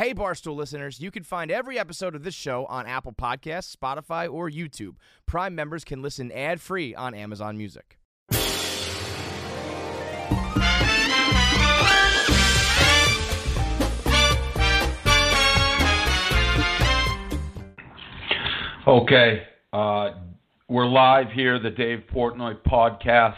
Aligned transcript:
Hey, 0.00 0.14
Barstool 0.14 0.56
listeners, 0.56 0.98
you 0.98 1.10
can 1.10 1.24
find 1.24 1.50
every 1.50 1.78
episode 1.78 2.14
of 2.14 2.22
this 2.24 2.34
show 2.34 2.64
on 2.70 2.86
Apple 2.86 3.12
Podcasts, 3.12 3.76
Spotify, 3.76 4.32
or 4.32 4.48
YouTube. 4.48 4.94
Prime 5.26 5.54
members 5.54 5.84
can 5.84 6.00
listen 6.00 6.32
ad 6.32 6.58
free 6.58 6.94
on 6.94 7.12
Amazon 7.12 7.58
Music. 7.58 7.98
Okay, 18.86 19.42
uh, 19.74 20.12
we're 20.66 20.86
live 20.86 21.30
here, 21.30 21.58
the 21.58 21.68
Dave 21.68 22.04
Portnoy 22.10 22.56
podcast. 22.62 23.34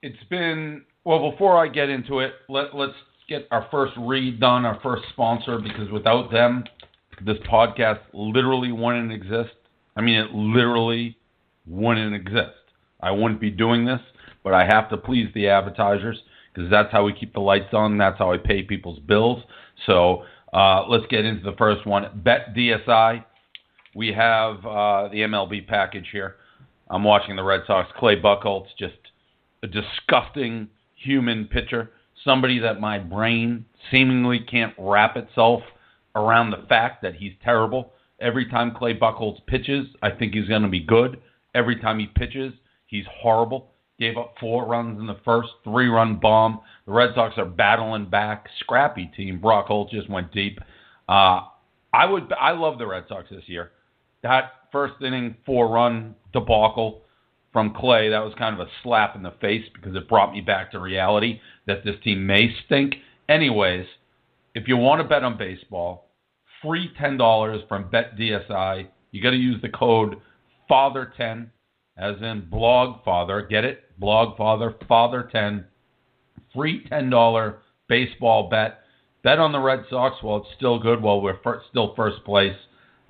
It's 0.00 0.24
been 0.30 0.86
well. 1.04 1.30
Before 1.30 1.58
I 1.58 1.68
get 1.68 1.90
into 1.90 2.20
it, 2.20 2.32
let, 2.48 2.74
let's 2.74 2.94
get 3.30 3.48
our 3.50 3.66
first 3.70 3.94
read 3.98 4.40
done, 4.40 4.66
our 4.66 4.78
first 4.82 5.04
sponsor, 5.12 5.58
because 5.58 5.90
without 5.90 6.30
them, 6.30 6.64
this 7.24 7.38
podcast 7.50 8.00
literally 8.12 8.72
wouldn't 8.72 9.12
exist. 9.12 9.54
I 9.96 10.02
mean, 10.02 10.16
it 10.16 10.32
literally 10.32 11.16
wouldn't 11.66 12.14
exist. 12.14 12.58
I 13.00 13.10
wouldn't 13.12 13.40
be 13.40 13.50
doing 13.50 13.86
this, 13.86 14.00
but 14.44 14.52
I 14.52 14.66
have 14.66 14.90
to 14.90 14.98
please 14.98 15.28
the 15.34 15.48
advertisers 15.48 16.20
because 16.52 16.70
that's 16.70 16.92
how 16.92 17.04
we 17.04 17.14
keep 17.14 17.32
the 17.32 17.40
lights 17.40 17.72
on. 17.72 17.96
That's 17.96 18.18
how 18.18 18.32
I 18.32 18.36
pay 18.36 18.62
people's 18.62 18.98
bills. 18.98 19.42
So 19.86 20.24
uh, 20.52 20.86
let's 20.88 21.06
get 21.08 21.24
into 21.24 21.42
the 21.42 21.56
first 21.56 21.86
one. 21.86 22.04
Bet 22.22 22.54
DSI 22.54 23.24
we 23.94 24.12
have 24.12 24.56
uh, 24.64 25.08
the 25.08 25.18
MLB 25.18 25.66
package 25.66 26.08
here. 26.12 26.36
I'm 26.88 27.04
watching 27.04 27.36
the 27.36 27.42
Red 27.42 27.62
Sox. 27.66 27.90
Clay 27.98 28.20
Buchholz, 28.20 28.66
just 28.78 28.94
a 29.62 29.66
disgusting 29.66 30.68
human 30.94 31.46
pitcher. 31.46 31.90
Somebody 32.24 32.58
that 32.60 32.80
my 32.80 32.98
brain 32.98 33.64
seemingly 33.90 34.40
can't 34.40 34.74
wrap 34.78 35.16
itself 35.16 35.62
around 36.14 36.50
the 36.50 36.66
fact 36.68 37.02
that 37.02 37.14
he's 37.14 37.32
terrible. 37.42 37.92
Every 38.20 38.48
time 38.48 38.74
Clay 38.74 38.94
Buchholz 38.94 39.38
pitches, 39.46 39.86
I 40.02 40.10
think 40.10 40.34
he's 40.34 40.48
going 40.48 40.62
to 40.62 40.68
be 40.68 40.80
good. 40.80 41.20
Every 41.54 41.80
time 41.80 41.98
he 41.98 42.06
pitches, 42.06 42.52
he's 42.86 43.04
horrible. 43.10 43.70
Gave 43.98 44.16
up 44.16 44.34
four 44.40 44.66
runs 44.66 44.98
in 44.98 45.06
the 45.06 45.18
first, 45.24 45.48
three 45.64 45.88
run 45.88 46.16
bomb. 46.16 46.60
The 46.86 46.92
Red 46.92 47.10
Sox 47.14 47.34
are 47.36 47.44
battling 47.44 48.08
back. 48.08 48.46
Scrappy 48.60 49.10
team. 49.16 49.40
Brock 49.40 49.66
Holt 49.66 49.90
just 49.90 50.08
went 50.08 50.32
deep. 50.32 50.58
Uh, 51.08 51.42
I 51.92 52.06
would. 52.06 52.32
I 52.38 52.52
love 52.52 52.78
the 52.78 52.86
Red 52.86 53.04
Sox 53.08 53.28
this 53.30 53.42
year 53.46 53.72
that 54.22 54.52
first 54.72 54.94
inning 55.02 55.36
four 55.46 55.68
run 55.68 56.14
debacle 56.32 57.02
from 57.52 57.74
Clay, 57.74 58.10
that 58.10 58.24
was 58.24 58.34
kind 58.38 58.58
of 58.58 58.66
a 58.66 58.70
slap 58.82 59.16
in 59.16 59.22
the 59.22 59.34
face 59.40 59.64
because 59.74 59.96
it 59.96 60.08
brought 60.08 60.32
me 60.32 60.40
back 60.40 60.70
to 60.72 60.78
reality 60.78 61.40
that 61.66 61.84
this 61.84 61.96
team 62.04 62.26
may 62.26 62.54
stink. 62.64 62.94
Anyways, 63.28 63.86
if 64.54 64.68
you 64.68 64.76
want 64.76 65.02
to 65.02 65.08
bet 65.08 65.24
on 65.24 65.36
baseball, 65.36 66.10
free 66.62 66.90
$10 67.00 67.68
from 67.68 67.90
BetDSI. 67.90 68.86
You 69.10 69.22
got 69.22 69.30
to 69.30 69.36
use 69.36 69.60
the 69.62 69.68
code 69.68 70.16
FATHER10, 70.70 71.48
as 71.96 72.16
in 72.22 72.48
blog 72.50 73.04
father. 73.04 73.46
Get 73.48 73.64
it? 73.64 73.84
Blog 73.98 74.36
father, 74.36 74.74
father10. 74.88 75.64
Free 76.54 76.84
$10 76.86 77.54
baseball 77.88 78.48
bet. 78.48 78.80
Bet 79.22 79.38
on 79.38 79.52
the 79.52 79.58
Red 79.58 79.84
Sox 79.90 80.22
while 80.22 80.38
it's 80.38 80.56
still 80.56 80.78
good, 80.78 81.02
while 81.02 81.20
we're 81.20 81.40
first, 81.42 81.66
still 81.68 81.94
first 81.94 82.24
place. 82.24 82.56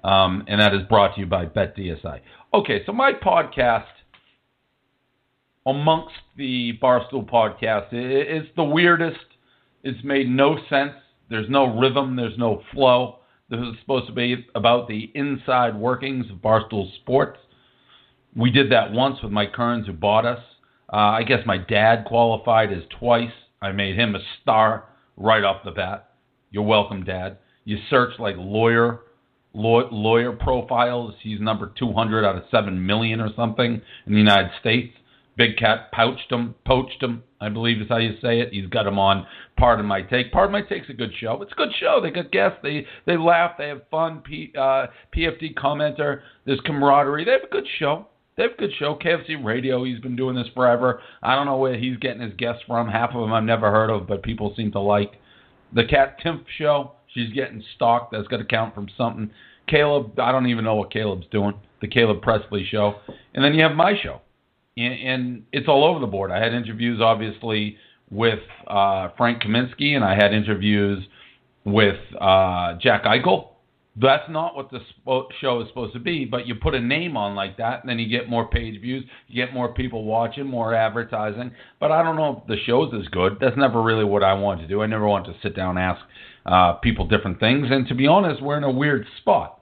Um, 0.03 0.45
and 0.49 0.61
that 0.61 0.75
is 0.75 0.83
brought 0.89 1.15
to 1.15 1.21
you 1.21 1.27
by 1.27 1.47
BetDSI. 1.47 2.21
Okay, 2.55 2.83
so 2.87 2.93
my 2.93 3.13
podcast, 3.13 3.85
amongst 5.67 6.15
the 6.37 6.73
Barstool 6.83 7.29
podcast, 7.29 7.89
it's 7.93 8.49
the 8.57 8.65
weirdest. 8.65 9.19
It's 9.83 10.03
made 10.05 10.29
no 10.29 10.59
sense. 10.69 10.93
There's 11.29 11.49
no 11.49 11.79
rhythm. 11.79 12.17
There's 12.17 12.39
no 12.39 12.63
flow. 12.73 13.21
This 13.49 13.61
is 13.61 13.75
supposed 13.81 14.07
to 14.07 14.13
be 14.13 14.47
about 14.55 14.89
the 14.89 15.11
inside 15.15 15.77
workings 15.77 16.27
of 16.31 16.39
Barstool 16.39 16.95
Sports. 16.97 17.39
We 18.37 18.51
did 18.51 18.71
that 18.71 18.93
once 18.93 19.19
with 19.23 19.33
Mike 19.33 19.53
Kerns, 19.53 19.87
who 19.87 19.93
bought 19.93 20.25
us. 20.25 20.41
Uh, 20.93 20.97
I 20.97 21.23
guess 21.25 21.41
my 21.47 21.59
dad 21.59 22.05
qualified 22.07 22.73
as 22.73 22.83
twice. 22.99 23.33
I 23.61 23.73
made 23.73 23.97
him 23.97 24.15
a 24.15 24.21
star 24.41 24.85
right 25.17 25.43
off 25.43 25.65
the 25.65 25.71
bat. 25.71 26.11
You're 26.51 26.65
welcome, 26.65 27.05
Dad. 27.05 27.39
You 27.65 27.79
search 27.89 28.19
like 28.19 28.37
lawyer 28.39 29.01
lawyer 29.53 30.33
profiles. 30.33 31.15
He's 31.23 31.41
number 31.41 31.73
200 31.77 32.25
out 32.25 32.37
of 32.37 32.45
7 32.51 32.87
million 32.87 33.21
or 33.21 33.31
something 33.35 33.83
in 34.07 34.13
the 34.13 34.19
United 34.19 34.51
States. 34.61 34.95
Big 35.41 35.57
Cat 35.57 35.91
pouched 35.91 36.31
him, 36.31 36.55
poached 36.67 37.03
him, 37.03 37.23
I 37.41 37.49
believe 37.49 37.81
is 37.81 37.89
how 37.89 37.97
you 37.97 38.13
say 38.21 38.41
it. 38.41 38.53
He's 38.53 38.67
got 38.67 38.87
him 38.87 38.99
on 38.99 39.27
Pardon 39.57 39.87
My 39.87 40.03
Take. 40.03 40.33
Pardon 40.33 40.53
My 40.53 40.61
Take's 40.61 40.91
a 40.91 40.93
good 40.93 41.13
show. 41.19 41.41
It's 41.41 41.53
a 41.53 41.55
good 41.55 41.71
show. 41.81 41.99
They 42.03 42.11
got 42.11 42.31
guests. 42.31 42.59
They 42.63 42.87
they 43.07 43.17
laugh. 43.17 43.53
They 43.57 43.69
have 43.69 43.81
fun. 43.91 44.21
P, 44.21 44.53
uh, 44.55 44.89
PFD 45.17 45.55
commenter. 45.55 46.21
There's 46.45 46.61
camaraderie. 46.67 47.25
They 47.25 47.31
have 47.31 47.45
a 47.45 47.51
good 47.51 47.67
show. 47.79 48.09
They 48.37 48.43
have 48.43 48.53
a 48.53 48.57
good 48.59 48.73
show. 48.79 48.99
KFC 49.03 49.43
Radio. 49.43 49.83
He's 49.85 49.99
been 50.01 50.15
doing 50.15 50.37
this 50.37 50.49
forever. 50.55 51.01
I 51.23 51.35
don't 51.37 51.47
know 51.47 51.57
where 51.57 51.79
he's 51.79 51.97
getting 51.97 52.21
his 52.21 52.35
guests 52.35 52.63
from. 52.67 52.87
Half 52.91 53.15
of 53.15 53.23
them 53.23 53.33
I've 53.33 53.43
never 53.43 53.71
heard 53.71 53.89
of, 53.89 54.07
but 54.07 54.23
people 54.23 54.53
seem 54.55 54.71
to 54.73 54.81
like. 54.81 55.13
The 55.73 55.85
Kat 55.87 56.19
Timpf 56.23 56.45
Show. 56.59 56.93
She's 57.15 57.33
getting 57.33 57.65
stalked. 57.77 58.13
That's 58.13 58.29
got 58.29 58.37
to 58.37 58.45
count 58.45 58.75
from 58.75 58.89
something. 58.95 59.31
Caleb, 59.69 60.21
I 60.21 60.33
don't 60.33 60.49
even 60.49 60.65
know 60.65 60.75
what 60.75 60.93
Caleb's 60.93 61.29
doing. 61.31 61.55
The 61.81 61.89
Caleb 61.89 62.21
Pressley 62.21 62.67
show, 62.71 62.97
and 63.33 63.43
then 63.43 63.55
you 63.55 63.63
have 63.63 63.75
my 63.75 63.95
show, 64.03 64.21
and, 64.77 64.95
and 64.95 65.43
it's 65.53 65.69
all 65.69 65.85
over 65.85 66.01
the 66.01 66.07
board. 66.07 66.31
I 66.31 66.43
had 66.43 66.53
interviews, 66.53 67.01
obviously, 67.01 67.77
with 68.11 68.41
uh, 68.67 69.09
Frank 69.17 69.43
Kaminsky, 69.43 69.95
and 69.95 70.05
I 70.05 70.15
had 70.15 70.33
interviews 70.33 71.05
with 71.65 71.99
uh, 72.21 72.75
Jack 72.81 73.05
Eichel. 73.05 73.49
That's 73.97 74.29
not 74.31 74.57
what 74.57 74.71
the 74.71 74.81
show 75.41 75.61
is 75.61 75.69
supposed 75.69 75.93
to 75.95 75.99
be, 75.99 76.25
but 76.25 76.47
you 76.47 76.55
put 76.55 76.75
a 76.75 76.81
name 76.81 77.17
on 77.17 77.35
like 77.35 77.57
that, 77.59 77.81
and 77.81 77.91
then 77.91 77.99
you 77.99 78.09
get 78.09 78.31
more 78.31 78.49
page 78.49 78.81
views, 78.81 79.05
you 79.29 79.45
get 79.45 79.53
more 79.53 79.75
people 79.75 80.05
watching, 80.05 80.47
more 80.47 80.75
advertising. 80.75 81.51
But 81.81 81.91
I 81.91 82.03
don't 82.03 82.17
know 82.17 82.41
if 82.41 82.47
the 82.47 82.57
show's 82.65 82.95
as 82.95 83.07
good. 83.09 83.39
That's 83.41 83.57
never 83.57 83.83
really 83.83 84.05
what 84.05 84.23
I 84.23 84.35
want 84.35 84.61
to 84.61 84.69
do. 84.69 84.81
I 84.83 84.87
never 84.87 85.07
want 85.07 85.27
to 85.27 85.35
sit 85.43 85.57
down 85.57 85.77
and 85.77 85.79
ask 85.81 86.01
uh, 86.47 86.73
people 86.75 87.07
different 87.07 87.41
things. 87.41 87.67
And 87.71 87.87
to 87.89 87.95
be 87.95 88.07
honest, 88.07 88.41
we're 88.41 88.57
in 88.57 88.65
a 88.65 88.71
weird 88.71 89.07
spot 89.19 89.60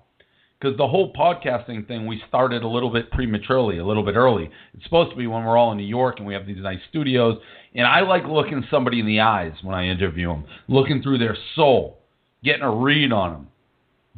because 0.60 0.76
the 0.76 0.88
whole 0.88 1.12
podcasting 1.12 1.86
thing 1.86 2.06
we 2.06 2.20
started 2.28 2.62
a 2.62 2.68
little 2.68 2.90
bit 2.90 3.10
prematurely, 3.12 3.78
a 3.78 3.86
little 3.86 4.04
bit 4.04 4.16
early. 4.16 4.50
It's 4.74 4.84
supposed 4.84 5.10
to 5.10 5.16
be 5.16 5.26
when 5.26 5.44
we're 5.44 5.56
all 5.56 5.70
in 5.70 5.78
New 5.78 5.84
York 5.84 6.18
and 6.18 6.26
we 6.26 6.34
have 6.34 6.46
these 6.46 6.58
nice 6.58 6.80
studios. 6.88 7.38
And 7.74 7.86
I 7.86 8.00
like 8.00 8.24
looking 8.24 8.64
somebody 8.70 8.98
in 8.98 9.06
the 9.06 9.20
eyes 9.20 9.52
when 9.62 9.76
I 9.76 9.86
interview 9.86 10.28
them, 10.28 10.44
looking 10.66 11.00
through 11.00 11.18
their 11.18 11.36
soul, 11.54 12.00
getting 12.42 12.62
a 12.62 12.74
read 12.74 13.12
on 13.12 13.32
them, 13.32 13.48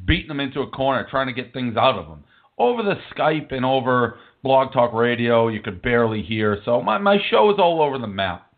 beating 0.06 0.28
them 0.28 0.40
into 0.40 0.60
a 0.60 0.70
corner, 0.70 1.06
trying 1.10 1.26
to 1.26 1.34
get 1.34 1.52
things 1.52 1.76
out 1.76 1.98
of 1.98 2.08
them. 2.08 2.24
Over 2.56 2.82
the 2.82 2.96
Skype 3.14 3.52
and 3.52 3.64
over 3.64 4.18
Blog 4.42 4.72
Talk 4.72 4.94
Radio, 4.94 5.48
you 5.48 5.60
could 5.60 5.82
barely 5.82 6.22
hear. 6.22 6.62
So 6.64 6.80
my, 6.80 6.96
my 6.96 7.18
show 7.30 7.50
is 7.50 7.58
all 7.58 7.82
over 7.82 7.98
the 7.98 8.06
map. 8.06 8.50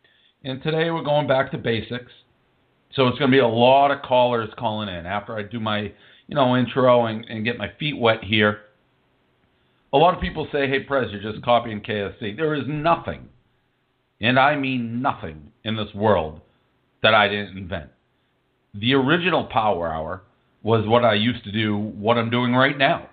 And 0.45 0.63
today 0.63 0.91
we're 0.91 1.03
going 1.03 1.27
back 1.27 1.51
to 1.51 1.59
basics. 1.59 2.13
So 2.95 3.09
it's 3.09 3.19
going 3.19 3.31
to 3.31 3.35
be 3.35 3.41
a 3.41 3.49
lot 3.49 3.91
of 3.91 4.03
callers 4.03 4.51
calling 4.57 4.89
in 4.89 5.07
after 5.07 5.37
I 5.37 5.43
do 5.43 5.59
my 5.59 5.93
you 6.33 6.37
know, 6.37 6.57
intro 6.57 7.05
and, 7.05 7.27
and 7.27 7.45
get 7.45 7.59
my 7.59 7.71
feet 7.79 7.99
wet 7.99 8.25
here. 8.25 8.61
A 9.93 9.99
lot 9.99 10.15
of 10.15 10.21
people 10.23 10.49
say, 10.51 10.67
hey, 10.67 10.81
Prez, 10.81 11.13
you're 11.13 11.21
just 11.21 11.45
copying 11.45 11.83
KFC. 11.83 12.35
There 12.35 12.55
is 12.55 12.65
nothing, 12.67 13.29
and 14.19 14.39
I 14.39 14.57
mean 14.57 15.03
nothing, 15.03 15.53
in 15.63 15.77
this 15.77 15.93
world 15.95 16.41
that 17.03 17.13
I 17.13 17.29
didn't 17.29 17.59
invent. 17.59 17.91
The 18.73 18.95
original 18.95 19.45
Power 19.45 19.93
Hour 19.93 20.23
was 20.63 20.89
what 20.89 21.05
I 21.05 21.13
used 21.13 21.45
to 21.45 21.53
do, 21.53 21.77
what 21.77 22.17
I'm 22.17 22.31
doing 22.31 22.55
right 22.55 22.79
now. 22.79 23.11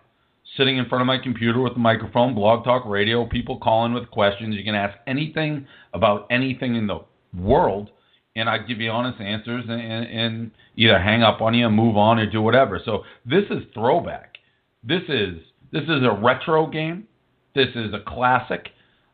Sitting 0.56 0.78
in 0.78 0.88
front 0.88 1.01
of 1.01 1.06
my 1.06 1.18
computer 1.22 1.59
with 1.59 1.74
a 1.74 1.80
microphone, 1.80 2.34
blog 2.34 2.63
talk 2.63 2.86
radio, 2.86 3.28
people 3.28 3.59
calling 3.59 3.91
with 3.91 4.09
questions. 4.12 4.56
You 4.56 4.63
can 4.63 4.75
ask 4.75 4.97
anything 5.07 5.68
about 5.94 6.25
anything 6.31 6.75
in 6.75 6.88
the 6.88 7.01
world 7.38 7.90
and 8.36 8.50
I 8.50 8.60
give 8.60 8.80
you 8.80 8.92
honest 8.92 9.20
answers 9.20 9.66
and, 9.68 9.82
and, 9.82 10.06
and 10.06 10.52
either 10.76 11.00
hang 11.00 11.24
up 11.24 11.42
on 11.42 11.54
you 11.54 11.68
and 11.68 11.76
move 11.76 11.98
on 11.98 12.20
or 12.20 12.30
do 12.30 12.42
whatever. 12.42 12.80
So 12.84 13.04
this 13.26 13.44
is 13.50 13.64
throwback. 13.74 14.38
This 14.84 15.04
is 15.10 15.36
this 15.72 15.84
is 15.84 16.04
a 16.04 16.18
retro 16.22 16.68
game. 16.68 17.08
This 17.56 17.70
is 17.76 17.94
a 17.94 18.04
classic. 18.08 18.70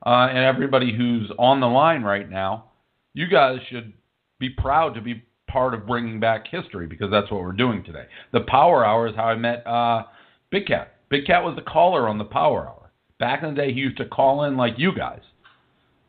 Uh, 0.06 0.28
and 0.30 0.38
everybody 0.38 0.96
who's 0.96 1.32
on 1.40 1.60
the 1.60 1.68
line 1.68 2.04
right 2.04 2.30
now, 2.30 2.66
you 3.14 3.28
guys 3.28 3.58
should 3.70 3.94
be 4.40 4.50
proud 4.50 4.94
to 4.94 5.02
be 5.02 5.24
part 5.48 5.74
of 5.74 5.88
bringing 5.88 6.20
back 6.20 6.46
history 6.50 6.86
because 6.86 7.10
that's 7.10 7.32
what 7.32 7.42
we're 7.42 7.52
doing 7.54 7.84
today. 7.84 8.06
The 8.32 8.42
Power 8.42 8.86
Hour 8.86 9.08
is 9.08 9.16
how 9.16 9.26
I 9.26 9.36
met 9.36 9.66
uh, 9.66 10.04
Big 10.52 10.68
Cat. 10.68 10.94
Big 11.10 11.26
Cat 11.26 11.44
was 11.44 11.56
the 11.56 11.62
caller 11.62 12.08
on 12.08 12.18
the 12.18 12.26
Power 12.26 12.68
Hour. 12.68 12.92
Back 13.20 13.42
in 13.44 13.56
the 13.56 13.62
day, 13.62 13.74
he 13.74 13.80
used 13.80 13.98
to 13.98 14.06
call 14.06 14.44
in 14.44 14.58
like 14.58 14.74
you 14.78 14.96
guys 14.96 15.22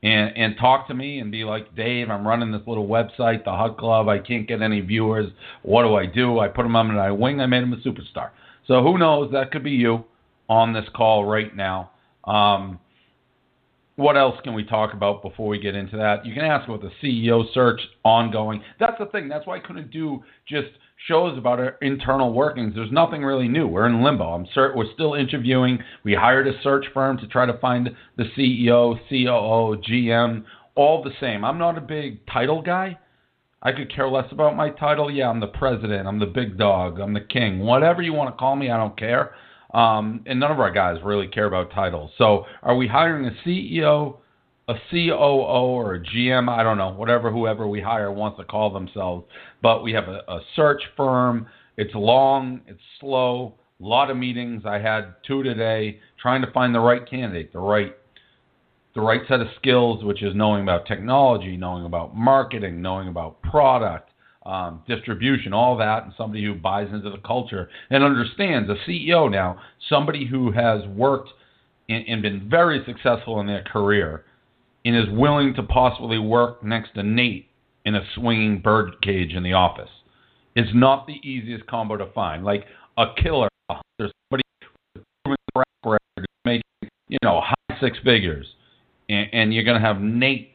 and 0.07 0.37
and 0.37 0.57
talk 0.57 0.87
to 0.87 0.95
me 0.95 1.19
and 1.19 1.33
be 1.33 1.43
like, 1.43 1.75
Dave, 1.75 2.11
I'm 2.11 2.27
running 2.27 2.53
this 2.53 2.63
little 2.67 2.87
website, 2.87 3.45
the 3.45 3.51
Hut 3.51 3.77
Club. 3.77 4.09
I 4.09 4.19
can't 4.21 4.47
get 4.47 4.63
any 4.63 4.81
viewers. 4.81 5.33
What 5.63 5.83
do 5.83 5.97
I 5.97 6.07
do? 6.07 6.39
I 6.39 6.47
put 6.47 6.65
him 6.65 6.77
on 6.77 6.95
my 6.95 7.11
wing. 7.11 7.41
I 7.41 7.47
made 7.47 7.65
him 7.65 7.73
a 7.73 7.77
superstar. 7.79 8.31
So 8.69 8.83
who 8.83 8.99
knows? 8.99 9.33
That 9.33 9.51
could 9.51 9.65
be 9.65 9.73
you 9.73 10.05
on 10.49 10.73
this 10.73 10.85
call 10.95 11.25
right 11.25 11.55
now. 11.57 11.91
Um, 12.25 12.79
what 13.97 14.17
else 14.17 14.37
can 14.45 14.55
we 14.55 14.63
talk 14.63 14.93
about 14.93 15.23
before 15.23 15.49
we 15.49 15.59
get 15.59 15.75
into 15.75 15.97
that? 15.97 16.25
You 16.25 16.35
can 16.35 16.45
ask 16.45 16.69
about 16.69 16.83
the 16.83 16.91
CEO 17.03 17.43
search 17.53 17.81
ongoing. 18.05 18.63
That's 18.79 18.99
the 19.01 19.07
thing. 19.07 19.29
That's 19.29 19.47
why 19.47 19.57
I 19.57 19.61
couldn't 19.61 19.91
do 19.91 20.23
just 20.49 20.69
shows 21.09 21.37
about 21.39 21.61
our 21.61 21.77
internal 21.83 22.33
workings. 22.33 22.75
There's 22.75 22.91
nothing 22.91 23.23
really 23.23 23.49
new. 23.49 23.69
We're 23.69 23.87
in 23.87 24.03
limbo. 24.03 24.25
I'm 24.33 24.47
cert- 24.57 24.75
we're 24.75 24.93
still 24.95 25.15
interviewing. 25.15 25.79
We 26.05 26.15
hired 26.15 26.49
a 26.49 26.61
search 26.63 26.87
firm 26.93 27.19
to 27.19 27.27
try 27.27 27.47
to 27.47 27.59
find 27.59 27.91
the 28.17 28.25
CEO, 28.37 28.99
COO, 29.09 29.77
GM, 29.83 30.45
all 30.75 31.03
the 31.03 31.13
same. 31.21 31.45
I'm 31.45 31.59
not 31.59 31.79
a 31.79 31.83
big 31.83 32.27
title 32.27 32.63
guy. 32.63 32.99
I 33.63 33.73
could 33.73 33.93
care 33.95 34.09
less 34.09 34.31
about 34.31 34.57
my 34.57 34.71
title. 34.71 35.11
Yeah, 35.11 35.29
I'm 35.29 35.41
the 35.41 35.49
president. 35.49 36.07
I'm 36.07 36.19
the 36.19 36.27
big 36.27 36.57
dog. 36.57 37.01
I'm 37.01 37.15
the 37.15 37.21
king. 37.21 37.61
Whatever 37.61 38.03
you 38.03 38.13
want 38.13 38.35
to 38.35 38.39
call 38.39 38.57
me, 38.57 38.71
I 38.71 38.77
don't 38.77 38.99
care. 38.99 39.35
Um, 39.75 40.23
and 40.27 40.39
none 40.39 40.53
of 40.53 40.61
our 40.61 40.71
guys 40.71 40.99
really 41.03 41.27
care 41.27 41.47
about 41.47 41.73
titles. 41.73 42.11
So, 42.17 42.47
are 42.63 42.77
we 42.77 42.87
hiring 42.87 43.27
a 43.27 43.33
CEO, 43.47 44.19
a 44.69 44.75
COO, 44.91 45.15
or 45.15 45.95
a 45.95 46.01
GM? 46.01 46.49
I 46.49 46.63
don't 46.63 46.79
know. 46.79 46.91
Whatever, 46.91 47.31
whoever 47.31 47.69
we 47.69 47.81
hire 47.81 48.11
wants 48.11 48.39
to 48.39 48.45
call 48.45 48.73
themselves. 48.73 49.25
But 49.63 49.83
we 49.83 49.93
have 49.93 50.09
a, 50.09 50.23
a 50.29 50.41
search 50.57 50.83
firm. 50.97 51.47
It's 51.77 51.95
long. 51.95 52.63
It's 52.67 52.81
slow. 53.01 53.55
A 53.81 53.85
lot 53.85 54.11
of 54.11 54.17
meetings. 54.17 54.63
I 54.67 54.79
had 54.79 55.15
two 55.27 55.43
today, 55.43 56.01
trying 56.21 56.43
to 56.43 56.51
find 56.51 56.75
the 56.75 56.81
right 56.81 57.09
candidate, 57.09 57.53
the 57.53 57.61
right 57.61 57.95
the 58.95 59.03
right 59.03 59.21
set 59.29 59.41
of 59.41 59.49
skills, 59.61 60.03
which 60.03 60.23
is 60.23 60.35
knowing 60.35 60.63
about 60.63 60.87
technology, 60.87 61.55
knowing 61.55 61.85
about 61.85 62.17
marketing, 62.17 62.81
knowing 62.81 63.09
about 63.09 63.43
product, 63.43 64.11
um, 64.47 64.83
distribution, 64.89 65.53
all 65.53 65.77
that, 65.77 66.05
and 66.05 66.15
somebody 66.17 66.43
who 66.43 66.55
buys 66.55 66.89
into 66.91 67.11
the 67.11 67.19
culture 67.19 67.69
and 67.91 68.03
understands 68.03 68.71
a 68.71 68.91
CEO 68.91 69.31
now, 69.31 69.61
somebody 69.91 70.25
who 70.27 70.51
has 70.51 70.81
worked 70.87 71.29
and, 71.91 72.07
and 72.09 72.23
been 72.23 72.49
very 72.49 72.83
successful 72.87 73.39
in 73.41 73.47
their 73.47 73.65
career 73.65 74.25
and 74.87 74.97
is 74.97 75.11
willing 75.11 75.53
to 75.55 75.65
possibly 75.65 76.19
work 76.19 76.63
next 76.63 76.95
to 76.95 77.03
Nate 77.03 77.49
in 77.85 77.97
a 77.97 78.03
swinging 78.15 78.61
bird 78.61 79.03
cage 79.03 79.33
in 79.33 79.43
the 79.43 79.53
office. 79.53 79.91
It's 80.55 80.71
not 80.73 81.09
the 81.09 81.15
easiest 81.29 81.67
combo 81.67 81.97
to 81.97 82.07
find. 82.13 82.45
Like 82.45 82.65
a 82.97 83.07
killer, 83.21 83.49
there's 83.99 84.13
somebody 84.31 84.45
with 84.95 85.05
proven 85.25 85.37
track 85.53 85.67
record 85.85 86.27
making, 86.45 86.63
you 87.09 87.19
know, 87.23 87.41
high 87.43 87.81
six 87.81 87.99
figures 88.05 88.47
and, 89.09 89.27
and 89.33 89.55
you're 89.55 89.65
to 89.65 89.81
have 89.81 90.01
Nate 90.01 90.53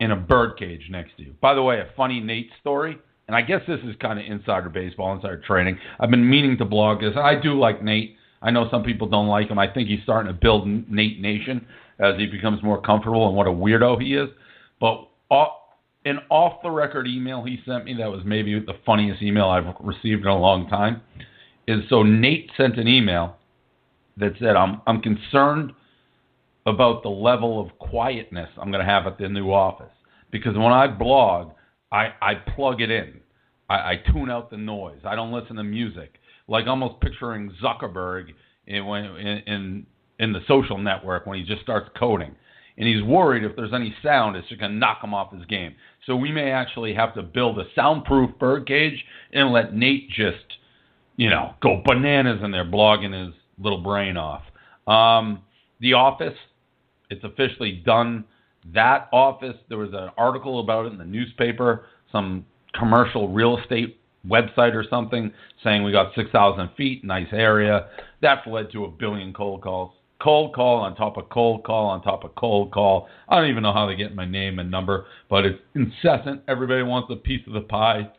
in 0.00 0.10
a 0.10 0.16
bird 0.16 0.58
cage 0.58 0.88
next 0.90 1.16
to 1.16 1.22
you. 1.22 1.34
By 1.40 1.54
the 1.54 1.62
way, 1.62 1.78
a 1.78 1.88
funny 1.96 2.18
Nate 2.18 2.50
story, 2.60 2.98
and 3.28 3.36
I 3.36 3.42
guess 3.42 3.60
this 3.68 3.80
is 3.84 3.94
kind 4.00 4.18
of 4.18 4.26
insider 4.26 4.68
baseball, 4.68 5.14
insider 5.14 5.42
trading. 5.46 5.78
I've 6.00 6.10
been 6.10 6.28
meaning 6.28 6.58
to 6.58 6.64
blog 6.64 7.00
this. 7.00 7.14
I 7.16 7.36
do 7.40 7.58
like 7.58 7.84
Nate. 7.84 8.16
I 8.42 8.50
know 8.50 8.68
some 8.70 8.82
people 8.82 9.08
don't 9.08 9.28
like 9.28 9.48
him. 9.48 9.58
I 9.58 9.72
think 9.72 9.88
he's 9.88 10.02
starting 10.02 10.32
to 10.32 10.38
build 10.38 10.66
Nate 10.66 11.20
Nation 11.20 11.66
as 12.00 12.16
he 12.16 12.26
becomes 12.26 12.62
more 12.62 12.80
comfortable 12.80 13.26
and 13.26 13.36
what 13.36 13.46
a 13.46 13.50
weirdo 13.50 14.00
he 14.00 14.14
is. 14.14 14.28
But 14.80 15.08
off, 15.30 15.52
an 16.04 16.20
off 16.30 16.62
the 16.62 16.70
record 16.70 17.06
email 17.06 17.44
he 17.44 17.58
sent 17.66 17.84
me 17.84 17.94
that 17.94 18.10
was 18.10 18.22
maybe 18.24 18.58
the 18.58 18.74
funniest 18.86 19.22
email 19.22 19.46
I've 19.46 19.74
received 19.80 20.22
in 20.22 20.28
a 20.28 20.38
long 20.38 20.68
time 20.68 21.02
is 21.66 21.82
so 21.90 22.02
Nate 22.02 22.50
sent 22.56 22.78
an 22.78 22.88
email 22.88 23.36
that 24.16 24.32
said, 24.38 24.56
I'm, 24.56 24.80
I'm 24.86 25.00
concerned 25.00 25.72
about 26.66 27.02
the 27.02 27.08
level 27.08 27.60
of 27.60 27.78
quietness 27.78 28.48
I'm 28.60 28.70
going 28.70 28.84
to 28.84 28.90
have 28.90 29.06
at 29.06 29.18
the 29.18 29.28
new 29.28 29.52
office. 29.52 29.92
Because 30.30 30.56
when 30.56 30.72
I 30.72 30.86
blog, 30.86 31.52
I, 31.92 32.08
I 32.20 32.34
plug 32.34 32.80
it 32.80 32.90
in. 32.90 33.20
I, 33.68 33.74
I 33.74 33.94
tune 34.12 34.30
out 34.30 34.50
the 34.50 34.56
noise. 34.56 35.00
I 35.04 35.14
don't 35.14 35.32
listen 35.32 35.56
to 35.56 35.64
music. 35.64 36.14
Like 36.46 36.66
almost 36.66 37.00
picturing 37.00 37.52
Zuckerberg 37.62 38.28
in, 38.66 38.84
in, 38.84 39.42
in, 39.46 39.86
in 40.18 40.32
the 40.32 40.40
social 40.46 40.78
network 40.78 41.26
when 41.26 41.38
he 41.38 41.44
just 41.44 41.62
starts 41.62 41.88
coding. 41.98 42.34
And 42.76 42.86
he's 42.86 43.02
worried 43.02 43.44
if 43.44 43.56
there's 43.56 43.72
any 43.74 43.94
sound, 44.02 44.36
it's 44.36 44.48
just 44.48 44.60
going 44.60 44.72
to 44.72 44.78
knock 44.78 45.02
him 45.02 45.12
off 45.12 45.32
his 45.32 45.44
game. 45.46 45.74
So 46.06 46.14
we 46.14 46.30
may 46.30 46.52
actually 46.52 46.94
have 46.94 47.14
to 47.14 47.22
build 47.22 47.58
a 47.58 47.64
soundproof 47.74 48.38
bird 48.38 48.66
cage 48.66 49.04
and 49.32 49.52
let 49.52 49.74
Nate 49.74 50.08
just, 50.10 50.44
you 51.16 51.28
know, 51.28 51.54
go 51.60 51.82
bananas 51.84 52.40
in 52.42 52.52
there 52.52 52.64
blogging 52.64 53.26
his 53.26 53.34
little 53.58 53.82
brain 53.82 54.16
off. 54.16 54.42
Um, 54.86 55.42
the 55.80 55.94
Office, 55.94 56.38
it's 57.10 57.24
officially 57.24 57.82
done. 57.84 58.24
That 58.74 59.08
office, 59.12 59.56
there 59.68 59.78
was 59.78 59.90
an 59.92 60.10
article 60.16 60.60
about 60.60 60.86
it 60.86 60.92
in 60.92 60.98
the 60.98 61.04
newspaper, 61.04 61.86
some 62.12 62.44
commercial 62.74 63.28
real 63.28 63.58
estate 63.58 63.98
website 64.26 64.74
or 64.74 64.84
something 64.88 65.32
saying 65.64 65.82
we 65.82 65.92
got 65.92 66.14
6,000 66.14 66.70
feet, 66.76 67.04
nice 67.04 67.28
area. 67.32 67.88
That 68.22 68.46
led 68.46 68.70
to 68.72 68.84
a 68.84 68.90
billion 68.90 69.32
cold 69.32 69.62
calls. 69.62 69.92
Cold 70.20 70.54
call 70.54 70.80
on 70.80 70.96
top 70.96 71.16
of 71.16 71.28
cold 71.28 71.62
call 71.64 71.86
on 71.86 72.02
top 72.02 72.24
of 72.24 72.34
cold 72.34 72.72
call. 72.72 73.08
I 73.28 73.38
don't 73.38 73.50
even 73.50 73.62
know 73.62 73.72
how 73.72 73.86
they 73.86 73.94
get 73.94 74.14
my 74.16 74.24
name 74.24 74.58
and 74.58 74.70
number, 74.70 75.06
but 75.30 75.44
it's 75.44 75.60
incessant. 75.74 76.42
Everybody 76.48 76.82
wants 76.82 77.08
a 77.12 77.16
piece 77.16 77.46
of 77.46 77.52
the 77.52 77.60
pie. 77.60 78.10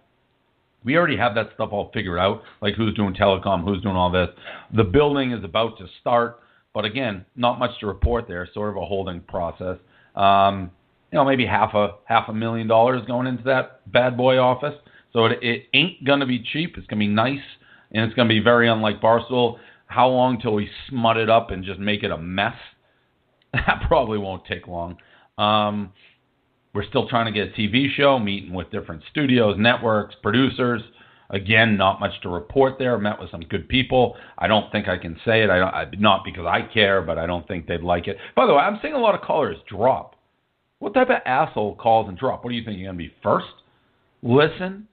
We 0.85 0.95
already 0.95 1.17
have 1.17 1.35
that 1.35 1.49
stuff 1.55 1.69
all 1.73 1.91
figured 1.93 2.17
out, 2.17 2.43
like 2.61 2.75
who's 2.75 2.95
doing 2.95 3.13
telecom, 3.13 3.65
who's 3.65 3.81
doing 3.81 3.97
all 3.97 4.09
this. 4.11 4.29
The 4.73 4.85
building 4.85 5.33
is 5.33 5.43
about 5.43 5.77
to 5.79 5.87
start. 5.99 6.39
But 6.73 6.85
again, 6.85 7.25
not 7.35 7.59
much 7.59 7.71
to 7.79 7.87
report 7.87 8.27
there. 8.27 8.47
Sort 8.53 8.69
of 8.69 8.77
a 8.77 8.85
holding 8.85 9.21
process. 9.21 9.77
Um, 10.15 10.71
you 11.11 11.17
know, 11.17 11.25
maybe 11.25 11.45
half 11.45 11.73
a 11.73 11.95
half 12.05 12.29
a 12.29 12.33
million 12.33 12.67
dollars 12.67 13.01
going 13.07 13.27
into 13.27 13.43
that 13.43 13.91
bad 13.91 14.15
boy 14.15 14.37
office. 14.37 14.75
So 15.11 15.25
it, 15.25 15.39
it 15.41 15.63
ain't 15.73 16.05
gonna 16.05 16.27
be 16.27 16.39
cheap. 16.39 16.77
It's 16.77 16.87
gonna 16.87 16.99
be 16.99 17.07
nice, 17.07 17.39
and 17.91 18.05
it's 18.05 18.13
gonna 18.13 18.29
be 18.29 18.39
very 18.39 18.69
unlike 18.69 19.01
Barstool. 19.01 19.57
How 19.89 20.07
long 20.07 20.39
till 20.39 20.53
we 20.53 20.69
smut 20.87 21.17
it 21.17 21.31
up 21.31 21.49
and 21.49 21.65
just 21.65 21.79
make 21.79 22.03
it 22.03 22.11
a 22.11 22.17
mess? 22.17 22.55
That 23.53 23.81
probably 23.87 24.19
won't 24.19 24.45
take 24.45 24.67
long. 24.67 24.97
Um, 25.39 25.91
we're 26.75 26.87
still 26.87 27.09
trying 27.09 27.25
to 27.25 27.31
get 27.31 27.47
a 27.47 27.59
TV 27.59 27.87
show, 27.95 28.19
meeting 28.19 28.53
with 28.53 28.69
different 28.69 29.01
studios, 29.09 29.55
networks, 29.57 30.13
producers. 30.21 30.83
Again, 31.31 31.75
not 31.75 31.99
much 31.99 32.11
to 32.21 32.29
report 32.29 32.77
there. 32.77 32.95
Met 32.99 33.19
with 33.19 33.31
some 33.31 33.41
good 33.41 33.67
people. 33.67 34.15
I 34.37 34.47
don't 34.47 34.71
think 34.71 34.87
I 34.87 34.99
can 34.99 35.17
say 35.25 35.41
it. 35.41 35.49
I, 35.49 35.59
I 35.61 35.85
not 35.97 36.23
because 36.23 36.45
I 36.45 36.61
care, 36.71 37.01
but 37.01 37.17
I 37.17 37.25
don't 37.25 37.47
think 37.47 37.65
they'd 37.65 37.81
like 37.81 38.07
it. 38.07 38.17
By 38.35 38.45
the 38.45 38.53
way, 38.53 38.59
I'm 38.59 38.77
seeing 38.83 38.93
a 38.93 38.99
lot 38.99 39.15
of 39.15 39.21
callers 39.21 39.57
drop. 39.67 40.15
What 40.77 40.93
type 40.93 41.09
of 41.09 41.17
asshole 41.25 41.75
calls 41.77 42.07
and 42.07 42.17
drop? 42.17 42.43
What 42.43 42.51
do 42.51 42.55
you 42.55 42.63
think? 42.63 42.77
You're 42.77 42.89
gonna 42.89 42.97
be 42.99 43.13
first? 43.23 43.47
Listen, 44.21 44.87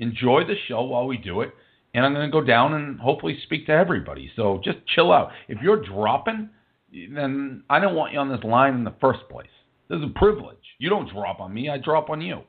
enjoy 0.00 0.42
the 0.44 0.56
show 0.66 0.82
while 0.82 1.06
we 1.06 1.18
do 1.18 1.42
it, 1.42 1.54
and 1.94 2.04
I'm 2.04 2.12
gonna 2.12 2.30
go 2.30 2.42
down 2.42 2.74
and 2.74 2.98
hopefully 3.00 3.38
speak 3.44 3.66
to 3.66 3.72
everybody. 3.72 4.30
So 4.36 4.60
just 4.62 4.78
chill 4.94 5.12
out. 5.12 5.30
If 5.48 5.62
you're 5.62 5.82
dropping, 5.82 6.50
then 6.92 7.62
I 7.70 7.80
don't 7.80 7.94
want 7.94 8.12
you 8.12 8.18
on 8.18 8.28
this 8.28 8.44
line 8.44 8.74
in 8.74 8.84
the 8.84 8.94
first 9.00 9.20
place. 9.30 9.46
This 9.88 9.98
is 9.98 10.04
a 10.04 10.18
privilege. 10.18 10.58
You 10.78 10.90
don't 10.90 11.10
drop 11.12 11.40
on 11.40 11.54
me. 11.54 11.70
I 11.70 11.78
drop 11.78 12.10
on 12.10 12.20
you. 12.20 12.42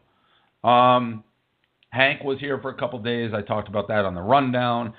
Um, 0.67 1.23
Hank 1.89 2.23
was 2.23 2.39
here 2.39 2.59
for 2.59 2.69
a 2.69 2.77
couple 2.77 2.99
days. 2.99 3.31
I 3.33 3.41
talked 3.41 3.69
about 3.69 3.87
that 3.87 4.03
on 4.03 4.15
the 4.15 4.21
rundown. 4.21 4.93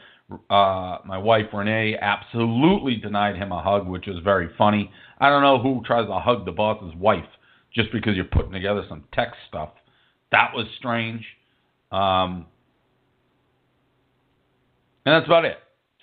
Uh, 0.51 0.99
my 1.05 1.19
wife 1.19 1.47
Renee 1.53 1.97
absolutely 2.01 2.97
denied 2.97 3.37
him 3.37 3.53
a 3.53 3.63
hug, 3.63 3.87
which 3.87 4.07
was 4.07 4.19
very 4.25 4.49
funny. 4.59 4.91
I 5.21 5.29
don't 5.29 5.43
know 5.43 5.61
who 5.61 5.83
tries 5.85 6.07
to 6.07 6.19
hug 6.19 6.45
the 6.45 6.53
boss's 6.53 6.95
wife 6.97 7.25
just 7.73 7.93
because 7.93 8.17
you're 8.17 8.25
putting 8.25 8.53
together 8.53 8.85
some 8.89 9.05
tech 9.13 9.29
stuff. 9.49 9.71
That 10.33 10.53
was 10.55 10.67
strange. 10.79 11.25
Um, 11.93 12.47
and 15.07 15.15
that's 15.15 15.27
about 15.27 15.45
it. 15.45 15.57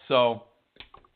So 0.08 0.44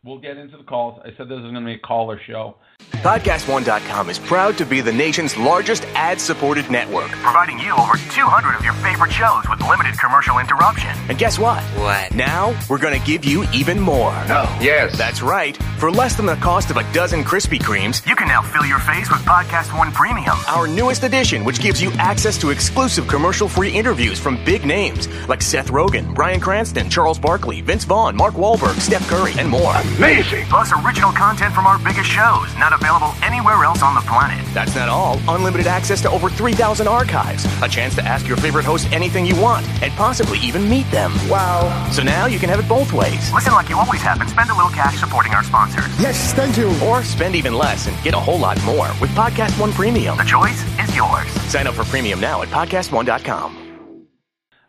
we'll 0.03 0.19
get 0.19 0.37
into 0.37 0.57
the 0.57 0.63
calls. 0.63 0.99
I 1.03 1.09
said 1.17 1.27
this 1.29 1.37
is 1.37 1.43
going 1.43 1.55
to 1.55 1.61
be 1.65 1.73
a 1.73 1.79
caller 1.79 2.19
show. 2.25 2.57
PodcastOne.com 3.03 4.09
is 4.09 4.19
proud 4.19 4.57
to 4.57 4.65
be 4.65 4.81
the 4.81 4.91
nation's 4.91 5.35
largest 5.37 5.83
ad 5.95 6.19
supported 6.19 6.69
network, 6.69 7.09
providing 7.09 7.59
you 7.59 7.71
over 7.73 7.93
200 7.95 8.55
of 8.55 8.63
your 8.63 8.73
favorite 8.73 9.11
shows 9.11 9.43
with 9.49 9.61
limited 9.67 9.99
commercial 9.99 10.39
interruption. 10.39 10.89
And 11.09 11.17
guess 11.17 11.37
what? 11.39 11.61
What? 11.79 12.13
Now, 12.13 12.57
we're 12.69 12.77
going 12.79 12.99
to 12.99 13.05
give 13.05 13.23
you 13.25 13.45
even 13.53 13.79
more. 13.79 14.11
No. 14.27 14.43
Yes. 14.61 14.97
That's 14.97 15.21
right. 15.21 15.55
For 15.79 15.91
less 15.91 16.15
than 16.15 16.25
the 16.25 16.35
cost 16.35 16.69
of 16.71 16.77
a 16.77 16.93
dozen 16.93 17.23
Krispy 17.23 17.59
Kremes, 17.59 18.05
you 18.07 18.15
can 18.15 18.27
now 18.27 18.41
fill 18.41 18.65
your 18.65 18.79
face 18.79 19.09
with 19.09 19.21
Podcast 19.21 19.75
One 19.77 19.91
Premium, 19.91 20.35
our 20.47 20.67
newest 20.67 21.03
edition, 21.03 21.43
which 21.43 21.59
gives 21.59 21.81
you 21.81 21.91
access 21.93 22.37
to 22.39 22.49
exclusive 22.49 23.07
commercial 23.07 23.47
free 23.47 23.71
interviews 23.71 24.19
from 24.19 24.43
big 24.43 24.65
names 24.65 25.07
like 25.27 25.41
Seth 25.41 25.69
Rogen, 25.71 26.13
Bryan 26.15 26.39
Cranston, 26.39 26.89
Charles 26.89 27.19
Barkley, 27.19 27.61
Vince 27.61 27.85
Vaughn, 27.85 28.15
Mark 28.15 28.33
Wahlberg, 28.35 28.79
Steph 28.79 29.07
Curry, 29.07 29.33
and 29.37 29.49
more. 29.49 29.73
Amazing. 29.97 30.45
Plus, 30.45 30.71
original 30.85 31.11
content 31.11 31.53
from 31.53 31.65
our 31.65 31.79
biggest 31.79 32.09
shows, 32.09 32.53
not 32.57 32.73
available 32.73 33.13
anywhere 33.23 33.63
else 33.63 33.81
on 33.81 33.95
the 33.95 34.01
planet. 34.01 34.45
That's 34.53 34.75
not 34.75 34.89
all. 34.89 35.19
Unlimited 35.27 35.67
access 35.67 36.01
to 36.01 36.09
over 36.11 36.29
3,000 36.29 36.87
archives, 36.87 37.45
a 37.61 37.67
chance 37.67 37.95
to 37.95 38.03
ask 38.03 38.27
your 38.27 38.37
favorite 38.37 38.65
host 38.65 38.91
anything 38.91 39.25
you 39.25 39.35
want, 39.41 39.65
and 39.81 39.91
possibly 39.93 40.39
even 40.39 40.69
meet 40.69 40.89
them. 40.91 41.11
Wow. 41.29 41.89
So 41.91 42.03
now 42.03 42.25
you 42.25 42.39
can 42.39 42.49
have 42.49 42.59
it 42.59 42.67
both 42.67 42.93
ways. 42.93 43.31
Listen 43.33 43.53
like 43.53 43.69
you 43.69 43.77
always 43.77 44.01
have 44.01 44.21
and 44.21 44.29
spend 44.29 44.49
a 44.49 44.53
little 44.55 44.69
cash 44.71 44.99
supporting 44.99 45.33
our 45.33 45.43
sponsors. 45.43 45.87
Yes, 45.99 46.33
thank 46.33 46.57
you. 46.57 46.67
Or 46.85 47.03
spend 47.03 47.35
even 47.35 47.53
less 47.53 47.87
and 47.87 47.95
get 48.03 48.13
a 48.13 48.19
whole 48.19 48.39
lot 48.39 48.61
more 48.63 48.87
with 49.01 49.09
Podcast 49.11 49.59
One 49.59 49.71
Premium. 49.71 50.17
The 50.17 50.23
choice 50.23 50.61
is 50.79 50.95
yours. 50.95 51.27
Sign 51.51 51.67
up 51.67 51.75
for 51.75 51.83
premium 51.85 52.19
now 52.19 52.41
at 52.41 52.49
podcastone.com. 52.49 53.63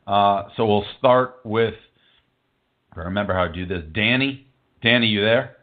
Uh, 0.06 0.44
so 0.56 0.64
we'll 0.64 0.86
start 0.98 1.40
with. 1.44 1.74
I 2.96 3.00
remember 3.02 3.34
how 3.34 3.46
to 3.46 3.52
do 3.52 3.66
this. 3.66 3.84
Danny, 3.92 4.47
Danny, 4.82 5.06
you 5.06 5.20
there? 5.20 5.56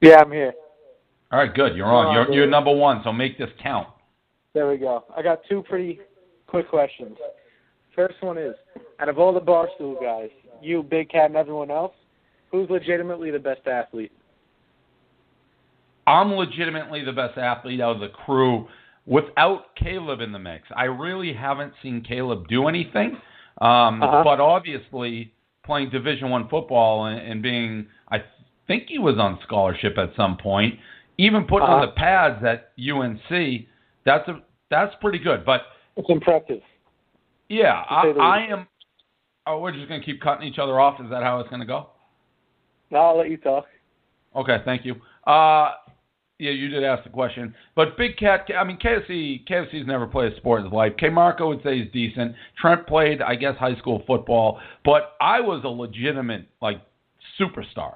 Yeah, 0.00 0.20
I'm 0.20 0.30
here. 0.30 0.52
All 1.30 1.38
right, 1.38 1.52
good. 1.54 1.76
You're 1.76 1.86
on. 1.86 2.14
You're 2.14 2.32
you're 2.32 2.46
number 2.46 2.74
one. 2.74 3.00
So 3.04 3.12
make 3.12 3.36
this 3.38 3.50
count. 3.62 3.88
There 4.54 4.68
we 4.68 4.78
go. 4.78 5.04
I 5.16 5.22
got 5.22 5.40
two 5.48 5.62
pretty 5.68 6.00
quick 6.46 6.68
questions. 6.68 7.16
First 7.94 8.14
one 8.20 8.38
is, 8.38 8.54
out 9.00 9.08
of 9.08 9.18
all 9.18 9.32
the 9.32 9.40
Barstool 9.40 10.00
guys, 10.00 10.30
you, 10.62 10.82
Big 10.82 11.10
Cat, 11.10 11.26
and 11.26 11.36
everyone 11.36 11.70
else, 11.70 11.92
who's 12.50 12.68
legitimately 12.70 13.30
the 13.30 13.38
best 13.38 13.66
athlete? 13.66 14.12
I'm 16.06 16.32
legitimately 16.32 17.04
the 17.04 17.12
best 17.12 17.36
athlete 17.36 17.80
out 17.80 17.96
of 17.96 18.00
the 18.00 18.08
crew 18.08 18.66
without 19.04 19.74
Caleb 19.76 20.20
in 20.20 20.32
the 20.32 20.38
mix. 20.38 20.66
I 20.74 20.84
really 20.84 21.32
haven't 21.34 21.74
seen 21.82 22.02
Caleb 22.02 22.48
do 22.48 22.68
anything. 22.68 23.16
Um, 23.60 24.02
Uh-huh. 24.02 24.22
But 24.24 24.40
obviously, 24.40 25.32
playing 25.64 25.90
Division 25.90 26.30
One 26.30 26.48
football 26.48 27.06
and, 27.06 27.20
and 27.20 27.42
being, 27.42 27.86
think 28.68 28.84
he 28.88 28.98
was 29.00 29.16
on 29.18 29.38
scholarship 29.44 29.98
at 29.98 30.10
some 30.16 30.36
point, 30.36 30.74
even 31.18 31.44
putting 31.44 31.66
on 31.68 31.82
Uh-huh. 31.82 31.86
the 31.86 31.92
pads 31.92 32.44
at 32.44 32.70
UNC, 32.78 33.66
that's 34.04 34.28
a 34.28 34.40
that's 34.70 34.94
pretty 35.00 35.18
good. 35.18 35.44
But 35.44 35.62
It's 35.96 36.08
impressive. 36.10 36.60
yeah, 37.48 37.82
I, 37.90 38.08
I 38.20 38.38
am. 38.52 38.68
Oh, 39.46 39.58
we're 39.60 39.72
just 39.72 39.88
gonna 39.88 40.02
keep 40.04 40.20
cutting 40.20 40.46
each 40.46 40.58
other 40.58 40.78
off. 40.78 41.00
Is 41.00 41.10
that 41.10 41.22
how 41.24 41.40
it's 41.40 41.48
gonna 41.50 41.64
go? 41.66 41.88
No, 42.90 42.98
I'll 42.98 43.18
let 43.18 43.30
you 43.30 43.36
talk. 43.38 43.66
Okay, 44.36 44.58
thank 44.64 44.84
you. 44.84 44.94
Uh, 45.26 45.72
yeah, 46.38 46.50
you 46.52 46.68
did 46.68 46.84
ask 46.84 47.02
the 47.02 47.10
question, 47.10 47.54
but 47.74 47.96
Big 47.96 48.16
Cat. 48.18 48.46
I 48.56 48.62
mean, 48.62 48.78
KFC. 48.78 49.44
KFC's 49.48 49.86
never 49.86 50.06
played 50.06 50.32
a 50.32 50.36
sport 50.36 50.60
in 50.60 50.66
his 50.66 50.72
life. 50.72 50.92
KMarko 51.02 51.48
would 51.48 51.62
say 51.64 51.82
he's 51.82 51.90
decent. 51.92 52.34
Trent 52.60 52.86
played, 52.86 53.20
I 53.22 53.34
guess, 53.34 53.56
high 53.56 53.74
school 53.76 54.02
football, 54.06 54.60
but 54.84 55.14
I 55.20 55.40
was 55.40 55.62
a 55.64 55.68
legitimate 55.68 56.46
like 56.62 56.80
superstar. 57.40 57.94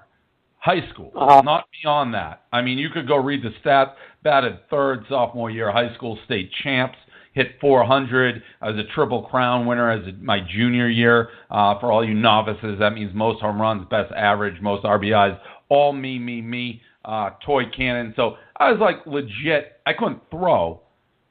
High 0.63 0.89
school, 0.91 1.11
Uh-huh. 1.17 1.43
not 1.43 1.67
beyond 1.83 2.15
that. 2.15 2.43
I 2.53 2.63
mean, 2.63 2.79
you 2.79 2.89
could 2.89 3.09
go 3.09 3.17
read 3.17 3.43
the 3.43 3.51
stats. 3.65 3.95
Batted 4.23 4.61
third 4.71 5.05
sophomore 5.09 5.51
year, 5.51 5.73
high 5.73 5.93
school 5.95 6.17
state 6.25 6.53
champs. 6.63 6.97
Hit 7.33 7.59
400. 7.61 8.41
I 8.61 8.71
was 8.71 8.79
a 8.79 8.85
triple 8.95 9.23
crown 9.23 9.67
winner 9.67 9.91
as 9.91 10.07
a, 10.07 10.13
my 10.23 10.39
junior 10.41 10.89
year. 10.89 11.31
Uh, 11.51 11.81
for 11.81 11.91
all 11.91 12.05
you 12.05 12.15
novices, 12.15 12.79
that 12.79 12.91
means 12.93 13.13
most 13.13 13.41
home 13.43 13.61
runs, 13.61 13.85
best 13.91 14.13
average, 14.13 14.61
most 14.61 14.85
RBIs. 14.85 15.37
All 15.69 15.93
me, 15.93 16.19
me, 16.21 16.41
me. 16.41 16.81
Uh, 17.05 17.31
toy 17.45 17.65
cannon. 17.77 18.13
So 18.15 18.37
I 18.57 18.71
was 18.71 18.79
like 18.81 19.05
legit. 19.05 19.81
I 19.85 19.95
couldn't 19.95 20.21
throw, 20.31 20.81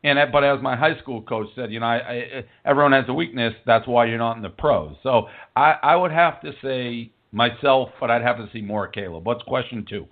and 0.04 0.20
but 0.34 0.44
as 0.44 0.62
my 0.62 0.76
high 0.76 1.00
school 1.00 1.22
coach 1.22 1.48
said, 1.56 1.72
you 1.72 1.80
know, 1.80 1.86
I, 1.86 1.96
I, 1.96 2.44
everyone 2.66 2.92
has 2.92 3.06
a 3.08 3.14
weakness. 3.14 3.54
That's 3.66 3.88
why 3.88 4.08
you're 4.08 4.18
not 4.18 4.36
in 4.36 4.44
the 4.44 4.50
pros. 4.50 4.98
So 5.04 5.28
I, 5.56 5.76
I 5.82 5.96
would 5.96 6.12
have 6.12 6.42
to 6.42 6.52
say 6.62 7.14
myself, 7.32 7.90
but 8.00 8.12
I'd 8.12 8.22
have 8.22 8.38
to 8.38 8.50
see 8.54 8.62
more 8.62 8.88
Caleb. 8.88 9.26
What's 9.26 9.44
question 9.44 9.86
two? 9.88 10.06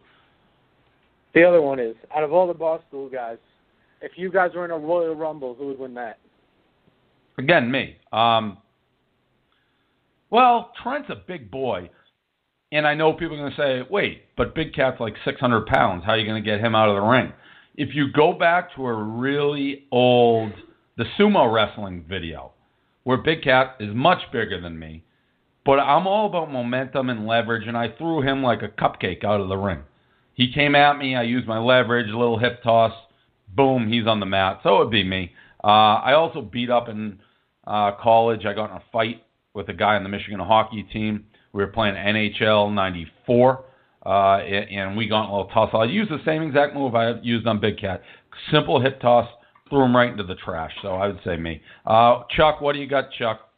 The 1.33 1.43
other 1.43 1.61
one 1.61 1.79
is, 1.79 1.95
out 2.15 2.23
of 2.23 2.33
all 2.33 2.47
the 2.47 2.53
Barstool 2.53 3.11
guys, 3.11 3.37
if 4.01 4.13
you 4.15 4.31
guys 4.31 4.51
were 4.55 4.65
in 4.65 4.71
a 4.71 4.77
Royal 4.77 5.15
Rumble, 5.15 5.55
who 5.55 5.67
would 5.67 5.79
win 5.79 5.93
that? 5.95 6.17
Again, 7.37 7.69
me. 7.69 7.97
Um, 8.11 8.57
well, 10.29 10.71
Trent's 10.81 11.09
a 11.09 11.15
big 11.15 11.51
boy, 11.51 11.89
and 12.71 12.87
I 12.87 12.93
know 12.93 13.13
people 13.13 13.35
are 13.35 13.39
going 13.39 13.51
to 13.51 13.57
say, 13.57 13.87
"Wait, 13.89 14.23
but 14.37 14.55
Big 14.55 14.73
Cat's 14.73 14.99
like 14.99 15.15
600 15.25 15.65
pounds. 15.65 16.03
How 16.05 16.11
are 16.11 16.17
you 16.17 16.25
going 16.25 16.41
to 16.41 16.49
get 16.49 16.59
him 16.59 16.75
out 16.75 16.89
of 16.89 16.95
the 16.95 17.01
ring?" 17.01 17.33
If 17.75 17.95
you 17.95 18.11
go 18.11 18.33
back 18.33 18.75
to 18.75 18.85
a 18.85 18.93
really 18.93 19.85
old, 19.91 20.51
the 20.97 21.05
sumo 21.17 21.51
wrestling 21.51 22.05
video, 22.07 22.51
where 23.03 23.17
Big 23.17 23.43
Cat 23.43 23.75
is 23.79 23.93
much 23.95 24.19
bigger 24.31 24.59
than 24.59 24.77
me, 24.77 25.03
but 25.69 25.77
I'm 25.77 26.07
all 26.07 26.25
about 26.25 26.51
momentum 26.51 27.11
and 27.11 27.27
leverage, 27.27 27.67
and 27.67 27.77
I 27.77 27.89
threw 27.95 28.23
him 28.23 28.41
like 28.41 28.63
a 28.63 28.69
cupcake 28.69 29.23
out 29.23 29.39
of 29.39 29.49
the 29.49 29.55
ring. 29.55 29.83
He 30.33 30.51
came 30.51 30.73
at 30.73 30.97
me. 30.97 31.15
I 31.15 31.21
used 31.21 31.47
my 31.47 31.59
leverage, 31.59 32.09
a 32.09 32.17
little 32.17 32.39
hip 32.39 32.63
toss. 32.63 32.91
Boom, 33.55 33.87
he's 33.87 34.07
on 34.07 34.19
the 34.19 34.25
mat. 34.25 34.61
So 34.63 34.77
it 34.77 34.85
would 34.85 34.89
be 34.89 35.03
me. 35.03 35.31
Uh, 35.63 35.67
I 36.01 36.13
also 36.13 36.41
beat 36.41 36.71
up 36.71 36.89
in 36.89 37.19
uh, 37.67 37.91
college. 38.01 38.47
I 38.47 38.53
got 38.55 38.71
in 38.71 38.77
a 38.77 38.83
fight 38.91 39.21
with 39.53 39.69
a 39.69 39.73
guy 39.73 39.95
on 39.95 40.01
the 40.01 40.09
Michigan 40.09 40.39
hockey 40.39 40.87
team. 40.91 41.25
We 41.53 41.61
were 41.61 41.69
playing 41.69 41.93
NHL 41.93 42.73
'94, 42.73 43.63
uh, 44.07 44.09
and 44.09 44.69
and 44.71 44.97
we 44.97 45.07
got 45.07 45.25
in 45.25 45.29
a 45.29 45.37
little 45.37 45.51
tussle. 45.51 45.81
I 45.81 45.85
used 45.85 46.09
the 46.09 46.17
same 46.25 46.41
exact 46.41 46.73
move 46.73 46.95
I 46.95 47.19
used 47.21 47.45
on 47.45 47.59
Big 47.59 47.79
Cat. 47.79 48.01
Simple 48.51 48.81
hip 48.81 48.99
toss, 49.01 49.29
threw 49.69 49.83
him 49.83 49.95
right 49.95 50.09
into 50.09 50.23
the 50.23 50.33
trash. 50.33 50.71
So 50.81 50.95
I 50.95 51.05
would 51.05 51.19
say 51.23 51.37
me. 51.37 51.61
Uh, 51.85 52.23
Chuck, 52.35 52.59
what 52.59 52.73
do 52.73 52.79
you 52.79 52.87
got, 52.87 53.11
Chuck? 53.11 53.48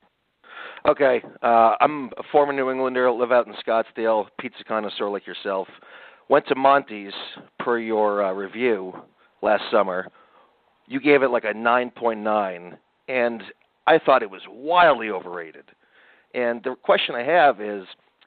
Okay, 0.88 1.22
uh, 1.44 1.76
I'm 1.80 2.10
a 2.18 2.24
former 2.32 2.54
New 2.54 2.72
Englander, 2.72 3.12
live 3.12 3.32
out 3.32 3.46
in 3.46 3.54
Scottsdale, 3.54 4.26
pizza 4.40 4.64
connoisseur 4.64 5.10
like 5.10 5.28
yourself. 5.28 5.68
Went 6.28 6.48
to 6.48 6.56
Monty's 6.56 7.14
per 7.60 7.78
your 7.78 8.24
uh, 8.24 8.32
review 8.32 8.94
last 9.44 9.64
summer. 9.70 10.08
You 10.88 11.00
gave 11.00 11.22
it 11.22 11.30
like 11.30 11.44
a 11.44 11.54
9.9, 11.54 12.78
and 13.08 13.44
I 13.86 14.00
thought 14.00 14.24
it 14.24 14.32
was 14.32 14.42
wildly 14.50 15.12
overrated. 15.12 15.66
And 16.34 16.64
the 16.64 16.74
question 16.82 17.14
I 17.14 17.24
have 17.24 17.62
is, 17.62 17.84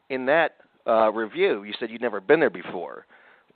in 0.08 0.24
that 0.26 0.52
uh, 0.86 1.10
review, 1.10 1.64
you 1.64 1.74
said 1.80 1.90
you'd 1.90 2.02
never 2.02 2.20
been 2.20 2.38
there 2.38 2.50
before, 2.50 3.06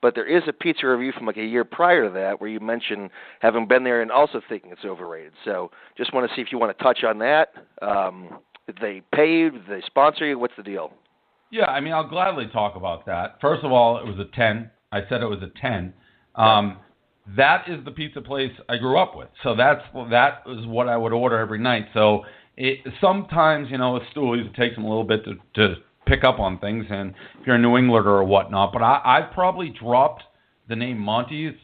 but 0.02 0.16
there 0.16 0.26
is 0.26 0.42
a 0.48 0.52
pizza 0.52 0.88
review 0.88 1.12
from 1.12 1.26
like 1.26 1.36
a 1.36 1.44
year 1.44 1.64
prior 1.64 2.08
to 2.08 2.14
that 2.14 2.40
where 2.40 2.50
you 2.50 2.58
mentioned 2.58 3.10
having 3.40 3.68
been 3.68 3.84
there 3.84 4.02
and 4.02 4.10
also 4.10 4.40
thinking 4.48 4.72
it's 4.72 4.84
overrated. 4.84 5.32
So 5.44 5.70
just 5.96 6.12
want 6.12 6.28
to 6.28 6.34
see 6.34 6.42
if 6.42 6.50
you 6.50 6.58
want 6.58 6.76
to 6.76 6.82
touch 6.82 7.04
on 7.04 7.18
that. 7.18 7.52
Um, 7.82 8.38
did 8.68 8.78
they 8.82 9.02
pay 9.14 9.32
you? 9.32 9.50
Did 9.50 9.62
they 9.66 9.82
sponsor 9.86 10.26
you? 10.26 10.38
What's 10.38 10.52
the 10.56 10.62
deal? 10.62 10.92
Yeah, 11.50 11.64
I 11.64 11.80
mean, 11.80 11.94
I'll 11.94 12.06
gladly 12.06 12.46
talk 12.52 12.76
about 12.76 13.06
that. 13.06 13.38
First 13.40 13.64
of 13.64 13.72
all, 13.72 13.96
it 13.96 14.04
was 14.04 14.18
a 14.18 14.36
10. 14.36 14.70
I 14.92 15.00
said 15.08 15.22
it 15.22 15.26
was 15.26 15.42
a 15.42 15.50
10. 15.58 15.94
Um, 16.34 16.76
that 17.34 17.64
is 17.66 17.82
the 17.86 17.90
pizza 17.90 18.20
place 18.20 18.52
I 18.68 18.76
grew 18.76 18.98
up 18.98 19.16
with. 19.16 19.28
So 19.42 19.56
that's 19.56 19.82
that 20.10 20.42
is 20.46 20.66
what 20.66 20.86
I 20.86 20.98
would 20.98 21.14
order 21.14 21.38
every 21.38 21.58
night. 21.58 21.86
So 21.94 22.24
it, 22.58 22.80
sometimes, 23.00 23.70
you 23.70 23.78
know, 23.78 23.94
with 23.94 24.02
stoolies, 24.14 24.46
it 24.46 24.54
takes 24.54 24.74
them 24.74 24.84
a 24.84 24.88
little 24.88 25.04
bit 25.04 25.24
to, 25.24 25.34
to 25.54 25.76
pick 26.06 26.22
up 26.22 26.38
on 26.38 26.58
things. 26.58 26.84
And 26.90 27.14
if 27.40 27.46
you're 27.46 27.56
a 27.56 27.58
New 27.58 27.78
Englander 27.78 28.10
or 28.10 28.24
whatnot, 28.24 28.74
but 28.74 28.82
I, 28.82 29.00
I've 29.02 29.32
probably 29.32 29.70
dropped 29.70 30.24
the 30.68 30.76
name 30.76 30.98
Monty's 30.98 31.54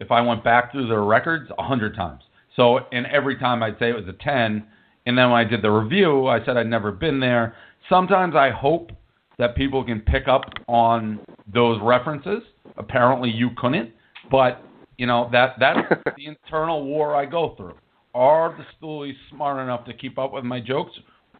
if 0.00 0.10
I 0.10 0.22
went 0.22 0.42
back 0.42 0.72
through 0.72 0.88
their 0.88 1.04
records 1.04 1.50
a 1.58 1.62
hundred 1.62 1.94
times. 1.94 2.22
So, 2.56 2.78
and 2.90 3.06
every 3.06 3.36
time 3.38 3.62
I'd 3.62 3.78
say 3.78 3.90
it 3.90 3.96
was 3.96 4.08
a 4.08 4.24
10. 4.24 4.66
And 5.06 5.16
then 5.18 5.30
when 5.30 5.38
I 5.40 5.44
did 5.44 5.62
the 5.62 5.70
review, 5.70 6.26
I 6.26 6.44
said 6.44 6.56
I'd 6.56 6.66
never 6.66 6.90
been 6.90 7.20
there. 7.20 7.54
Sometimes 7.88 8.34
I 8.34 8.50
hope 8.50 8.90
that 9.38 9.56
people 9.56 9.84
can 9.84 10.00
pick 10.00 10.28
up 10.28 10.44
on 10.66 11.20
those 11.52 11.80
references. 11.82 12.42
Apparently, 12.76 13.30
you 13.30 13.50
couldn't, 13.56 13.90
but 14.30 14.62
you 14.96 15.06
know 15.06 15.28
that 15.32 15.56
that's 15.58 15.78
the 16.16 16.26
internal 16.26 16.84
war 16.84 17.14
I 17.14 17.26
go 17.26 17.54
through. 17.56 17.74
Are 18.14 18.56
the 18.56 18.64
stoolies 18.78 19.16
smart 19.30 19.60
enough 19.60 19.84
to 19.86 19.92
keep 19.92 20.18
up 20.18 20.32
with 20.32 20.44
my 20.44 20.60
jokes, 20.60 20.92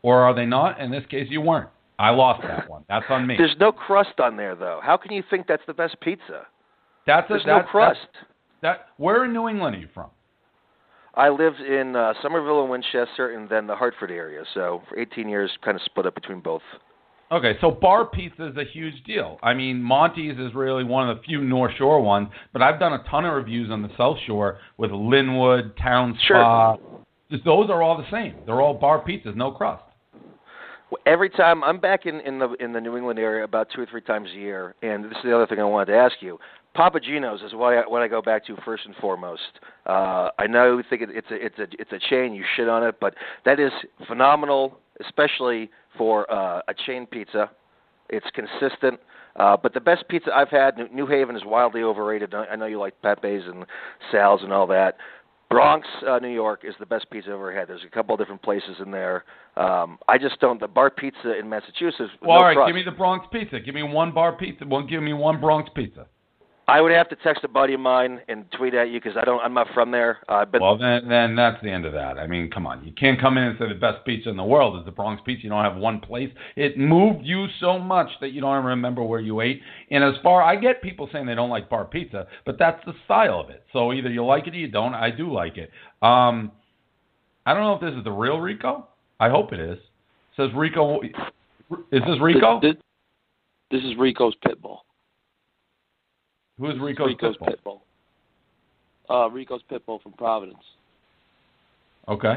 or 0.03 0.21
are 0.21 0.35
they 0.35 0.45
not? 0.45 0.81
In 0.81 0.91
this 0.91 1.05
case, 1.09 1.29
you 1.31 1.41
weren't. 1.41 1.69
I 1.99 2.11
lost 2.11 2.43
that 2.43 2.69
one. 2.69 2.85
That's 2.89 3.05
on 3.09 3.27
me. 3.27 3.37
There's 3.39 3.55
no 3.61 3.71
crust 3.71 4.19
on 4.19 4.37
there, 4.37 4.57
though. 4.57 4.81
How 4.83 4.97
can 4.97 5.13
you 5.13 5.23
think 5.31 5.47
that's 5.47 5.63
the 5.69 5.75
best 5.75 5.99
pizza? 6.01 6.47
That's 7.07 7.31
a, 7.31 7.35
There's 7.35 7.47
no 7.47 7.63
crust. 7.63 8.01
That, 8.63 8.63
that 8.63 8.87
where 8.97 9.25
in 9.25 9.33
New 9.33 9.49
England 9.49 9.77
are 9.77 9.79
you 9.79 9.89
from? 9.95 10.11
I 11.17 11.29
lived 11.29 11.61
in 11.61 11.95
uh, 11.95 12.15
Somerville 12.23 12.63
and 12.63 12.71
Winchester, 12.71 13.37
and 13.37 13.49
then 13.49 13.67
the 13.67 13.77
Hartford 13.77 14.11
area. 14.11 14.43
So 14.53 14.83
for 14.89 14.99
18 14.99 15.29
years, 15.29 15.51
kind 15.65 15.77
of 15.77 15.83
split 15.83 16.07
up 16.07 16.15
between 16.15 16.41
both. 16.41 16.63
Okay, 17.33 17.57
so 17.61 17.71
bar 17.71 18.07
pizza 18.07 18.49
is 18.49 18.57
a 18.57 18.65
huge 18.65 19.03
deal. 19.05 19.39
I 19.43 19.55
mean, 19.55 19.83
Monty's 19.83 20.39
is 20.39 20.55
really 20.55 20.85
one 20.85 21.09
of 21.09 21.17
the 21.17 21.23
few 21.23 21.43
North 21.43 21.73
Shore 21.79 22.01
ones, 22.01 22.29
but 22.53 22.63
I've 22.63 22.79
done 22.79 22.93
a 22.93 23.03
ton 23.11 23.25
of 23.25 23.35
reviews 23.35 23.71
on 23.71 23.83
the 23.83 23.89
South 23.97 24.19
Shore 24.27 24.59
with 24.77 24.91
Lynwood, 24.91 25.77
Town 25.83 26.19
Spa. 26.27 26.77
Just 27.31 27.45
Those 27.45 27.71
are 27.71 27.83
all 27.83 27.97
the 27.97 28.09
same. 28.11 28.37
They're 28.45 28.61
all 28.61 28.75
bar 28.75 29.03
pizzas, 29.05 29.35
no 29.35 29.51
crust. 29.51 29.83
Every 31.07 31.31
time 31.31 31.65
I'm 31.65 31.81
back 31.81 32.07
in, 32.07 32.21
in 32.21 32.39
the 32.39 32.53
in 32.61 32.73
the 32.73 32.81
New 32.81 32.97
England 32.97 33.19
area 33.19 33.43
about 33.43 33.69
two 33.75 33.81
or 33.81 33.87
three 33.87 34.03
times 34.03 34.29
a 34.33 34.39
year, 34.39 34.77
and 34.83 35.05
this 35.05 35.13
is 35.13 35.25
the 35.25 35.35
other 35.35 35.47
thing 35.47 35.59
I 35.59 35.65
wanted 35.65 35.93
to 35.93 35.99
ask 35.99 36.15
you. 36.21 36.39
Papa 36.75 36.99
Gino's 37.01 37.41
is 37.43 37.55
what 37.55 37.73
I, 37.75 37.87
what 37.87 38.03
I 38.03 38.09
go 38.09 38.21
back 38.21 38.45
to 38.47 38.57
first 38.65 38.85
and 38.85 38.95
foremost. 38.97 39.43
Uh, 39.87 40.31
I 40.39 40.47
know 40.49 40.77
you 40.77 40.85
think 40.89 41.03
it, 41.03 41.09
it's 41.13 41.31
a 41.31 41.35
it's 41.35 41.59
a 41.59 41.67
it's 41.81 41.93
a 41.93 42.09
chain. 42.11 42.35
You 42.35 42.45
shit 42.57 42.69
on 42.69 42.83
it, 42.83 42.97
but 43.01 43.15
that 43.45 43.61
is 43.61 43.73
phenomenal, 44.09 44.79
especially 45.05 45.71
for 45.97 46.31
uh, 46.33 46.63
a 46.67 46.75
chain 46.87 47.07
pizza. 47.07 47.51
It's 48.11 48.27
consistent. 48.35 49.01
Uh, 49.37 49.57
but 49.57 49.75
the 49.75 49.81
best 49.81 50.05
pizza 50.09 50.31
I've 50.35 50.51
had, 50.51 50.77
New- 50.77 50.89
New 50.93 51.07
Haven, 51.07 51.35
is 51.35 51.43
wildly 51.45 51.83
overrated. 51.83 52.35
I 52.35 52.47
I 52.47 52.57
know 52.57 52.67
you 52.67 52.79
like 52.79 53.01
Pepe's 53.03 53.45
and 53.47 53.65
Sal's 54.11 54.43
and 54.43 54.53
all 54.53 54.67
that. 54.69 54.97
Bronx, 55.51 55.87
uh, 56.09 56.19
New 56.19 56.29
York, 56.29 56.63
is 56.65 56.75
the 56.81 56.87
best 56.87 57.09
pizza 57.11 57.31
I've 57.31 57.35
ever 57.37 57.57
had. 57.57 57.69
There's 57.69 57.85
a 57.87 57.95
couple 57.95 58.15
of 58.15 58.19
different 58.19 58.43
places 58.43 58.77
in 58.85 58.91
there. 58.91 59.25
Um, 59.57 59.99
I 60.09 60.19
just 60.19 60.41
don't. 60.41 60.59
The 60.59 60.67
bar 60.67 60.91
pizza 60.91 61.39
in 61.39 61.49
Massachusetts. 61.49 62.11
Well, 62.21 62.31
no 62.31 62.33
all 62.33 62.45
right, 62.45 62.57
crust. 62.57 62.69
give 62.69 62.75
me 62.75 62.83
the 62.83 62.97
Bronx 62.97 63.27
pizza. 63.31 63.61
Give 63.61 63.75
me 63.75 63.85
one 63.85 64.13
bar 64.13 64.33
pizza. 64.33 64.65
One, 64.65 64.89
give 64.89 65.03
me 65.03 65.13
one 65.13 65.41
Bronx 65.41 65.71
pizza. 65.75 66.07
I 66.67 66.81
would 66.81 66.93
have 66.93 67.11
to 67.11 67.17
text 67.17 67.45
a 67.45 67.49
buddy 67.49 67.75
of 67.75 67.81
mine 67.81 68.21
and 68.27 68.51
tweet 68.53 68.73
at 68.73 68.89
you 68.89 68.99
because 68.99 69.19
I 69.21 69.25
don't. 69.25 69.41
I'm 69.41 69.53
not 69.53 69.67
from 69.75 69.91
there. 69.91 70.19
Uh, 70.29 70.47
but 70.47 70.63
Well, 70.63 70.79
then, 70.79 71.07
then 71.09 71.37
that's 71.37 71.63
the 71.63 71.71
end 71.71 71.85
of 71.85 71.93
that. 71.93 72.19
I 72.19 72.27
mean, 72.27 72.51
come 72.51 72.67
on. 72.67 72.83
You 72.85 72.93
can't 72.93 73.21
come 73.21 73.37
in 73.37 73.45
and 73.45 73.59
say 73.59 73.69
the 73.69 73.75
best 73.75 74.05
pizza 74.07 74.31
in 74.31 74.37
the 74.37 74.45
world 74.45 74.79
is 74.79 74.85
the 74.87 74.91
Bronx 74.91 75.23
pizza. 75.27 75.45
You 75.45 75.51
don't 75.51 75.63
have 75.63 75.77
one 75.77 76.01
place. 76.01 76.31
It 76.57 76.79
moved 76.79 77.21
you 77.23 77.47
so 77.61 77.79
much 77.79 78.09
that 78.23 78.33
you 78.33 78.41
don't 78.41 78.57
even 78.57 78.67
remember 78.67 79.03
where 79.03 79.21
you 79.21 79.43
ate. 79.43 79.61
And 79.91 80.03
as 80.03 80.15
far, 80.23 80.43
I 80.43 80.57
get 80.57 80.81
people 80.81 81.09
saying 81.13 81.27
they 81.27 81.35
don't 81.35 81.51
like 81.51 81.69
bar 81.69 81.85
pizza, 81.85 82.27
but 82.47 82.59
that's 82.59 82.83
the 82.87 82.95
style 83.05 83.41
of 83.41 83.51
it. 83.51 83.65
So 83.73 83.93
either 83.93 84.09
you 84.09 84.25
like 84.25 84.47
it 84.47 84.55
or 84.55 84.59
you 84.59 84.69
don't. 84.69 84.95
I 84.95 85.11
do 85.11 85.31
like 85.31 85.59
it. 85.59 85.71
Um, 86.01 86.51
I 87.45 87.53
don't 87.53 87.63
know 87.63 87.75
if 87.75 87.81
this 87.83 87.99
is 87.99 88.05
the 88.05 88.13
real 88.13 88.39
Rico, 88.39 88.89
I 89.21 89.29
hope 89.29 89.53
it 89.53 89.61
is. 89.61 89.79
It 89.79 90.37
says 90.37 90.49
Rico. 90.57 91.03
Is 91.03 91.13
this 91.91 92.21
Rico? 92.21 92.59
This, 92.61 92.73
this, 92.73 93.83
this 93.83 93.91
is 93.91 93.99
Rico's 93.99 94.35
Pitbull. 94.45 94.79
Who 96.59 96.71
is 96.71 96.79
Rico's, 96.81 97.09
Rico's 97.09 97.37
Pitbull? 97.39 97.81
Pitbull. 99.09 99.25
Uh, 99.27 99.31
Rico's 99.31 99.61
Pitbull 99.71 100.03
from 100.03 100.13
Providence. 100.13 100.63
Okay. 102.09 102.37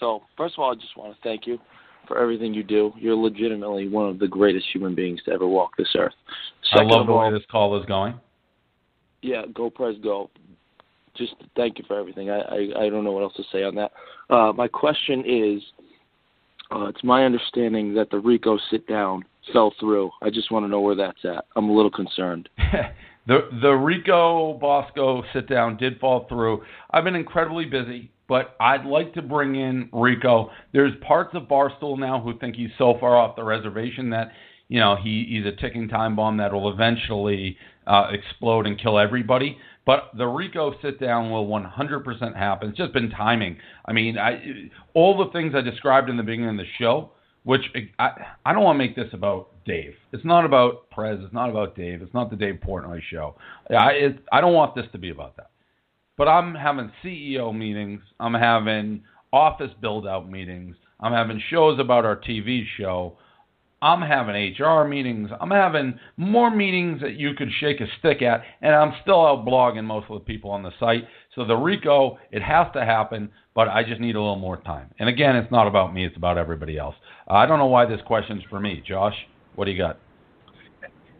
So, 0.00 0.22
first 0.36 0.54
of 0.54 0.60
all, 0.60 0.72
I 0.72 0.74
just 0.74 0.96
want 0.96 1.14
to 1.14 1.18
thank 1.22 1.46
you 1.46 1.58
for 2.08 2.18
everything 2.18 2.52
you 2.54 2.62
do. 2.62 2.92
You're 2.98 3.14
legitimately 3.16 3.88
one 3.88 4.08
of 4.08 4.18
the 4.18 4.26
greatest 4.28 4.66
human 4.72 4.94
beings 4.94 5.20
to 5.26 5.32
ever 5.32 5.46
walk 5.46 5.76
this 5.76 5.88
earth. 5.96 6.12
Second 6.72 6.90
I 6.92 6.96
love 6.96 7.06
the 7.06 7.12
all, 7.12 7.20
way 7.20 7.32
this 7.32 7.46
call 7.50 7.78
is 7.78 7.86
going. 7.86 8.18
yeah, 9.22 9.42
go 9.54 9.70
press 9.70 9.94
go. 10.02 10.30
Just 11.14 11.34
thank 11.56 11.78
you 11.78 11.84
for 11.86 11.98
everything. 11.98 12.30
I, 12.30 12.40
I, 12.40 12.56
I 12.84 12.88
don't 12.88 13.04
know 13.04 13.12
what 13.12 13.22
else 13.22 13.34
to 13.36 13.44
say 13.52 13.62
on 13.62 13.74
that. 13.74 13.92
Uh, 14.30 14.52
my 14.52 14.66
question 14.66 15.22
is, 15.26 15.62
uh, 16.74 16.86
it's 16.86 17.04
my 17.04 17.24
understanding 17.24 17.94
that 17.94 18.10
the 18.10 18.18
Rico 18.18 18.58
sit 18.70 18.86
down 18.86 19.22
fell 19.52 19.72
through. 19.80 20.10
I 20.22 20.30
just 20.30 20.50
want 20.50 20.64
to 20.64 20.68
know 20.68 20.80
where 20.80 20.94
that's 20.94 21.24
at. 21.24 21.46
I'm 21.56 21.68
a 21.68 21.72
little 21.72 21.90
concerned. 21.90 22.48
the 23.26 23.48
the 23.60 23.72
Rico 23.72 24.54
Bosco 24.54 25.22
sit 25.32 25.48
down 25.48 25.76
did 25.76 25.98
fall 25.98 26.26
through. 26.28 26.62
I've 26.90 27.04
been 27.04 27.14
incredibly 27.14 27.64
busy, 27.64 28.10
but 28.28 28.56
I'd 28.60 28.84
like 28.84 29.14
to 29.14 29.22
bring 29.22 29.56
in 29.56 29.88
Rico. 29.92 30.50
There's 30.72 30.92
parts 31.06 31.34
of 31.34 31.44
Barstool 31.44 31.98
now 31.98 32.20
who 32.20 32.38
think 32.38 32.56
he's 32.56 32.70
so 32.78 32.96
far 33.00 33.16
off 33.16 33.36
the 33.36 33.44
reservation 33.44 34.10
that 34.10 34.32
you 34.68 34.80
know 34.80 34.96
he 34.96 35.26
he's 35.28 35.46
a 35.46 35.56
ticking 35.60 35.88
time 35.88 36.16
bomb 36.16 36.36
that 36.38 36.52
will 36.52 36.72
eventually 36.72 37.56
uh, 37.86 38.08
explode 38.10 38.66
and 38.66 38.80
kill 38.80 38.98
everybody. 38.98 39.58
But 39.84 40.10
the 40.16 40.26
Rico 40.26 40.74
sit 40.80 41.00
down 41.00 41.30
will 41.32 41.48
100% 41.48 42.36
happen. 42.36 42.68
It's 42.68 42.78
just 42.78 42.92
been 42.92 43.10
timing. 43.10 43.56
I 43.84 43.92
mean, 43.92 44.16
I 44.16 44.70
all 44.94 45.24
the 45.24 45.32
things 45.32 45.54
I 45.56 45.60
described 45.60 46.08
in 46.08 46.16
the 46.16 46.22
beginning 46.22 46.50
of 46.50 46.56
the 46.56 46.70
show, 46.78 47.10
which 47.44 47.62
I 47.98 48.10
I 48.44 48.52
don't 48.52 48.62
want 48.62 48.76
to 48.76 48.78
make 48.78 48.96
this 48.96 49.12
about 49.12 49.48
Dave. 49.64 49.94
It's 50.12 50.24
not 50.24 50.44
about 50.44 50.90
Prez. 50.90 51.18
It's 51.22 51.34
not 51.34 51.50
about 51.50 51.76
Dave. 51.76 52.02
It's 52.02 52.14
not 52.14 52.30
the 52.30 52.36
Dave 52.36 52.60
Portnoy 52.66 53.00
show. 53.10 53.36
I 53.70 53.90
it, 53.92 54.24
I 54.32 54.40
don't 54.40 54.54
want 54.54 54.74
this 54.74 54.86
to 54.92 54.98
be 54.98 55.10
about 55.10 55.36
that. 55.36 55.50
But 56.16 56.28
I'm 56.28 56.54
having 56.54 56.92
CEO 57.02 57.56
meetings. 57.56 58.00
I'm 58.20 58.34
having 58.34 59.02
office 59.32 59.70
build 59.80 60.06
out 60.06 60.30
meetings. 60.30 60.76
I'm 61.00 61.12
having 61.12 61.42
shows 61.50 61.80
about 61.80 62.04
our 62.04 62.16
TV 62.16 62.64
show. 62.76 63.16
I'm 63.80 64.00
having 64.00 64.54
HR 64.56 64.84
meetings. 64.84 65.30
I'm 65.40 65.50
having 65.50 65.98
more 66.16 66.54
meetings 66.54 67.00
that 67.00 67.14
you 67.14 67.34
could 67.34 67.48
shake 67.58 67.80
a 67.80 67.86
stick 67.98 68.22
at, 68.22 68.42
and 68.60 68.72
I'm 68.72 68.92
still 69.02 69.26
out 69.26 69.44
blogging 69.44 69.84
most 69.84 70.06
of 70.08 70.20
the 70.20 70.24
people 70.24 70.52
on 70.52 70.62
the 70.62 70.70
site. 70.78 71.02
So 71.34 71.44
the 71.44 71.56
Rico, 71.56 72.18
it 72.30 72.42
has 72.42 72.66
to 72.74 72.84
happen, 72.84 73.30
but 73.54 73.68
I 73.68 73.82
just 73.82 74.00
need 74.00 74.16
a 74.16 74.20
little 74.20 74.36
more 74.36 74.58
time. 74.58 74.90
And 74.98 75.08
again, 75.08 75.34
it's 75.36 75.50
not 75.50 75.66
about 75.66 75.94
me; 75.94 76.04
it's 76.04 76.16
about 76.16 76.36
everybody 76.36 76.78
else. 76.78 76.94
Uh, 77.28 77.34
I 77.34 77.46
don't 77.46 77.58
know 77.58 77.66
why 77.66 77.86
this 77.86 78.00
question's 78.06 78.42
for 78.50 78.60
me, 78.60 78.82
Josh. 78.86 79.14
What 79.54 79.64
do 79.64 79.70
you 79.70 79.78
got? 79.78 79.98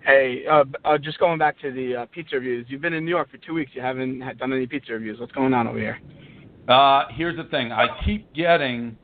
Hey, 0.05 0.45
uh, 0.51 0.65
uh, 0.85 0.99
just 0.99 1.19
going 1.19 1.39
back 1.39 1.61
to 1.61 1.71
the 1.71 2.03
uh, 2.03 2.07
pizza 2.07 2.37
reviews. 2.37 2.67
You've 2.69 2.81
been 2.81 2.93
in 2.93 3.05
New 3.05 3.11
York 3.11 3.31
for 3.31 3.37
two 3.39 3.55
weeks. 3.55 3.71
You 3.75 3.83
haven't 3.83 4.19
done 4.39 4.53
any 4.53 4.67
pizza 4.67 4.93
reviews. 4.93 5.21
What's 5.21 5.33
going 5.33 5.55
on 5.55 5.69
over 5.69 5.79
here? 5.79 6.01
Uh, 6.69 7.05
here's 7.15 7.37
the 7.37 7.45
thing. 7.45 7.73
I 7.73 7.87
keep 8.05 8.33
getting 8.35 8.97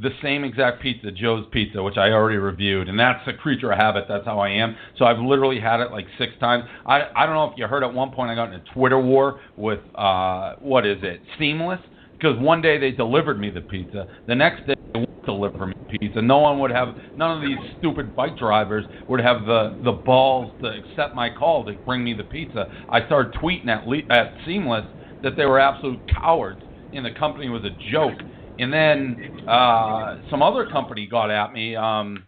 the 0.00 0.10
same 0.22 0.44
exact 0.44 0.82
pizza, 0.82 1.10
Joe's 1.10 1.46
Pizza, 1.52 1.82
which 1.82 1.96
I 1.96 2.10
already 2.10 2.36
reviewed, 2.36 2.88
and 2.88 2.98
that's 2.98 3.26
a 3.26 3.32
creature 3.32 3.72
of 3.72 3.78
habit. 3.78 4.04
That's 4.08 4.24
how 4.26 4.38
I 4.38 4.50
am. 4.50 4.76
So 4.98 5.04
I've 5.06 5.18
literally 5.18 5.58
had 5.60 5.80
it 5.80 5.90
like 5.90 6.06
six 6.18 6.32
times. 6.38 6.64
I 6.84 7.02
I 7.16 7.26
don't 7.26 7.34
know 7.34 7.44
if 7.46 7.54
you 7.56 7.66
heard 7.66 7.82
at 7.82 7.92
one 7.92 8.10
point 8.10 8.30
I 8.30 8.34
got 8.34 8.48
in 8.48 8.54
a 8.54 8.64
Twitter 8.74 8.98
war 8.98 9.40
with 9.56 9.80
uh 9.94 10.54
what 10.58 10.86
is 10.86 10.98
it, 11.02 11.22
Seamless, 11.38 11.80
because 12.18 12.38
one 12.38 12.60
day 12.60 12.78
they 12.78 12.90
delivered 12.90 13.38
me 13.40 13.50
the 13.50 13.62
pizza, 13.62 14.06
the 14.26 14.34
next 14.34 14.66
day 14.66 14.74
they 14.94 15.00
wouldn't 15.00 15.24
deliver 15.24 15.66
me 15.66 15.72
pizza. 16.00 16.20
No 16.20 16.38
one 16.38 16.58
would 16.58 16.70
have, 16.70 16.96
none 17.14 17.36
of 17.36 17.42
these 17.42 17.58
stupid 17.78 18.14
bike 18.14 18.36
drivers 18.36 18.84
would 19.08 19.20
have 19.20 19.46
the 19.46 19.78
the 19.82 19.92
balls 19.92 20.52
to 20.60 20.66
accept 20.68 21.14
my 21.14 21.30
call 21.30 21.64
to 21.64 21.72
bring 21.84 22.04
me 22.04 22.12
the 22.14 22.24
pizza. 22.24 22.68
I 22.88 23.04
started 23.06 23.32
tweeting 23.40 23.68
at 23.68 23.84
at 24.10 24.34
Seamless 24.44 24.84
that 25.22 25.36
they 25.36 25.46
were 25.46 25.58
absolute 25.58 26.00
cowards 26.20 26.60
and 26.92 27.04
the 27.04 27.10
company 27.10 27.48
was 27.48 27.64
a 27.64 27.70
joke. 27.90 28.18
And 28.58 28.72
then 28.72 29.48
uh, 29.48 30.22
some 30.30 30.42
other 30.42 30.66
company 30.66 31.06
got 31.06 31.30
at 31.30 31.52
me, 31.52 31.76
um, 31.76 32.24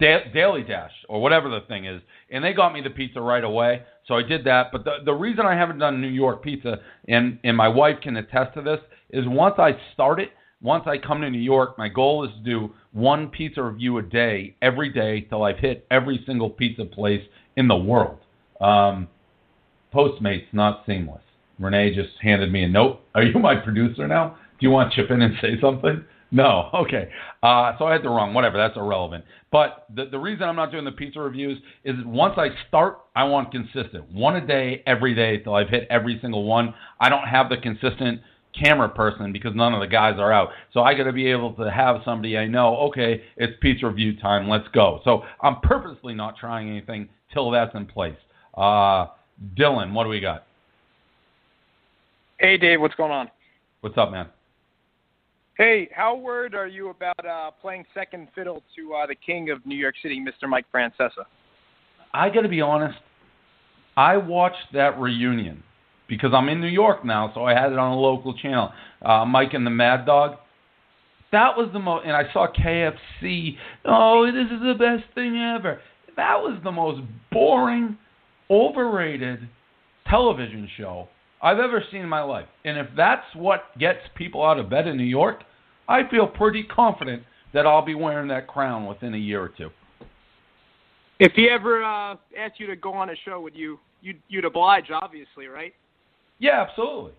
da- 0.00 0.30
Daily 0.32 0.62
Dash 0.62 0.92
or 1.08 1.22
whatever 1.22 1.48
the 1.48 1.60
thing 1.68 1.86
is, 1.86 2.02
and 2.30 2.42
they 2.44 2.52
got 2.52 2.72
me 2.72 2.80
the 2.80 2.90
pizza 2.90 3.20
right 3.20 3.44
away. 3.44 3.82
So 4.06 4.14
I 4.14 4.22
did 4.22 4.44
that. 4.44 4.72
But 4.72 4.84
the 4.84 4.96
the 5.04 5.12
reason 5.12 5.46
I 5.46 5.54
haven't 5.54 5.78
done 5.78 6.00
New 6.00 6.08
York 6.08 6.42
pizza, 6.42 6.78
and 7.08 7.38
and 7.44 7.56
my 7.56 7.68
wife 7.68 7.96
can 8.02 8.16
attest 8.16 8.54
to 8.54 8.62
this, 8.62 8.80
is 9.10 9.24
once 9.26 9.54
I 9.58 9.72
start 9.92 10.18
it, 10.20 10.30
once 10.60 10.84
I 10.86 10.98
come 10.98 11.20
to 11.20 11.30
New 11.30 11.38
York, 11.38 11.78
my 11.78 11.88
goal 11.88 12.24
is 12.24 12.30
to 12.32 12.42
do 12.42 12.70
one 12.92 13.28
pizza 13.28 13.62
review 13.62 13.98
a 13.98 14.02
day 14.02 14.56
every 14.60 14.90
day 14.92 15.22
till 15.22 15.44
I've 15.44 15.58
hit 15.58 15.86
every 15.90 16.22
single 16.26 16.50
pizza 16.50 16.84
place 16.84 17.22
in 17.56 17.68
the 17.68 17.76
world. 17.76 18.18
Um, 18.60 19.08
Postmates, 19.92 20.46
not 20.52 20.84
seamless. 20.86 21.22
Renee 21.60 21.94
just 21.94 22.10
handed 22.20 22.50
me 22.50 22.64
a 22.64 22.68
note. 22.68 23.00
Are 23.14 23.22
you 23.22 23.38
my 23.38 23.54
producer 23.54 24.08
now? 24.08 24.36
Do 24.58 24.66
you 24.66 24.70
want 24.70 24.92
to 24.92 24.96
chip 24.96 25.10
in 25.10 25.22
and 25.22 25.34
say 25.40 25.60
something? 25.60 26.04
No. 26.32 26.70
Okay. 26.80 27.10
Uh, 27.42 27.72
so 27.78 27.86
I 27.86 27.92
had 27.92 28.02
the 28.02 28.08
wrong. 28.08 28.34
Whatever. 28.34 28.56
That's 28.56 28.76
irrelevant. 28.76 29.24
But 29.50 29.86
the 29.94 30.06
the 30.06 30.18
reason 30.18 30.44
I'm 30.44 30.56
not 30.56 30.70
doing 30.70 30.84
the 30.84 30.92
pizza 30.92 31.20
reviews 31.20 31.58
is 31.84 31.94
once 32.04 32.34
I 32.36 32.48
start, 32.68 33.00
I 33.16 33.24
want 33.24 33.50
consistent. 33.50 34.10
One 34.12 34.36
a 34.36 34.46
day, 34.46 34.82
every 34.86 35.14
day, 35.14 35.38
till 35.38 35.54
I've 35.54 35.68
hit 35.68 35.86
every 35.90 36.18
single 36.20 36.44
one. 36.44 36.74
I 37.00 37.08
don't 37.08 37.26
have 37.26 37.48
the 37.48 37.56
consistent 37.56 38.20
camera 38.52 38.88
person 38.88 39.32
because 39.32 39.52
none 39.54 39.74
of 39.74 39.80
the 39.80 39.86
guys 39.86 40.18
are 40.18 40.32
out. 40.32 40.50
So 40.72 40.80
I 40.80 40.94
got 40.94 41.04
to 41.04 41.12
be 41.12 41.26
able 41.30 41.54
to 41.54 41.70
have 41.70 42.02
somebody 42.04 42.36
I 42.36 42.46
know. 42.46 42.76
Okay, 42.88 43.22
it's 43.36 43.52
pizza 43.60 43.86
review 43.86 44.18
time. 44.20 44.48
Let's 44.48 44.68
go. 44.68 45.00
So 45.04 45.22
I'm 45.42 45.60
purposely 45.62 46.14
not 46.14 46.36
trying 46.38 46.68
anything 46.68 47.08
till 47.32 47.50
that's 47.50 47.74
in 47.74 47.86
place. 47.86 48.18
Uh, 48.54 49.06
Dylan, 49.56 49.92
what 49.92 50.04
do 50.04 50.10
we 50.10 50.20
got? 50.20 50.46
Hey, 52.40 52.56
Dave, 52.56 52.80
what's 52.80 52.94
going 52.94 53.12
on? 53.12 53.30
What's 53.82 53.98
up, 53.98 54.10
man? 54.10 54.26
Hey, 55.58 55.90
how 55.94 56.16
worried 56.16 56.54
are 56.54 56.66
you 56.66 56.88
about 56.88 57.26
uh, 57.26 57.50
playing 57.50 57.84
second 57.92 58.28
fiddle 58.34 58.62
to 58.76 58.94
uh, 58.94 59.06
the 59.06 59.14
king 59.14 59.50
of 59.50 59.64
New 59.66 59.76
York 59.76 59.94
City, 60.02 60.18
Mr. 60.18 60.48
Mike 60.48 60.64
Francesa? 60.74 61.26
I 62.14 62.30
got 62.30 62.40
to 62.40 62.48
be 62.48 62.62
honest. 62.62 62.98
I 63.94 64.16
watched 64.16 64.72
that 64.72 64.98
reunion 64.98 65.62
because 66.08 66.30
I'm 66.32 66.48
in 66.48 66.62
New 66.62 66.68
York 66.68 67.04
now, 67.04 67.30
so 67.34 67.44
I 67.44 67.52
had 67.52 67.72
it 67.72 67.78
on 67.78 67.92
a 67.92 68.00
local 68.00 68.32
channel. 68.32 68.72
Uh, 69.02 69.26
Mike 69.26 69.52
and 69.52 69.66
the 69.66 69.70
Mad 69.70 70.06
Dog. 70.06 70.38
That 71.32 71.58
was 71.58 71.68
the 71.74 71.78
most, 71.78 72.06
and 72.06 72.16
I 72.16 72.32
saw 72.32 72.46
KFC. 72.50 73.58
Oh, 73.84 74.24
this 74.32 74.46
is 74.46 74.62
the 74.62 74.76
best 74.78 75.14
thing 75.14 75.36
ever. 75.36 75.82
That 76.16 76.36
was 76.40 76.58
the 76.64 76.72
most 76.72 77.02
boring, 77.30 77.98
overrated 78.50 79.46
television 80.08 80.66
show 80.78 81.06
I've 81.42 81.58
ever 81.58 81.82
seen 81.90 82.02
in 82.02 82.08
my 82.08 82.22
life. 82.22 82.48
And 82.64 82.76
if 82.78 82.88
that's 82.96 83.24
what 83.34 83.76
gets 83.78 84.00
people 84.14 84.44
out 84.44 84.58
of 84.58 84.68
bed 84.68 84.86
in 84.86 84.96
New 84.96 85.04
York, 85.04 85.42
I 85.88 86.08
feel 86.10 86.26
pretty 86.26 86.62
confident 86.64 87.22
that 87.52 87.66
I'll 87.66 87.84
be 87.84 87.94
wearing 87.94 88.28
that 88.28 88.46
crown 88.46 88.86
within 88.86 89.14
a 89.14 89.18
year 89.18 89.42
or 89.42 89.48
two. 89.48 89.70
If 91.18 91.32
he 91.32 91.48
ever 91.50 91.82
uh, 91.82 92.16
asked 92.38 92.58
you 92.58 92.66
to 92.66 92.76
go 92.76 92.92
on 92.92 93.10
a 93.10 93.14
show, 93.24 93.40
would 93.40 93.54
you 93.54 93.78
you'd, 94.00 94.20
you'd 94.28 94.44
oblige? 94.44 94.90
Obviously, 94.90 95.46
right? 95.46 95.74
Yeah, 96.38 96.64
absolutely. 96.66 97.12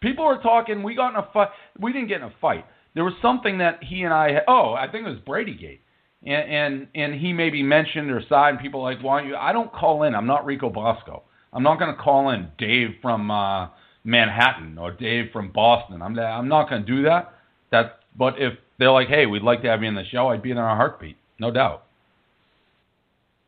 People 0.00 0.26
were 0.26 0.38
talking. 0.38 0.82
We 0.82 0.94
got 0.94 1.10
in 1.10 1.16
a 1.16 1.28
fight. 1.32 1.48
We 1.78 1.92
didn't 1.92 2.08
get 2.08 2.18
in 2.18 2.24
a 2.24 2.34
fight. 2.40 2.64
There 2.94 3.04
was 3.04 3.14
something 3.20 3.58
that 3.58 3.82
he 3.82 4.02
and 4.02 4.14
I. 4.14 4.40
Oh, 4.48 4.72
I 4.72 4.86
think 4.90 5.06
it 5.06 5.10
was 5.10 5.18
Bradygate, 5.26 5.80
and 6.24 6.50
and 6.50 6.86
and 6.94 7.20
he 7.20 7.32
maybe 7.32 7.62
mentioned 7.62 8.10
or 8.10 8.22
signed. 8.28 8.58
People 8.60 8.82
like, 8.82 9.02
why 9.02 9.20
don't 9.20 9.28
you? 9.28 9.36
I 9.36 9.52
don't 9.52 9.72
call 9.72 10.04
in. 10.04 10.14
I'm 10.14 10.26
not 10.26 10.46
Rico 10.46 10.70
Bosco. 10.70 11.24
I'm 11.54 11.62
not 11.62 11.78
going 11.78 11.94
to 11.94 12.00
call 12.00 12.30
in 12.30 12.48
Dave 12.58 12.96
from 13.00 13.30
uh, 13.30 13.68
Manhattan 14.02 14.76
or 14.76 14.90
Dave 14.90 15.30
from 15.32 15.52
Boston. 15.52 16.02
I'm 16.02 16.18
I'm 16.18 16.48
not 16.48 16.68
going 16.68 16.84
to 16.84 16.86
do 16.86 17.02
that. 17.04 17.34
That. 17.70 18.00
But 18.18 18.34
if 18.38 18.54
they're 18.78 18.90
like, 18.90 19.08
hey, 19.08 19.26
we'd 19.26 19.42
like 19.42 19.62
to 19.62 19.68
have 19.68 19.82
you 19.82 19.88
in 19.88 19.94
the 19.94 20.04
show, 20.04 20.28
I'd 20.28 20.42
be 20.42 20.50
in 20.50 20.58
a 20.58 20.62
heartbeat, 20.62 21.16
no 21.38 21.50
doubt. 21.50 21.84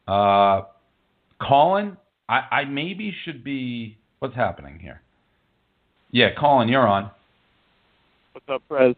Uh, 0.06 0.62
Colin, 1.40 1.96
I, 2.28 2.42
I 2.50 2.64
maybe 2.64 3.14
should 3.24 3.42
be. 3.42 3.98
What's 4.20 4.34
happening 4.34 4.78
here? 4.78 5.02
Yeah, 6.10 6.28
Colin, 6.38 6.68
you're 6.68 6.86
on. 6.86 7.10
What's 8.32 8.48
up, 8.48 8.62
Prez? 8.68 8.94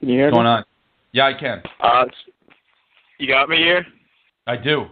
Can 0.00 0.08
you 0.08 0.14
hear 0.16 0.26
What's 0.26 0.36
going 0.36 0.46
on? 0.46 0.64
Yeah, 1.12 1.26
I 1.26 1.34
can. 1.38 1.62
Uh, 1.80 2.04
you 3.18 3.28
got 3.28 3.48
me 3.48 3.58
here. 3.58 3.84
I 4.46 4.56
do. 4.56 4.86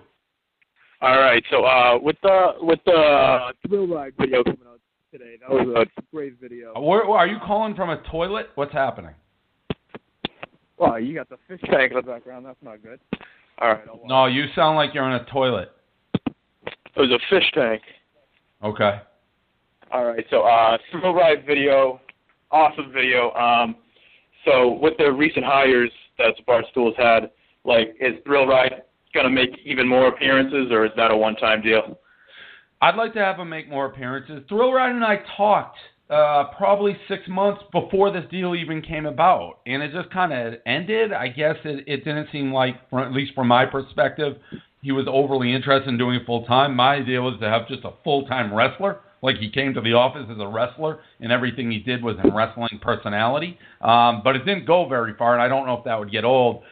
All 1.02 1.18
right. 1.18 1.42
So 1.50 1.64
uh, 1.64 1.98
with 2.00 2.16
the 2.22 2.52
with 2.60 2.80
the 2.86 2.92
uh, 2.92 3.52
thrill 3.66 3.86
ride 3.86 4.12
video 4.18 4.44
coming 4.44 4.60
out 4.68 4.80
today, 5.12 5.36
that 5.40 5.50
was 5.50 5.86
a 5.86 6.02
great 6.14 6.40
video. 6.40 6.74
Uh, 6.74 6.80
Where, 6.80 7.06
where 7.06 7.18
are 7.18 7.26
you 7.26 7.38
calling 7.44 7.74
from 7.74 7.90
a 7.90 8.02
toilet? 8.10 8.50
What's 8.54 8.72
happening? 8.72 9.14
Well, 10.76 10.98
you 10.98 11.14
got 11.14 11.28
the 11.28 11.36
fish 11.46 11.60
tank 11.70 11.92
in 11.92 11.96
the 11.96 12.02
background. 12.02 12.46
That's 12.46 12.62
not 12.62 12.82
good. 12.82 13.00
All 13.58 13.68
right. 13.68 13.84
I'll, 13.88 14.00
No, 14.06 14.26
you 14.26 14.46
sound 14.54 14.76
like 14.76 14.94
you're 14.94 15.06
in 15.06 15.20
a 15.20 15.24
toilet. 15.26 15.72
It 16.26 16.96
was 16.96 17.10
a 17.10 17.18
fish 17.28 17.50
tank. 17.54 17.82
Okay. 18.62 19.00
All 19.92 20.04
right. 20.04 20.24
So 20.30 20.42
uh, 20.42 20.78
thrill 20.90 21.14
ride 21.14 21.46
video 21.46 22.00
awesome 22.50 22.92
video. 22.92 23.32
Um, 23.32 23.76
so 24.44 24.78
with 24.80 24.94
the 24.98 25.12
recent 25.12 25.44
hires 25.44 25.90
that 26.18 26.34
Barstool's 26.46 26.94
had, 26.96 27.30
like, 27.64 27.94
is 28.00 28.14
Thrill 28.24 28.46
Ride 28.46 28.82
going 29.12 29.24
to 29.24 29.30
make 29.30 29.58
even 29.64 29.86
more 29.88 30.08
appearances, 30.08 30.70
or 30.70 30.84
is 30.86 30.92
that 30.96 31.10
a 31.10 31.16
one-time 31.16 31.62
deal? 31.62 31.98
I'd 32.82 32.96
like 32.96 33.12
to 33.14 33.18
have 33.20 33.38
him 33.38 33.48
make 33.48 33.68
more 33.68 33.86
appearances. 33.86 34.42
Thrill 34.48 34.72
Ride 34.72 34.94
and 34.94 35.04
I 35.04 35.18
talked 35.36 35.76
uh, 36.08 36.44
probably 36.56 36.96
six 37.08 37.22
months 37.28 37.62
before 37.72 38.10
this 38.10 38.24
deal 38.30 38.54
even 38.54 38.82
came 38.82 39.06
about, 39.06 39.58
and 39.66 39.82
it 39.82 39.92
just 39.92 40.10
kind 40.10 40.32
of 40.32 40.54
ended. 40.66 41.12
I 41.12 41.28
guess 41.28 41.56
it, 41.64 41.84
it 41.86 42.04
didn't 42.04 42.28
seem 42.32 42.52
like, 42.52 42.76
at 42.92 43.12
least 43.12 43.34
from 43.34 43.48
my 43.48 43.66
perspective, 43.66 44.36
he 44.82 44.92
was 44.92 45.06
overly 45.08 45.54
interested 45.54 45.88
in 45.88 45.98
doing 45.98 46.16
it 46.16 46.26
full 46.26 46.44
time. 46.46 46.74
My 46.74 46.94
idea 46.94 47.20
was 47.20 47.38
to 47.40 47.48
have 47.48 47.68
just 47.68 47.84
a 47.84 47.92
full 48.02 48.26
time 48.26 48.52
wrestler. 48.52 49.00
Like 49.22 49.36
he 49.36 49.50
came 49.50 49.74
to 49.74 49.82
the 49.82 49.92
office 49.92 50.26
as 50.30 50.38
a 50.38 50.48
wrestler, 50.48 51.00
and 51.20 51.30
everything 51.30 51.70
he 51.70 51.78
did 51.78 52.02
was 52.02 52.16
in 52.24 52.34
wrestling 52.34 52.80
personality. 52.80 53.58
Um, 53.82 54.22
but 54.24 54.34
it 54.34 54.46
didn't 54.46 54.64
go 54.66 54.88
very 54.88 55.14
far, 55.14 55.34
and 55.34 55.42
I 55.42 55.48
don't 55.48 55.66
know 55.66 55.74
if 55.74 55.84
that 55.84 55.98
would 55.98 56.10
get 56.10 56.24
old. 56.24 56.62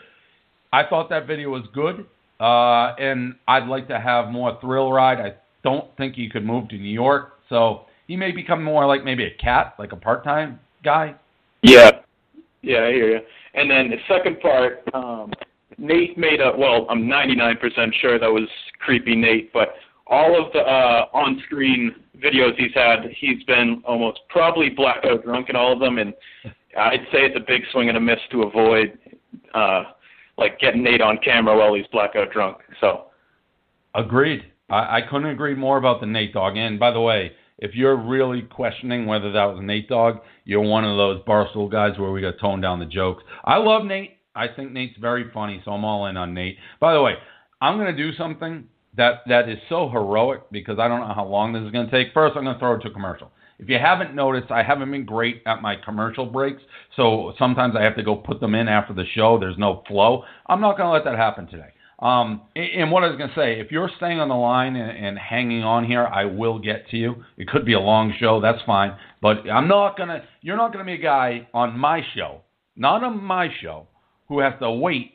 I 0.72 0.84
thought 0.84 1.10
that 1.10 1.26
video 1.26 1.50
was 1.50 1.64
good, 1.74 2.06
uh, 2.40 2.94
and 2.98 3.34
I'd 3.46 3.66
like 3.66 3.88
to 3.88 3.98
have 3.98 4.30
more 4.30 4.58
thrill 4.60 4.92
ride. 4.92 5.20
I 5.20 5.34
don't 5.62 5.94
think 5.96 6.14
he 6.14 6.28
could 6.28 6.44
move 6.44 6.68
to 6.68 6.76
New 6.76 6.88
York, 6.88 7.34
so 7.48 7.86
he 8.06 8.16
may 8.16 8.32
become 8.32 8.62
more 8.62 8.86
like 8.86 9.04
maybe 9.04 9.24
a 9.24 9.34
cat, 9.42 9.74
like 9.78 9.92
a 9.92 9.96
part-time 9.96 10.60
guy. 10.84 11.14
Yeah, 11.62 11.90
yeah, 12.62 12.84
I 12.84 12.92
hear 12.92 13.10
you. 13.10 13.20
And 13.54 13.70
then 13.70 13.90
the 13.90 13.96
second 14.08 14.40
part, 14.40 14.82
um, 14.94 15.32
Nate 15.78 16.18
made 16.18 16.40
a 16.40 16.52
well, 16.56 16.86
I'm 16.88 17.04
99% 17.04 17.92
sure 18.00 18.18
that 18.18 18.30
was 18.30 18.48
creepy 18.80 19.16
Nate, 19.16 19.52
but 19.52 19.74
all 20.06 20.44
of 20.44 20.52
the 20.52 20.60
uh, 20.60 21.06
on-screen 21.12 21.94
videos 22.16 22.56
he's 22.56 22.74
had, 22.74 23.10
he's 23.18 23.42
been 23.44 23.82
almost 23.86 24.20
probably 24.28 24.70
blackout 24.70 25.24
drunk 25.24 25.50
in 25.50 25.56
all 25.56 25.72
of 25.72 25.80
them, 25.80 25.98
and 25.98 26.14
I'd 26.76 27.06
say 27.12 27.24
it's 27.24 27.36
a 27.36 27.44
big 27.46 27.62
swing 27.72 27.88
and 27.88 27.96
a 27.96 28.00
miss 28.00 28.18
to 28.32 28.42
avoid 28.42 28.98
uh, 29.54 29.84
like 30.38 30.58
getting 30.60 30.82
Nate 30.82 31.02
on 31.02 31.18
camera 31.18 31.56
while 31.58 31.74
he's 31.74 31.86
blackout 31.92 32.32
drunk. 32.32 32.58
So, 32.80 33.06
agreed. 33.94 34.44
I, 34.70 34.98
I 34.98 35.00
couldn't 35.10 35.30
agree 35.30 35.54
more 35.54 35.76
about 35.76 36.00
the 36.00 36.06
Nate 36.06 36.32
Dogg. 36.32 36.56
And 36.56 36.78
by 36.78 36.92
the 36.92 37.00
way, 37.00 37.32
if 37.58 37.74
you're 37.74 37.96
really 37.96 38.42
questioning 38.42 39.06
whether 39.06 39.32
that 39.32 39.44
was 39.44 39.58
Nate 39.62 39.88
Dogg, 39.88 40.18
you're 40.44 40.62
one 40.62 40.84
of 40.84 40.96
those 40.96 41.22
Barstool 41.24 41.70
guys 41.70 41.98
where 41.98 42.12
we 42.12 42.20
got 42.20 42.34
toned 42.40 42.62
down 42.62 42.78
the 42.78 42.86
jokes. 42.86 43.24
I 43.44 43.56
love 43.56 43.84
Nate. 43.84 44.16
I 44.34 44.46
think 44.46 44.72
Nate's 44.72 44.96
very 45.00 45.30
funny, 45.34 45.60
so 45.64 45.72
I'm 45.72 45.84
all 45.84 46.06
in 46.06 46.16
on 46.16 46.32
Nate. 46.32 46.56
By 46.78 46.94
the 46.94 47.02
way, 47.02 47.14
I'm 47.60 47.76
to 47.94 47.96
do 47.96 48.16
something 48.16 48.68
that 48.96 49.22
that 49.26 49.48
is 49.48 49.58
so 49.68 49.88
heroic 49.88 50.42
because 50.52 50.78
I 50.78 50.86
don't 50.86 51.00
know 51.00 51.12
how 51.14 51.26
long 51.26 51.52
this 51.52 51.62
is 51.62 51.72
to 51.86 51.90
take. 51.90 52.14
First, 52.14 52.36
I'm 52.36 52.44
to 52.44 52.58
throw 52.58 52.74
it 52.74 52.82
to 52.82 52.90
commercial. 52.90 53.32
If 53.58 53.68
you 53.68 53.78
haven't 53.78 54.14
noticed, 54.14 54.50
I 54.52 54.62
haven't 54.62 54.90
been 54.90 55.04
great 55.04 55.42
at 55.44 55.60
my 55.62 55.74
commercial 55.84 56.26
breaks, 56.26 56.62
so 56.96 57.34
sometimes 57.38 57.74
I 57.76 57.82
have 57.82 57.96
to 57.96 58.04
go 58.04 58.14
put 58.14 58.38
them 58.38 58.54
in 58.54 58.68
after 58.68 58.94
the 58.94 59.04
show. 59.14 59.38
There's 59.38 59.58
no 59.58 59.82
flow. 59.88 60.22
I'm 60.46 60.60
not 60.60 60.76
going 60.76 60.86
to 60.86 60.92
let 60.92 61.04
that 61.04 61.16
happen 61.16 61.46
today. 61.48 61.70
Um, 61.98 62.42
and 62.54 62.92
what 62.92 63.02
I 63.02 63.08
was 63.08 63.16
going 63.16 63.30
to 63.30 63.34
say, 63.34 63.58
if 63.58 63.72
you're 63.72 63.90
staying 63.96 64.20
on 64.20 64.28
the 64.28 64.36
line 64.36 64.76
and, 64.76 65.04
and 65.04 65.18
hanging 65.18 65.64
on 65.64 65.84
here, 65.84 66.06
I 66.06 66.26
will 66.26 66.60
get 66.60 66.88
to 66.90 66.96
you. 66.96 67.24
It 67.36 67.48
could 67.48 67.64
be 67.64 67.72
a 67.72 67.80
long 67.80 68.14
show, 68.20 68.40
that's 68.40 68.62
fine. 68.64 68.96
But 69.20 69.50
I'm 69.50 69.66
not 69.66 69.96
going 69.96 70.10
to, 70.10 70.22
you're 70.40 70.56
not 70.56 70.72
going 70.72 70.84
to 70.84 70.88
be 70.88 70.94
a 70.94 71.02
guy 71.02 71.48
on 71.52 71.76
my 71.76 72.02
show, 72.14 72.42
not 72.76 73.02
on 73.02 73.20
my 73.22 73.48
show, 73.60 73.88
who 74.28 74.38
has 74.38 74.52
to 74.60 74.70
wait 74.70 75.14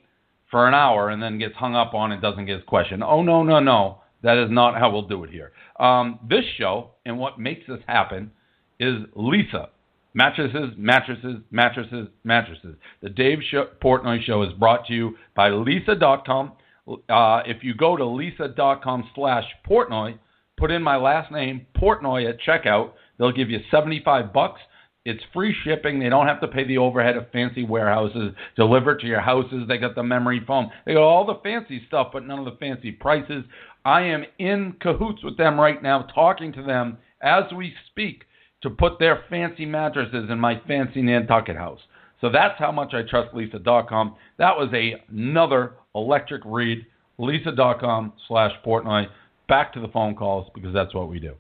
for 0.52 0.68
an 0.68 0.74
hour 0.74 1.10
and 1.10 1.24
then 1.24 1.40
gets 1.40 1.56
hung 1.56 1.76
up 1.76 1.94
on 1.94 2.12
and 2.12 2.22
doesn't 2.22 2.46
get 2.46 2.56
his 2.56 2.66
question. 2.68 3.02
Oh, 3.02 3.24
no, 3.24 3.44
no, 3.44 3.62
no. 3.62 4.00
That 4.22 4.38
is 4.38 4.50
not 4.50 4.78
how 4.78 4.92
we'll 4.92 5.08
do 5.08 5.24
it 5.24 5.30
here. 5.30 5.52
Um, 5.84 6.20
this 6.30 6.46
show 6.58 6.92
and 7.06 7.20
what 7.20 7.40
makes 7.40 7.68
this 7.68 7.82
happen 7.88 8.32
is 8.80 9.00
Leesa. 9.18 9.68
Mattresses, 10.14 10.74
mattresses, 10.78 11.38
mattresses, 11.52 12.08
mattresses. 12.24 12.76
The 13.02 13.10
Dave 13.10 13.40
show, 13.52 13.68
Portnoy 13.84 14.24
Show 14.24 14.44
is 14.44 14.54
brought 14.54 14.86
to 14.86 14.94
you 14.94 15.18
by 15.36 15.50
Leesa.com. 15.50 16.54
Uh, 16.88 17.42
if 17.46 17.64
you 17.64 17.74
go 17.74 17.98
to 17.98 18.04
Leesa.com 18.04 19.10
slash 19.14 19.44
Portnoy, 19.70 20.18
put 20.58 20.72
in 20.72 20.82
my 20.82 20.96
last 20.96 21.32
name, 21.32 21.66
Portnoy, 21.76 22.30
at 22.30 22.38
checkout, 22.40 22.92
they'll 23.18 23.32
give 23.32 23.50
you 23.50 23.60
75 23.70 24.32
bucks. 24.32 24.62
It's 25.06 25.24
free 25.34 25.54
shipping. 25.66 26.00
They 26.00 26.08
don't 26.08 26.28
have 26.28 26.40
to 26.42 26.48
pay 26.48 26.66
the 26.66 26.78
overhead 26.78 27.18
of 27.18 27.30
fancy 27.32 27.66
warehouses, 27.66 28.34
deliver 28.56 28.96
to 28.96 29.06
your 29.06 29.20
houses. 29.20 29.64
They 29.68 29.78
got 29.78 29.96
the 29.96 30.04
memory 30.04 30.42
foam. 30.48 30.70
They 30.86 30.94
got 30.94 31.02
all 31.02 31.26
the 31.26 31.42
fancy 31.44 31.84
stuff, 31.88 32.12
but 32.14 32.26
none 32.26 32.40
of 32.40 32.46
the 32.46 32.58
fancy 32.58 32.92
prices. 32.92 33.44
I 33.86 34.02
am 34.02 34.24
in 34.40 34.76
cahoots 34.80 35.24
with 35.24 35.38
them 35.38 35.60
right 35.60 35.82
now, 35.82 36.04
talking 36.14 36.54
to 36.54 36.64
them 36.64 36.98
as 37.22 37.44
we 37.56 37.74
speak 37.92 38.24
to 38.62 38.70
put 38.70 38.98
their 38.98 39.24
fancy 39.30 39.66
mattresses 39.66 40.30
in 40.30 40.40
my 40.40 40.62
fancy 40.68 41.02
Nantucket 41.02 41.58
house. 41.58 41.80
So 42.22 42.30
that's 42.30 42.58
how 42.58 42.72
much 42.72 42.94
I 42.94 43.02
trust 43.02 43.34
Leesa.com. 43.34 44.16
That 44.38 44.56
was 44.56 44.70
a, 44.74 44.96
another 45.12 45.74
electric 45.94 46.42
read. 46.46 46.86
Leesa.com 47.20 48.14
slash 48.28 48.52
Portnoy. 48.66 49.08
Back 49.50 49.74
to 49.74 49.82
the 49.82 49.90
phone 49.90 50.16
calls 50.16 50.50
because 50.56 50.74
that's 50.74 50.96
what 50.96 51.10
we 51.10 51.20
do. 51.20 51.34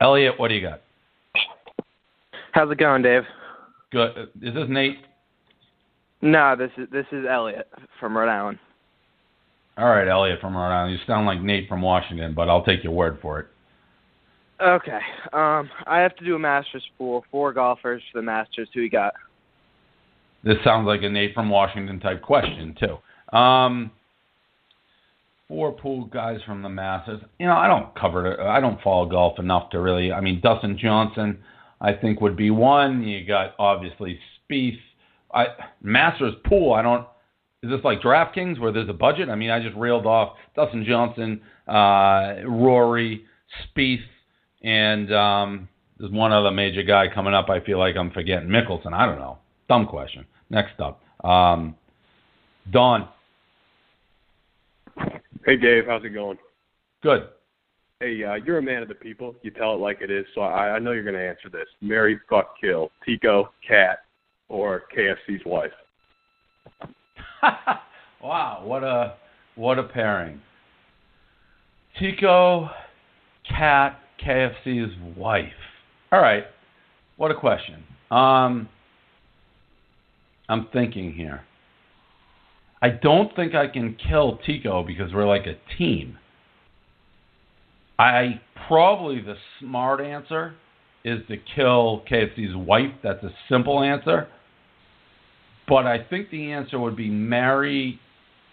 Elliot, 0.00 0.34
what 0.38 0.48
do 0.48 0.54
you 0.54 0.60
got? 0.60 0.82
How's 2.52 2.70
it 2.70 2.78
going, 2.78 3.02
Dave? 3.02 3.22
Good. 3.90 4.28
Is 4.42 4.54
this 4.54 4.66
Nate? 4.68 4.98
No, 6.20 6.56
this 6.56 6.70
is 6.76 6.88
this 6.90 7.06
is 7.12 7.24
Elliot 7.28 7.68
from 7.98 8.16
Rhode 8.16 8.28
Island. 8.28 8.58
All 9.78 9.88
right, 9.88 10.08
Elliot 10.08 10.40
from 10.40 10.56
Rhode 10.56 10.72
Island. 10.72 10.92
You 10.92 11.06
sound 11.06 11.24
like 11.26 11.40
Nate 11.40 11.68
from 11.68 11.82
Washington, 11.82 12.34
but 12.34 12.48
I'll 12.48 12.64
take 12.64 12.82
your 12.82 12.92
word 12.92 13.18
for 13.22 13.38
it. 13.38 13.46
Okay. 14.60 14.98
Um, 15.32 15.70
I 15.86 16.00
have 16.00 16.16
to 16.16 16.24
do 16.24 16.34
a 16.34 16.38
Masters 16.38 16.82
pool. 16.98 17.24
Four 17.30 17.52
golfers 17.52 18.02
for 18.10 18.18
the 18.18 18.22
Masters. 18.22 18.68
Who 18.74 18.80
you 18.80 18.90
got? 18.90 19.14
This 20.42 20.56
sounds 20.64 20.86
like 20.86 21.02
a 21.02 21.08
Nate 21.08 21.32
from 21.32 21.48
Washington 21.48 22.00
type 22.00 22.22
question 22.22 22.76
too. 22.78 23.36
Um, 23.36 23.92
four 25.46 25.70
pool 25.70 26.06
guys 26.06 26.40
from 26.44 26.62
the 26.62 26.68
Masters. 26.68 27.20
You 27.38 27.46
know, 27.46 27.56
I 27.56 27.68
don't 27.68 27.94
cover. 27.94 28.40
I 28.40 28.60
don't 28.60 28.80
follow 28.82 29.06
golf 29.06 29.38
enough 29.38 29.70
to 29.70 29.80
really. 29.80 30.10
I 30.10 30.20
mean, 30.20 30.40
Dustin 30.40 30.76
Johnson, 30.76 31.38
I 31.80 31.92
think 31.92 32.20
would 32.20 32.36
be 32.36 32.50
one. 32.50 33.02
You 33.04 33.24
got 33.24 33.54
obviously 33.60 34.18
Spieth. 34.50 34.78
I 35.32 35.46
Masters 35.82 36.34
pool. 36.46 36.72
I 36.72 36.82
don't. 36.82 37.06
Is 37.62 37.70
this 37.70 37.80
like 37.82 38.00
DraftKings 38.00 38.60
where 38.60 38.70
there's 38.70 38.88
a 38.88 38.94
budget? 38.94 39.28
I 39.28 39.34
mean, 39.34 39.50
I 39.50 39.60
just 39.60 39.76
reeled 39.76 40.06
off 40.06 40.36
Dustin 40.54 40.84
Johnson, 40.84 41.40
uh, 41.66 42.46
Rory, 42.46 43.24
Spieth, 43.76 43.98
and 44.62 45.12
um, 45.12 45.68
there's 45.98 46.12
one 46.12 46.32
other 46.32 46.52
major 46.52 46.84
guy 46.84 47.06
coming 47.12 47.34
up. 47.34 47.50
I 47.50 47.58
feel 47.60 47.78
like 47.78 47.96
I'm 47.96 48.12
forgetting 48.12 48.48
Mickelson. 48.48 48.92
I 48.92 49.06
don't 49.06 49.18
know. 49.18 49.38
Dumb 49.68 49.86
question. 49.86 50.24
Next 50.50 50.80
up, 50.80 51.02
um, 51.24 51.74
Don. 52.70 53.08
Hey 55.44 55.56
Dave, 55.56 55.84
how's 55.86 56.04
it 56.04 56.10
going? 56.10 56.38
Good. 57.02 57.28
Hey, 58.00 58.22
uh, 58.22 58.34
you're 58.34 58.58
a 58.58 58.62
man 58.62 58.82
of 58.82 58.88
the 58.88 58.94
people. 58.94 59.34
You 59.42 59.50
tell 59.50 59.74
it 59.74 59.80
like 59.80 60.00
it 60.00 60.10
is, 60.10 60.24
so 60.32 60.42
I, 60.42 60.76
I 60.76 60.78
know 60.78 60.92
you're 60.92 61.02
going 61.02 61.16
to 61.16 61.28
answer 61.28 61.48
this. 61.50 61.66
Mary, 61.80 62.20
fuck, 62.30 62.54
kill. 62.60 62.92
Tiko, 63.06 63.48
cat, 63.66 64.04
or 64.48 64.84
KFC's 64.96 65.44
wife. 65.44 65.72
wow, 68.22 68.62
what 68.64 68.84
a 68.84 69.14
what 69.54 69.78
a 69.78 69.82
pairing. 69.82 70.40
Tiko, 72.00 72.70
cat, 73.48 73.98
KFC's 74.24 74.92
wife. 75.16 75.46
All 76.12 76.20
right, 76.20 76.44
what 77.16 77.30
a 77.30 77.34
question. 77.34 77.84
Um, 78.10 78.68
I'm 80.48 80.68
thinking 80.72 81.12
here. 81.12 81.42
I 82.80 82.90
don't 82.90 83.34
think 83.34 83.54
I 83.54 83.66
can 83.66 83.96
kill 84.08 84.38
Tiko 84.46 84.86
because 84.86 85.12
we're 85.12 85.26
like 85.26 85.46
a 85.46 85.56
team. 85.76 86.18
I 87.98 88.40
probably 88.68 89.20
the 89.20 89.34
smart 89.58 90.00
answer 90.00 90.54
is 91.04 91.20
to 91.28 91.36
kill 91.56 92.04
KFC's 92.10 92.54
wife. 92.54 92.92
That's 93.02 93.22
a 93.24 93.30
simple 93.50 93.82
answer. 93.82 94.28
But 95.68 95.86
I 95.86 96.02
think 96.02 96.30
the 96.30 96.52
answer 96.52 96.78
would 96.78 96.96
be 96.96 97.08
marry 97.10 98.00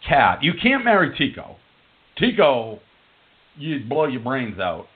Cat. 0.08 0.43
You 0.43 0.54
can't 0.62 0.84
marry 0.86 1.10
Tiko. 1.12 1.56
Tiko, 2.21 2.80
you'd 3.58 3.89
blow 3.89 4.06
your 4.06 4.21
brains 4.21 4.60
out. 4.60 4.88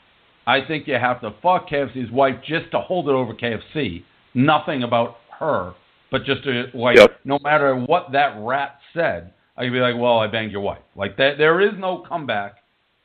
I 0.45 0.59
think 0.67 0.87
you 0.87 0.95
have 0.95 1.21
to 1.21 1.33
fuck 1.41 1.69
KFC's 1.69 2.11
wife 2.11 2.35
just 2.45 2.71
to 2.71 2.79
hold 2.79 3.07
it 3.07 3.13
over 3.13 3.33
KFC. 3.33 4.03
Nothing 4.33 4.83
about 4.83 5.17
her, 5.39 5.73
but 6.11 6.25
just 6.25 6.43
to 6.43 6.65
like, 6.73 6.97
Yep. 6.97 7.19
no 7.25 7.39
matter 7.43 7.75
what 7.75 8.11
that 8.11 8.35
rat 8.39 8.79
said, 8.93 9.33
I 9.57 9.63
could 9.63 9.73
be 9.73 9.79
like, 9.79 9.95
well, 9.97 10.19
I 10.19 10.27
banged 10.27 10.51
your 10.51 10.61
wife. 10.61 10.81
Like 10.95 11.17
that, 11.17 11.37
there 11.37 11.61
is 11.61 11.73
no 11.77 12.03
comeback 12.07 12.55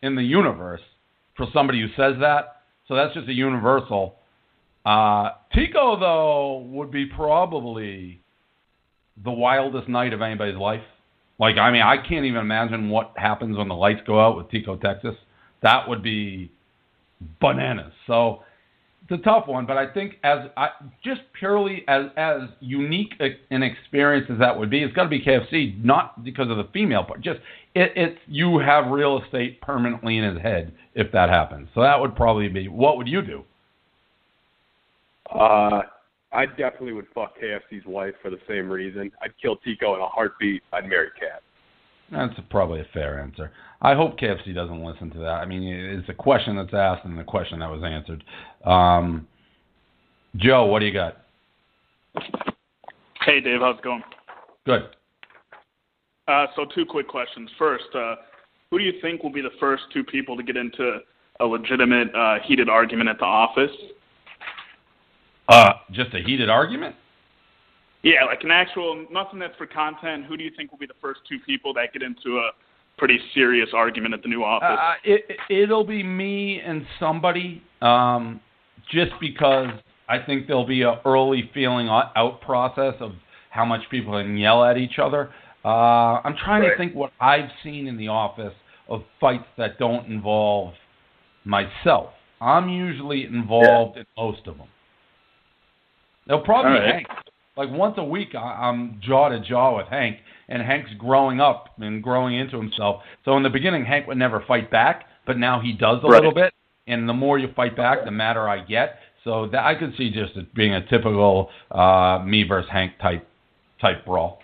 in 0.02 0.14
the 0.14 0.22
universe 0.22 0.80
for 1.36 1.46
somebody 1.52 1.80
who 1.80 1.88
says 1.96 2.18
that. 2.20 2.62
So 2.88 2.94
that's 2.94 3.14
just 3.14 3.28
a 3.28 3.32
universal. 3.32 4.16
Uh, 4.84 5.30
Tiko 5.54 5.98
though 5.98 6.58
would 6.70 6.90
be 6.90 7.06
probably 7.06 8.20
the 9.22 9.30
wildest 9.30 9.88
night 9.88 10.12
of 10.12 10.22
anybody's 10.22 10.56
life. 10.56 10.82
Like, 11.38 11.56
I 11.56 11.70
mean, 11.70 11.82
I 11.82 11.96
can't 11.96 12.24
even 12.24 12.40
imagine 12.40 12.90
what 12.90 13.12
happens 13.16 13.56
when 13.56 13.68
the 13.68 13.74
lights 13.74 14.00
go 14.06 14.20
out 14.20 14.36
with 14.36 14.48
Tiko, 14.48 14.80
Texas. 14.80 15.14
That 15.62 15.88
would 15.88 16.02
be 16.02 16.50
bananas. 17.40 17.92
So, 18.06 18.42
it's 19.06 19.20
a 19.20 19.22
tough 19.22 19.46
one, 19.46 19.66
but 19.66 19.76
I 19.76 19.92
think 19.92 20.14
as 20.24 20.46
I, 20.56 20.68
just 21.04 21.20
purely 21.38 21.84
as 21.88 22.06
as 22.16 22.48
unique 22.60 23.12
an 23.50 23.62
experience 23.62 24.26
as 24.30 24.38
that 24.38 24.58
would 24.58 24.70
be, 24.70 24.82
it's 24.82 24.94
got 24.94 25.02
to 25.02 25.08
be 25.10 25.22
KFC, 25.22 25.82
not 25.84 26.24
because 26.24 26.50
of 26.50 26.56
the 26.56 26.68
female 26.72 27.04
part. 27.04 27.20
Just 27.20 27.40
it, 27.74 27.92
it's 27.96 28.18
you 28.26 28.58
have 28.60 28.90
real 28.90 29.22
estate 29.22 29.60
permanently 29.60 30.16
in 30.16 30.24
his 30.24 30.40
head 30.42 30.72
if 30.94 31.12
that 31.12 31.28
happens. 31.28 31.68
So 31.74 31.82
that 31.82 32.00
would 32.00 32.16
probably 32.16 32.48
be. 32.48 32.68
What 32.68 32.96
would 32.96 33.06
you 33.06 33.20
do? 33.20 33.44
Uh, 35.30 35.82
I 36.34 36.46
definitely 36.46 36.92
would 36.92 37.06
fuck 37.14 37.34
KFC's 37.38 37.86
wife 37.86 38.14
for 38.20 38.30
the 38.30 38.40
same 38.48 38.68
reason. 38.68 39.10
I'd 39.22 39.32
kill 39.40 39.56
Tiko 39.56 39.94
in 39.94 40.00
a 40.00 40.08
heartbeat. 40.08 40.62
I'd 40.72 40.88
marry 40.88 41.08
Kat. 41.18 41.42
That's 42.10 42.34
probably 42.50 42.80
a 42.80 42.86
fair 42.92 43.20
answer. 43.20 43.50
I 43.80 43.94
hope 43.94 44.18
KFC 44.18 44.54
doesn't 44.54 44.84
listen 44.84 45.10
to 45.12 45.18
that. 45.18 45.40
I 45.40 45.46
mean, 45.46 45.62
it's 45.62 46.08
a 46.08 46.14
question 46.14 46.56
that's 46.56 46.74
asked 46.74 47.04
and 47.04 47.18
the 47.18 47.24
question 47.24 47.60
that 47.60 47.70
was 47.70 47.82
answered. 47.82 48.24
Um, 48.64 49.26
Joe, 50.36 50.66
what 50.66 50.80
do 50.80 50.86
you 50.86 50.92
got? 50.92 51.18
Hey, 53.24 53.40
Dave, 53.40 53.60
how's 53.60 53.78
it 53.78 53.84
going? 53.84 54.02
Good. 54.66 54.82
Uh, 56.26 56.46
so, 56.56 56.66
two 56.74 56.84
quick 56.84 57.06
questions. 57.08 57.50
First, 57.58 57.84
uh, 57.94 58.16
who 58.70 58.78
do 58.78 58.84
you 58.84 58.94
think 59.00 59.22
will 59.22 59.32
be 59.32 59.42
the 59.42 59.50
first 59.60 59.84
two 59.92 60.02
people 60.02 60.36
to 60.36 60.42
get 60.42 60.56
into 60.56 60.98
a 61.40 61.44
legitimate 61.44 62.14
uh, 62.14 62.36
heated 62.44 62.68
argument 62.68 63.08
at 63.08 63.18
the 63.18 63.24
office? 63.24 63.70
Uh, 65.48 65.72
just 65.92 66.14
a 66.14 66.22
heated 66.22 66.48
argument? 66.48 66.94
Yeah, 68.02 68.24
like 68.24 68.42
an 68.44 68.50
actual 68.50 69.06
nothing 69.10 69.38
that's 69.38 69.56
for 69.56 69.66
content. 69.66 70.26
Who 70.26 70.36
do 70.36 70.44
you 70.44 70.50
think 70.56 70.70
will 70.70 70.78
be 70.78 70.86
the 70.86 70.94
first 71.00 71.20
two 71.28 71.38
people 71.46 71.72
that 71.74 71.92
get 71.92 72.02
into 72.02 72.38
a 72.38 72.50
pretty 72.98 73.18
serious 73.32 73.70
argument 73.74 74.14
at 74.14 74.22
the 74.22 74.28
new 74.28 74.44
office? 74.44 74.78
Uh, 74.78 74.94
it, 75.04 75.36
it'll 75.48 75.84
be 75.84 76.02
me 76.02 76.60
and 76.60 76.86
somebody, 77.00 77.62
um, 77.80 78.40
just 78.90 79.12
because 79.20 79.70
I 80.08 80.18
think 80.18 80.46
there'll 80.46 80.66
be 80.66 80.82
a 80.82 81.00
early 81.06 81.50
feeling 81.54 81.88
out 81.88 82.12
out 82.14 82.40
process 82.42 82.94
of 83.00 83.12
how 83.50 83.64
much 83.64 83.80
people 83.90 84.12
can 84.20 84.36
yell 84.36 84.64
at 84.64 84.76
each 84.76 84.98
other. 84.98 85.32
Uh, 85.64 86.20
I'm 86.22 86.36
trying 86.36 86.62
Right. 86.62 86.70
to 86.72 86.76
think 86.76 86.94
what 86.94 87.12
I've 87.20 87.50
seen 87.62 87.86
in 87.86 87.96
the 87.96 88.08
office 88.08 88.52
of 88.88 89.02
fights 89.18 89.46
that 89.56 89.78
don't 89.78 90.06
involve 90.06 90.74
myself. 91.44 92.10
I'm 92.40 92.68
usually 92.68 93.24
involved 93.24 93.96
in 93.96 94.04
most 94.16 94.46
of 94.46 94.58
them. 94.58 94.68
They'll 96.26 96.40
probably 96.40 96.72
right. 96.72 96.94
Hank. 96.94 97.06
Like 97.56 97.70
once 97.70 97.94
a 97.98 98.04
week, 98.04 98.34
I- 98.34 98.68
I'm 98.68 99.00
jaw 99.00 99.28
to 99.28 99.40
jaw 99.40 99.76
with 99.76 99.86
Hank, 99.88 100.18
and 100.48 100.62
Hank's 100.62 100.90
growing 100.98 101.40
up 101.40 101.68
and 101.78 102.02
growing 102.02 102.34
into 102.34 102.56
himself. 102.56 103.02
So 103.24 103.36
in 103.36 103.42
the 103.42 103.50
beginning, 103.50 103.84
Hank 103.84 104.06
would 104.06 104.18
never 104.18 104.40
fight 104.40 104.70
back, 104.70 105.04
but 105.26 105.38
now 105.38 105.60
he 105.60 105.72
does 105.72 106.02
a 106.02 106.06
Right. 106.06 106.16
little 106.16 106.34
bit. 106.34 106.52
And 106.86 107.08
the 107.08 107.14
more 107.14 107.38
you 107.38 107.48
fight 107.48 107.76
back, 107.76 108.04
the 108.04 108.10
madder 108.10 108.48
I 108.48 108.58
get. 108.60 109.00
So 109.22 109.46
that 109.46 109.64
I 109.64 109.74
could 109.74 109.94
see 109.96 110.10
just 110.10 110.36
it 110.36 110.52
being 110.54 110.74
a 110.74 110.82
typical 110.88 111.50
uh, 111.70 112.22
me 112.24 112.42
versus 112.42 112.70
Hank 112.70 112.98
type 112.98 113.26
type 113.80 114.04
brawl. 114.04 114.42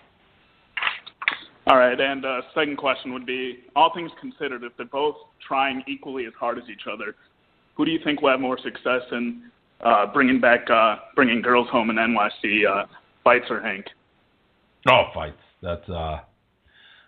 All 1.67 1.77
right, 1.77 1.99
and 1.99 2.25
uh, 2.25 2.41
second 2.55 2.77
question 2.77 3.13
would 3.13 3.25
be: 3.25 3.59
all 3.75 3.93
things 3.93 4.11
considered, 4.19 4.63
if 4.63 4.75
they're 4.77 4.87
both 4.87 5.15
trying 5.47 5.83
equally 5.87 6.25
as 6.25 6.33
hard 6.39 6.57
as 6.57 6.63
each 6.67 6.87
other, 6.91 7.15
who 7.75 7.85
do 7.85 7.91
you 7.91 7.99
think 8.03 8.23
will 8.23 8.31
have 8.31 8.39
more 8.39 8.57
success 8.57 9.03
in 9.11 9.43
uh, 9.83 10.07
bringing 10.13 10.39
back 10.39 10.69
uh, 10.69 10.95
bringing 11.15 11.41
girls 11.41 11.67
home 11.69 11.89
in 11.89 11.95
NYC? 11.97 12.67
Uh, 12.67 12.85
fights 13.23 13.45
or 13.49 13.61
Hank? 13.61 13.85
Oh, 14.87 15.05
fights. 15.13 15.37
That's 15.61 15.87
uh 15.89 16.19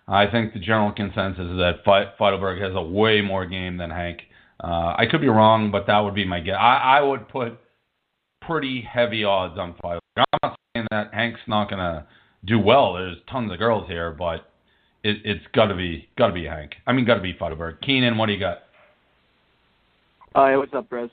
I 0.08 0.28
think 0.30 0.54
the 0.54 0.60
general 0.60 0.92
consensus 0.92 1.46
is 1.46 1.58
that 1.58 1.76
Fe- 1.86 2.12
Feidelberg 2.20 2.62
has 2.62 2.74
a 2.76 2.82
way 2.82 3.22
more 3.22 3.46
game 3.46 3.78
than 3.78 3.90
Hank. 3.90 4.24
Uh, 4.62 4.94
I 4.98 5.06
could 5.10 5.22
be 5.22 5.30
wrong, 5.30 5.72
but 5.72 5.88
that 5.88 6.00
would 6.00 6.14
be 6.14 6.26
my 6.26 6.42
guess. 6.42 6.58
I, 6.60 6.98
I 6.98 7.02
would 7.02 7.30
put 7.30 7.58
pretty 8.42 8.82
heavy 8.82 9.24
odds 9.24 9.58
on 9.58 9.74
Feidelberg. 9.82 10.02
I'm 10.18 10.40
not 10.44 10.60
saying 10.76 10.88
that 10.92 11.14
Hank's 11.14 11.40
not 11.48 11.70
gonna 11.70 12.06
do 12.46 12.60
well. 12.60 12.94
There's 12.94 13.18
tons 13.32 13.52
of 13.52 13.58
girls 13.58 13.88
here, 13.88 14.12
but 14.12 14.52
it, 15.04 15.18
it's 15.24 15.46
got 15.54 15.68
to 15.68 15.76
be 15.76 16.08
got 16.18 16.28
to 16.28 16.34
be 16.34 16.46
Hank. 16.46 16.76
I 16.86 16.94
mean, 16.94 17.06
got 17.06 17.16
to 17.16 17.22
be 17.22 17.36
Feidelberg. 17.38 17.82
Keenan, 17.82 18.18
what 18.18 18.28
do 18.28 18.34
you 18.34 18.40
got? 18.40 18.60
Uh, 20.36 20.48
hey, 20.48 20.58
what's 20.58 20.74
up, 20.74 20.90
Brez? 20.90 21.10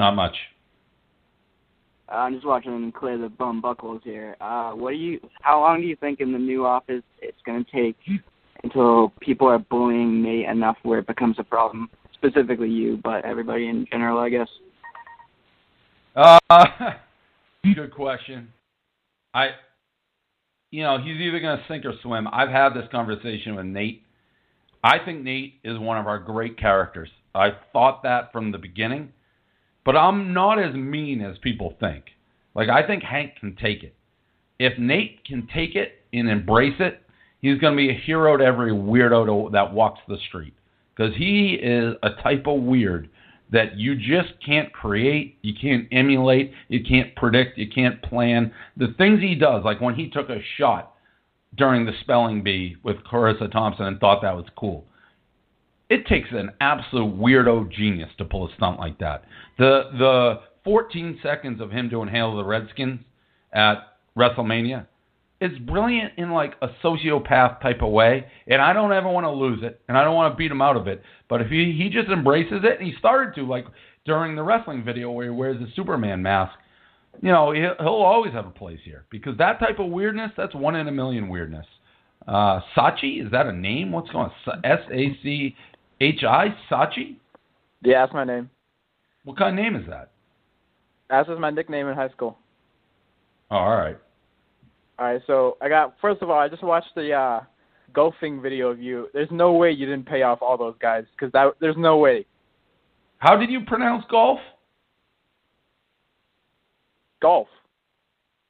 Not 0.00 0.16
much. 0.16 0.34
Uh, 2.10 2.14
I'm 2.14 2.32
just 2.32 2.46
watching 2.46 2.72
him 2.72 2.90
clear 2.90 3.18
the 3.18 3.28
bum 3.28 3.60
buckles 3.60 4.00
here. 4.02 4.34
Uh, 4.40 4.70
what 4.70 4.92
do 4.92 4.96
you? 4.96 5.20
How 5.42 5.60
long 5.60 5.82
do 5.82 5.86
you 5.86 5.94
think 5.94 6.20
in 6.20 6.32
the 6.32 6.38
new 6.38 6.64
office 6.64 7.02
it's 7.20 7.36
going 7.44 7.62
to 7.62 7.70
take 7.70 7.96
until 8.64 9.12
people 9.20 9.46
are 9.46 9.58
bullying 9.58 10.22
Nate 10.22 10.46
enough 10.46 10.78
where 10.84 11.00
it 11.00 11.06
becomes 11.06 11.36
a 11.38 11.44
problem? 11.44 11.90
Specifically 12.14 12.70
you, 12.70 12.98
but 13.04 13.26
everybody 13.26 13.68
in 13.68 13.86
general, 13.92 14.18
I 14.18 14.30
guess. 14.30 14.48
Uh, 16.16 16.38
good 17.74 17.92
question. 17.94 18.48
I, 19.34 19.50
you 20.70 20.82
know, 20.82 20.96
he's 20.96 21.20
either 21.20 21.40
going 21.40 21.58
to 21.58 21.64
sink 21.68 21.84
or 21.84 21.92
swim. 22.00 22.26
I've 22.32 22.48
had 22.48 22.70
this 22.70 22.88
conversation 22.90 23.54
with 23.54 23.66
Nate. 23.66 24.02
I 24.82 24.96
think 25.04 25.24
Nate 25.24 25.60
is 25.62 25.78
one 25.78 25.98
of 25.98 26.06
our 26.06 26.18
great 26.18 26.58
characters. 26.58 27.10
I 27.34 27.50
thought 27.74 28.02
that 28.04 28.32
from 28.32 28.50
the 28.50 28.56
beginning, 28.56 29.12
but 29.84 29.96
I'm 29.96 30.32
not 30.32 30.58
as 30.58 30.74
mean 30.74 31.20
as 31.20 31.38
people 31.38 31.74
think. 31.80 32.04
Like, 32.54 32.68
I 32.68 32.86
think 32.86 33.02
Hank 33.02 33.32
can 33.40 33.56
take 33.56 33.82
it. 33.82 33.94
If 34.58 34.78
Nate 34.78 35.24
can 35.24 35.48
take 35.54 35.74
it 35.74 36.02
and 36.12 36.28
embrace 36.28 36.76
it, 36.80 37.02
he's 37.40 37.58
going 37.58 37.74
to 37.74 37.76
be 37.76 37.90
a 37.90 37.98
hero 37.98 38.36
to 38.36 38.44
every 38.44 38.72
weirdo 38.72 39.26
to, 39.26 39.52
that 39.52 39.72
walks 39.72 40.00
the 40.08 40.18
street. 40.28 40.54
Because 40.94 41.16
he 41.16 41.54
is 41.54 41.94
a 42.02 42.10
type 42.22 42.46
of 42.46 42.60
weird 42.60 43.08
that 43.52 43.76
you 43.78 43.96
just 43.96 44.32
can't 44.44 44.72
create, 44.72 45.38
you 45.42 45.54
can't 45.60 45.88
emulate, 45.90 46.52
you 46.68 46.84
can't 46.84 47.14
predict, 47.16 47.58
you 47.58 47.68
can't 47.68 48.00
plan. 48.02 48.52
The 48.76 48.94
things 48.98 49.20
he 49.20 49.34
does, 49.34 49.64
like 49.64 49.80
when 49.80 49.94
he 49.94 50.08
took 50.08 50.28
a 50.28 50.40
shot 50.56 50.94
during 51.56 51.84
the 51.84 51.92
spelling 52.00 52.42
bee 52.42 52.76
with 52.84 52.96
Charissa 53.10 53.50
Thompson 53.50 53.86
and 53.86 53.98
thought 53.98 54.22
that 54.22 54.36
was 54.36 54.46
cool. 54.56 54.84
It 55.90 56.06
takes 56.06 56.28
an 56.30 56.52
absolute 56.60 57.14
weirdo 57.16 57.70
genius 57.70 58.10
to 58.18 58.24
pull 58.24 58.48
a 58.48 58.54
stunt 58.54 58.78
like 58.78 58.98
that. 59.00 59.24
The 59.58 59.90
the 59.98 60.40
14 60.64 61.18
seconds 61.22 61.60
of 61.60 61.70
him 61.70 61.88
doing 61.88 62.08
Hail 62.08 62.36
the 62.36 62.44
Redskins 62.44 63.00
at 63.52 63.74
WrestleMania, 64.16 64.86
it's 65.40 65.58
brilliant 65.58 66.12
in 66.16 66.30
like 66.30 66.54
a 66.62 66.68
sociopath 66.84 67.60
type 67.62 67.82
of 67.82 67.90
way, 67.90 68.26
and 68.46 68.60
I 68.60 68.72
don't 68.72 68.92
ever 68.92 69.08
want 69.08 69.24
to 69.24 69.30
lose 69.30 69.60
it, 69.62 69.80
and 69.88 69.96
I 69.96 70.04
don't 70.04 70.14
want 70.14 70.32
to 70.32 70.36
beat 70.36 70.50
him 70.50 70.62
out 70.62 70.76
of 70.76 70.86
it. 70.86 71.02
But 71.28 71.40
if 71.40 71.48
he 71.48 71.72
he 71.76 71.88
just 71.88 72.08
embraces 72.08 72.60
it, 72.62 72.78
and 72.78 72.86
he 72.86 72.94
started 72.98 73.34
to 73.34 73.46
like 73.46 73.66
during 74.04 74.36
the 74.36 74.42
wrestling 74.42 74.84
video 74.84 75.10
where 75.10 75.26
he 75.26 75.30
wears 75.30 75.58
the 75.58 75.66
Superman 75.74 76.22
mask, 76.22 76.52
you 77.22 77.32
know 77.32 77.52
he'll, 77.52 77.74
he'll 77.78 77.88
always 77.88 78.32
have 78.32 78.46
a 78.46 78.50
place 78.50 78.80
here 78.84 79.06
because 79.10 79.36
that 79.38 79.58
type 79.58 79.78
of 79.78 79.90
weirdness 79.90 80.30
that's 80.36 80.54
one 80.54 80.76
in 80.76 80.86
a 80.88 80.92
million 80.92 81.28
weirdness. 81.28 81.66
Uh, 82.28 82.60
Sachi 82.76 83.24
is 83.24 83.30
that 83.32 83.46
a 83.46 83.52
name? 83.52 83.92
What's 83.92 84.10
going 84.10 84.30
on? 84.46 84.60
S 84.64 84.80
A 84.92 85.18
C 85.22 85.56
H 86.00 86.24
I 86.26 86.54
Sachi? 86.70 87.16
Yeah, 87.82 88.02
that's 88.02 88.12
my 88.12 88.24
name. 88.24 88.50
What 89.24 89.36
kind 89.36 89.58
of 89.58 89.64
name 89.64 89.76
is 89.76 89.86
that? 89.88 90.10
That 91.10 91.28
was 91.28 91.38
my 91.38 91.50
nickname 91.50 91.88
in 91.88 91.94
high 91.94 92.08
school. 92.10 92.38
Oh, 93.50 93.56
all 93.56 93.76
right. 93.76 93.96
All 94.98 95.06
right, 95.06 95.20
so 95.26 95.56
I 95.60 95.68
got 95.68 95.94
first 96.00 96.22
of 96.22 96.30
all, 96.30 96.38
I 96.38 96.48
just 96.48 96.62
watched 96.62 96.94
the 96.94 97.12
uh 97.12 97.40
golfing 97.92 98.40
video 98.40 98.68
of 98.68 98.80
you. 98.80 99.08
There's 99.12 99.30
no 99.30 99.52
way 99.52 99.70
you 99.72 99.86
didn't 99.86 100.06
pay 100.06 100.22
off 100.22 100.40
all 100.42 100.56
those 100.56 100.76
guys 100.80 101.04
because 101.12 101.32
that 101.32 101.54
there's 101.60 101.76
no 101.76 101.98
way. 101.98 102.26
How 103.18 103.36
did 103.36 103.50
you 103.50 103.62
pronounce 103.66 104.04
golf? 104.10 104.38
Golf. 107.20 107.48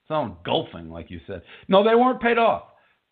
Sound 0.07 0.35
golfing, 0.45 0.91
like 0.91 1.11
you 1.11 1.21
said. 1.27 1.43
No, 1.69 1.83
they 1.83 1.95
weren't 1.95 2.21
paid 2.21 2.39
off. 2.39 2.65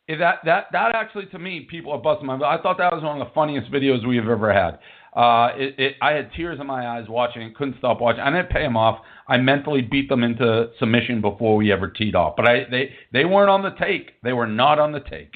That 0.08 0.36
that 0.44 0.66
that 0.72 0.94
actually 0.94 1.26
to 1.26 1.38
me, 1.38 1.66
people 1.70 1.92
are 1.92 1.98
busting 1.98 2.26
my. 2.26 2.36
I 2.36 2.60
thought 2.62 2.78
that 2.78 2.92
was 2.92 3.02
one 3.02 3.20
of 3.20 3.26
the 3.26 3.32
funniest 3.34 3.70
videos 3.70 4.06
we 4.08 4.16
have 4.16 4.28
ever 4.28 4.52
had. 4.52 4.78
Uh, 5.14 5.50
it, 5.56 5.74
it, 5.78 5.96
I 6.00 6.12
had 6.12 6.30
tears 6.32 6.58
in 6.60 6.66
my 6.66 6.86
eyes 6.86 7.06
watching 7.08 7.42
it, 7.42 7.54
couldn't 7.56 7.76
stop 7.78 8.00
watching. 8.00 8.20
I 8.20 8.30
didn't 8.30 8.50
pay 8.50 8.62
them 8.62 8.76
off. 8.76 9.00
I 9.26 9.36
mentally 9.36 9.82
beat 9.82 10.08
them 10.08 10.22
into 10.22 10.70
submission 10.78 11.20
before 11.20 11.56
we 11.56 11.72
ever 11.72 11.88
teed 11.88 12.14
off. 12.14 12.36
But 12.36 12.48
I 12.48 12.64
they 12.70 12.90
they 13.12 13.26
weren't 13.26 13.50
on 13.50 13.62
the 13.62 13.74
take. 13.78 14.12
They 14.22 14.32
were 14.32 14.46
not 14.46 14.78
on 14.78 14.92
the 14.92 15.00
take. 15.00 15.34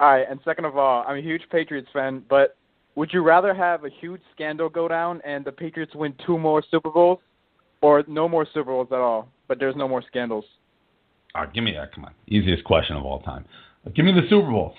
All 0.00 0.12
right, 0.12 0.24
and 0.30 0.38
second 0.44 0.64
of 0.64 0.76
all, 0.78 1.04
I'm 1.06 1.18
a 1.18 1.20
huge 1.20 1.42
Patriots 1.50 1.88
fan, 1.92 2.22
but 2.30 2.56
would 2.94 3.12
you 3.12 3.22
rather 3.22 3.52
have 3.52 3.84
a 3.84 3.90
huge 4.00 4.20
scandal 4.32 4.68
go 4.68 4.86
down 4.86 5.20
and 5.24 5.44
the 5.44 5.52
Patriots 5.52 5.94
win 5.94 6.14
two 6.24 6.38
more 6.38 6.62
Super 6.70 6.90
Bowls, 6.90 7.18
or 7.82 8.04
no 8.06 8.28
more 8.28 8.46
Super 8.46 8.70
Bowls 8.70 8.88
at 8.92 8.98
all, 8.98 9.28
but 9.48 9.58
there's 9.58 9.76
no 9.76 9.88
more 9.88 10.02
scandals? 10.06 10.44
Give 11.54 11.62
me 11.62 11.72
that. 11.72 11.94
Come 11.94 12.04
on, 12.04 12.12
easiest 12.26 12.64
question 12.64 12.96
of 12.96 13.04
all 13.04 13.20
time. 13.20 13.44
Give 13.94 14.04
me 14.04 14.12
the 14.12 14.28
Super 14.28 14.50
Bowls. 14.50 14.76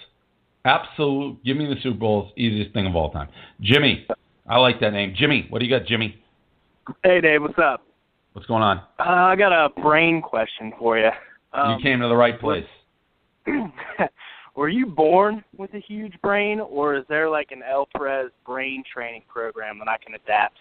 Absolute. 0.65 1.43
Give 1.43 1.57
me 1.57 1.65
the 1.65 1.79
Super 1.81 1.97
Bowls. 1.97 2.31
Easiest 2.35 2.73
thing 2.73 2.85
of 2.85 2.95
all 2.95 3.11
time. 3.11 3.29
Jimmy. 3.61 4.05
I 4.47 4.57
like 4.57 4.79
that 4.81 4.91
name. 4.91 5.13
Jimmy. 5.15 5.47
What 5.49 5.59
do 5.59 5.65
you 5.65 5.77
got, 5.77 5.87
Jimmy? 5.87 6.19
Hey 7.03 7.21
Dave, 7.21 7.41
what's 7.41 7.59
up? 7.59 7.85
What's 8.33 8.47
going 8.47 8.63
on? 8.63 8.77
Uh, 8.99 9.03
I 9.03 9.35
got 9.35 9.53
a 9.53 9.69
brain 9.81 10.21
question 10.21 10.73
for 10.77 10.97
you. 10.97 11.09
Um, 11.53 11.77
you 11.77 11.83
came 11.83 11.99
to 11.99 12.07
the 12.07 12.15
right 12.15 12.39
place. 12.39 12.65
were 14.55 14.69
you 14.69 14.85
born 14.85 15.43
with 15.57 15.73
a 15.73 15.79
huge 15.79 16.13
brain, 16.21 16.59
or 16.59 16.95
is 16.95 17.03
there 17.09 17.29
like 17.29 17.51
an 17.51 17.61
El 17.69 17.87
Perez 17.95 18.31
brain 18.45 18.83
training 18.91 19.23
program 19.27 19.79
that 19.79 19.87
I 19.87 19.97
can 19.97 20.15
adapt? 20.15 20.57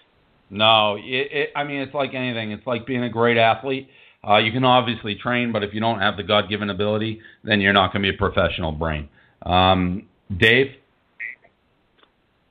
No, 0.50 0.96
it, 0.96 1.28
it, 1.32 1.50
I 1.56 1.64
mean 1.64 1.80
it's 1.80 1.94
like 1.94 2.14
anything. 2.14 2.52
It's 2.52 2.66
like 2.66 2.86
being 2.86 3.04
a 3.04 3.10
great 3.10 3.36
athlete. 3.36 3.88
Uh, 4.28 4.38
you 4.38 4.52
can 4.52 4.64
obviously 4.64 5.14
train, 5.14 5.52
but 5.52 5.62
if 5.62 5.72
you 5.72 5.80
don't 5.80 6.00
have 6.00 6.16
the 6.16 6.22
God-given 6.22 6.70
ability, 6.70 7.20
then 7.44 7.60
you're 7.60 7.72
not 7.72 7.92
going 7.92 8.02
to 8.02 8.10
be 8.10 8.14
a 8.14 8.18
professional 8.18 8.72
brain. 8.72 9.08
Um, 9.42 10.06
Dave. 10.38 10.74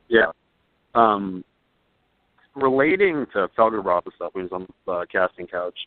Yeah. 0.07 0.31
Um, 0.95 1.43
relating 2.55 3.27
to 3.33 3.47
Felger 3.57 3.83
brought 3.83 4.05
this 4.05 4.13
up 4.21 4.31
he 4.33 4.41
was 4.41 4.51
on 4.51 4.67
the 4.85 4.91
uh, 4.91 5.05
casting 5.11 5.45
couch. 5.45 5.77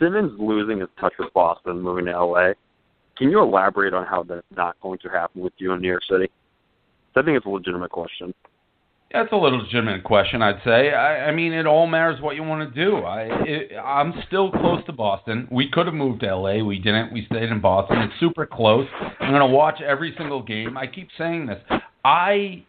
Simmons 0.00 0.32
losing 0.38 0.80
his 0.80 0.88
touch 0.98 1.12
with 1.18 1.32
Boston, 1.32 1.80
moving 1.80 2.06
to 2.06 2.24
LA. 2.24 2.52
Can 3.16 3.30
you 3.30 3.40
elaborate 3.40 3.94
on 3.94 4.04
how 4.04 4.24
that's 4.24 4.42
not 4.56 4.80
going 4.80 4.98
to 5.00 5.08
happen 5.08 5.42
with 5.42 5.52
you 5.58 5.72
in 5.72 5.80
New 5.80 5.88
York 5.88 6.02
City? 6.10 6.28
I 7.14 7.22
think 7.22 7.36
it's 7.36 7.46
a 7.46 7.50
legitimate 7.50 7.92
question. 7.92 8.34
That's 9.14 9.30
a 9.30 9.36
little 9.36 9.60
legitimate 9.60 10.02
question, 10.02 10.42
I'd 10.42 10.60
say. 10.64 10.92
I, 10.92 11.28
I 11.28 11.30
mean, 11.32 11.52
it 11.52 11.66
all 11.66 11.86
matters 11.86 12.20
what 12.20 12.34
you 12.34 12.42
want 12.42 12.74
to 12.74 12.84
do. 12.84 12.96
I, 12.96 13.28
it, 13.46 13.70
I'm 13.76 14.12
still 14.26 14.50
close 14.50 14.84
to 14.86 14.92
Boston. 14.92 15.46
We 15.52 15.70
could 15.70 15.86
have 15.86 15.94
moved 15.94 16.22
to 16.22 16.34
LA. 16.34 16.64
We 16.64 16.80
didn't. 16.80 17.12
We 17.12 17.24
stayed 17.26 17.48
in 17.48 17.60
Boston. 17.60 17.98
It's 17.98 18.12
super 18.18 18.44
close. 18.44 18.88
I'm 19.20 19.30
going 19.30 19.38
to 19.38 19.46
watch 19.46 19.80
every 19.80 20.12
single 20.18 20.42
game. 20.42 20.76
I 20.76 20.88
keep 20.88 21.06
saying 21.16 21.46
this. 21.46 21.62
I, 22.04 22.64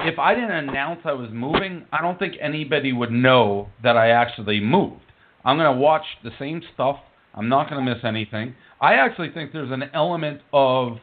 if 0.00 0.18
I 0.18 0.34
didn't 0.34 0.68
announce 0.68 1.00
I 1.06 1.12
was 1.12 1.30
moving, 1.32 1.86
I 1.90 2.02
don't 2.02 2.18
think 2.18 2.34
anybody 2.38 2.92
would 2.92 3.10
know 3.10 3.70
that 3.82 3.96
I 3.96 4.10
actually 4.10 4.60
moved. 4.60 5.00
I'm 5.42 5.56
going 5.56 5.74
to 5.74 5.80
watch 5.80 6.04
the 6.22 6.32
same 6.38 6.60
stuff. 6.74 6.96
I'm 7.32 7.48
not 7.48 7.70
going 7.70 7.82
to 7.82 7.94
miss 7.94 8.04
anything. 8.04 8.54
I 8.78 8.96
actually 8.96 9.30
think 9.30 9.54
there's 9.54 9.72
an 9.72 9.84
element 9.94 10.42
of 10.52 10.98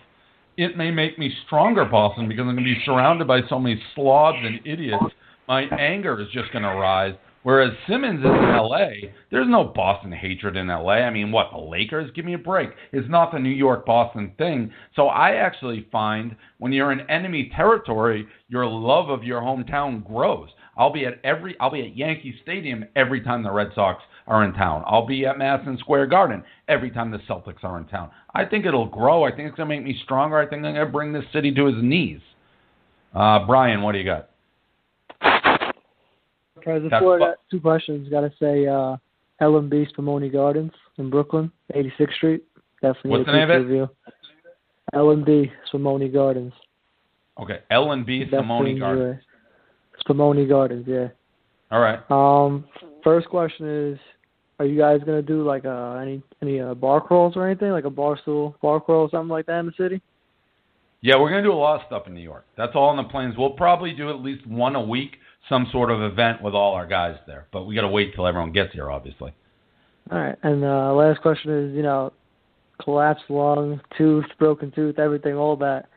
it 0.57 0.77
may 0.77 0.91
make 0.91 1.17
me 1.17 1.31
stronger, 1.45 1.85
Boston, 1.85 2.27
because 2.27 2.41
I'm 2.41 2.55
going 2.55 2.57
to 2.57 2.63
be 2.63 2.81
surrounded 2.85 3.27
by 3.27 3.41
so 3.49 3.59
many 3.59 3.81
slobs 3.95 4.37
and 4.41 4.59
idiots. 4.65 5.05
My 5.47 5.63
anger 5.63 6.19
is 6.21 6.27
just 6.31 6.51
going 6.51 6.63
to 6.63 6.69
rise. 6.69 7.15
Whereas 7.43 7.73
Simmons 7.89 8.21
is 8.21 8.25
in 8.25 8.55
LA, 8.55 9.09
there's 9.29 9.49
no 9.49 9.65
Boston 9.65 10.13
hatred 10.13 10.55
in 10.55 10.67
LA. 10.67 10.93
I 10.93 11.09
mean, 11.09 11.29
what, 11.29 11.49
the 11.51 11.59
Lakers? 11.59 12.09
Give 12.15 12.23
me 12.23 12.35
a 12.35 12.37
break. 12.37 12.69
It's 12.93 13.09
not 13.09 13.33
the 13.33 13.39
New 13.39 13.49
York 13.49 13.85
Boston 13.85 14.31
thing. 14.37 14.71
So 14.95 15.07
I 15.07 15.31
actually 15.35 15.87
find 15.91 16.37
when 16.59 16.71
you're 16.71 16.93
in 16.93 17.01
enemy 17.09 17.51
territory, 17.53 18.25
your 18.47 18.65
love 18.65 19.09
of 19.09 19.25
your 19.25 19.41
hometown 19.41 20.05
grows. 20.07 20.49
I'll 20.77 20.93
be 20.93 21.05
at 21.05 21.19
every 21.23 21.55
I'll 21.59 21.69
be 21.69 21.81
at 21.81 21.97
Yankee 21.97 22.33
Stadium 22.41 22.85
every 22.95 23.21
time 23.21 23.43
the 23.43 23.51
Red 23.51 23.71
Sox 23.75 24.01
are 24.27 24.43
in 24.43 24.53
town. 24.53 24.83
I'll 24.85 25.05
be 25.05 25.25
at 25.25 25.37
Madison 25.37 25.77
Square 25.77 26.07
Garden 26.07 26.43
every 26.67 26.89
time 26.91 27.11
the 27.11 27.19
Celtics 27.19 27.63
are 27.63 27.77
in 27.77 27.85
town. 27.85 28.09
I 28.33 28.45
think 28.45 28.65
it'll 28.65 28.87
grow. 28.87 29.23
I 29.23 29.29
think 29.29 29.49
it's 29.49 29.57
going 29.57 29.69
to 29.69 29.75
make 29.75 29.83
me 29.83 29.99
stronger. 30.03 30.37
I 30.37 30.43
think 30.47 30.63
I'm 30.65 30.73
going 30.73 30.85
to 30.85 30.91
bring 30.91 31.11
this 31.13 31.25
city 31.33 31.53
to 31.53 31.65
his 31.65 31.83
knees. 31.83 32.21
Uh, 33.13 33.45
Brian, 33.45 33.81
what 33.81 33.91
do 33.91 33.99
you 33.99 34.05
got? 34.05 34.29
President 36.61 36.91
That's 36.91 37.03
Ford, 37.03 37.19
fu- 37.19 37.25
got 37.25 37.37
two 37.51 37.59
questions. 37.59 38.09
Got 38.09 38.21
to 38.21 38.31
say, 38.39 38.67
uh, 38.67 38.95
L&B 39.41 39.85
Spumoni 39.95 40.31
Gardens 40.31 40.71
in 40.97 41.09
Brooklyn, 41.09 41.51
86th 41.75 42.13
Street. 42.15 42.43
Definitely 42.81 43.11
What's 43.11 43.23
a 43.27 43.31
the 43.31 43.37
name 43.37 43.49
of 43.49 43.61
it? 43.61 43.65
Review. 43.65 43.89
L&B 44.93 45.51
Spumoni 45.71 46.11
Gardens. 46.11 46.53
Okay, 47.39 47.59
L 47.71 47.91
and 47.91 48.05
B 48.05 48.23
Definitely 48.25 48.43
Simone 48.43 48.67
enjoy 48.67 48.79
Garden. 48.79 49.09
it. 49.09 50.05
Spumoni 50.07 50.47
Gardens, 50.49 50.85
yeah. 50.87 51.07
All 51.71 51.79
right. 51.79 51.99
Um, 52.11 52.65
first 53.03 53.27
question 53.27 53.67
is, 53.93 53.99
are 54.59 54.65
you 54.65 54.77
guys 54.77 54.99
gonna 55.05 55.21
do 55.21 55.43
like 55.43 55.65
uh 55.65 55.93
any 55.95 56.21
any 56.41 56.59
uh, 56.59 56.73
bar 56.73 57.01
crawls 57.01 57.33
or 57.35 57.47
anything 57.47 57.71
like 57.71 57.85
a 57.85 57.89
bar 57.89 58.17
stool 58.21 58.55
bar 58.61 58.79
crawl 58.79 59.01
or 59.01 59.09
something 59.09 59.29
like 59.29 59.45
that 59.47 59.59
in 59.59 59.65
the 59.65 59.73
city? 59.77 60.01
Yeah, 61.03 61.15
we're 61.19 61.29
going 61.29 61.43
to 61.43 61.49
do 61.49 61.53
a 61.53 61.59
lot 61.59 61.81
of 61.81 61.85
stuff 61.85 62.07
in 62.07 62.13
New 62.13 62.21
York. 62.21 62.45
That's 62.55 62.71
all 62.75 62.89
in 62.91 62.95
the 62.95 63.09
plans. 63.11 63.35
We'll 63.37 63.49
probably 63.49 63.91
do 63.91 64.09
at 64.09 64.21
least 64.21 64.47
one 64.47 64.73
a 64.73 64.81
week, 64.81 65.17
some 65.49 65.67
sort 65.69 65.91
of 65.91 66.01
event 66.01 66.41
with 66.41 66.53
all 66.53 66.75
our 66.75 66.87
guys 66.87 67.17
there. 67.27 67.45
But 67.51 67.65
we 67.65 67.75
got 67.75 67.81
to 67.81 67.89
wait 67.89 68.15
till 68.15 68.25
everyone 68.25 68.53
gets 68.53 68.71
here, 68.71 68.89
obviously. 68.89 69.33
All 70.09 70.17
right, 70.17 70.37
and 70.43 70.63
uh, 70.63 70.93
last 70.93 71.21
question 71.21 71.51
is, 71.51 71.75
you 71.75 71.83
know, 71.83 72.13
collapsed 72.81 73.25
lung, 73.27 73.81
tooth, 73.97 74.23
broken 74.39 74.71
tooth, 74.71 74.97
everything, 74.97 75.33
all 75.33 75.57
that. 75.57 75.87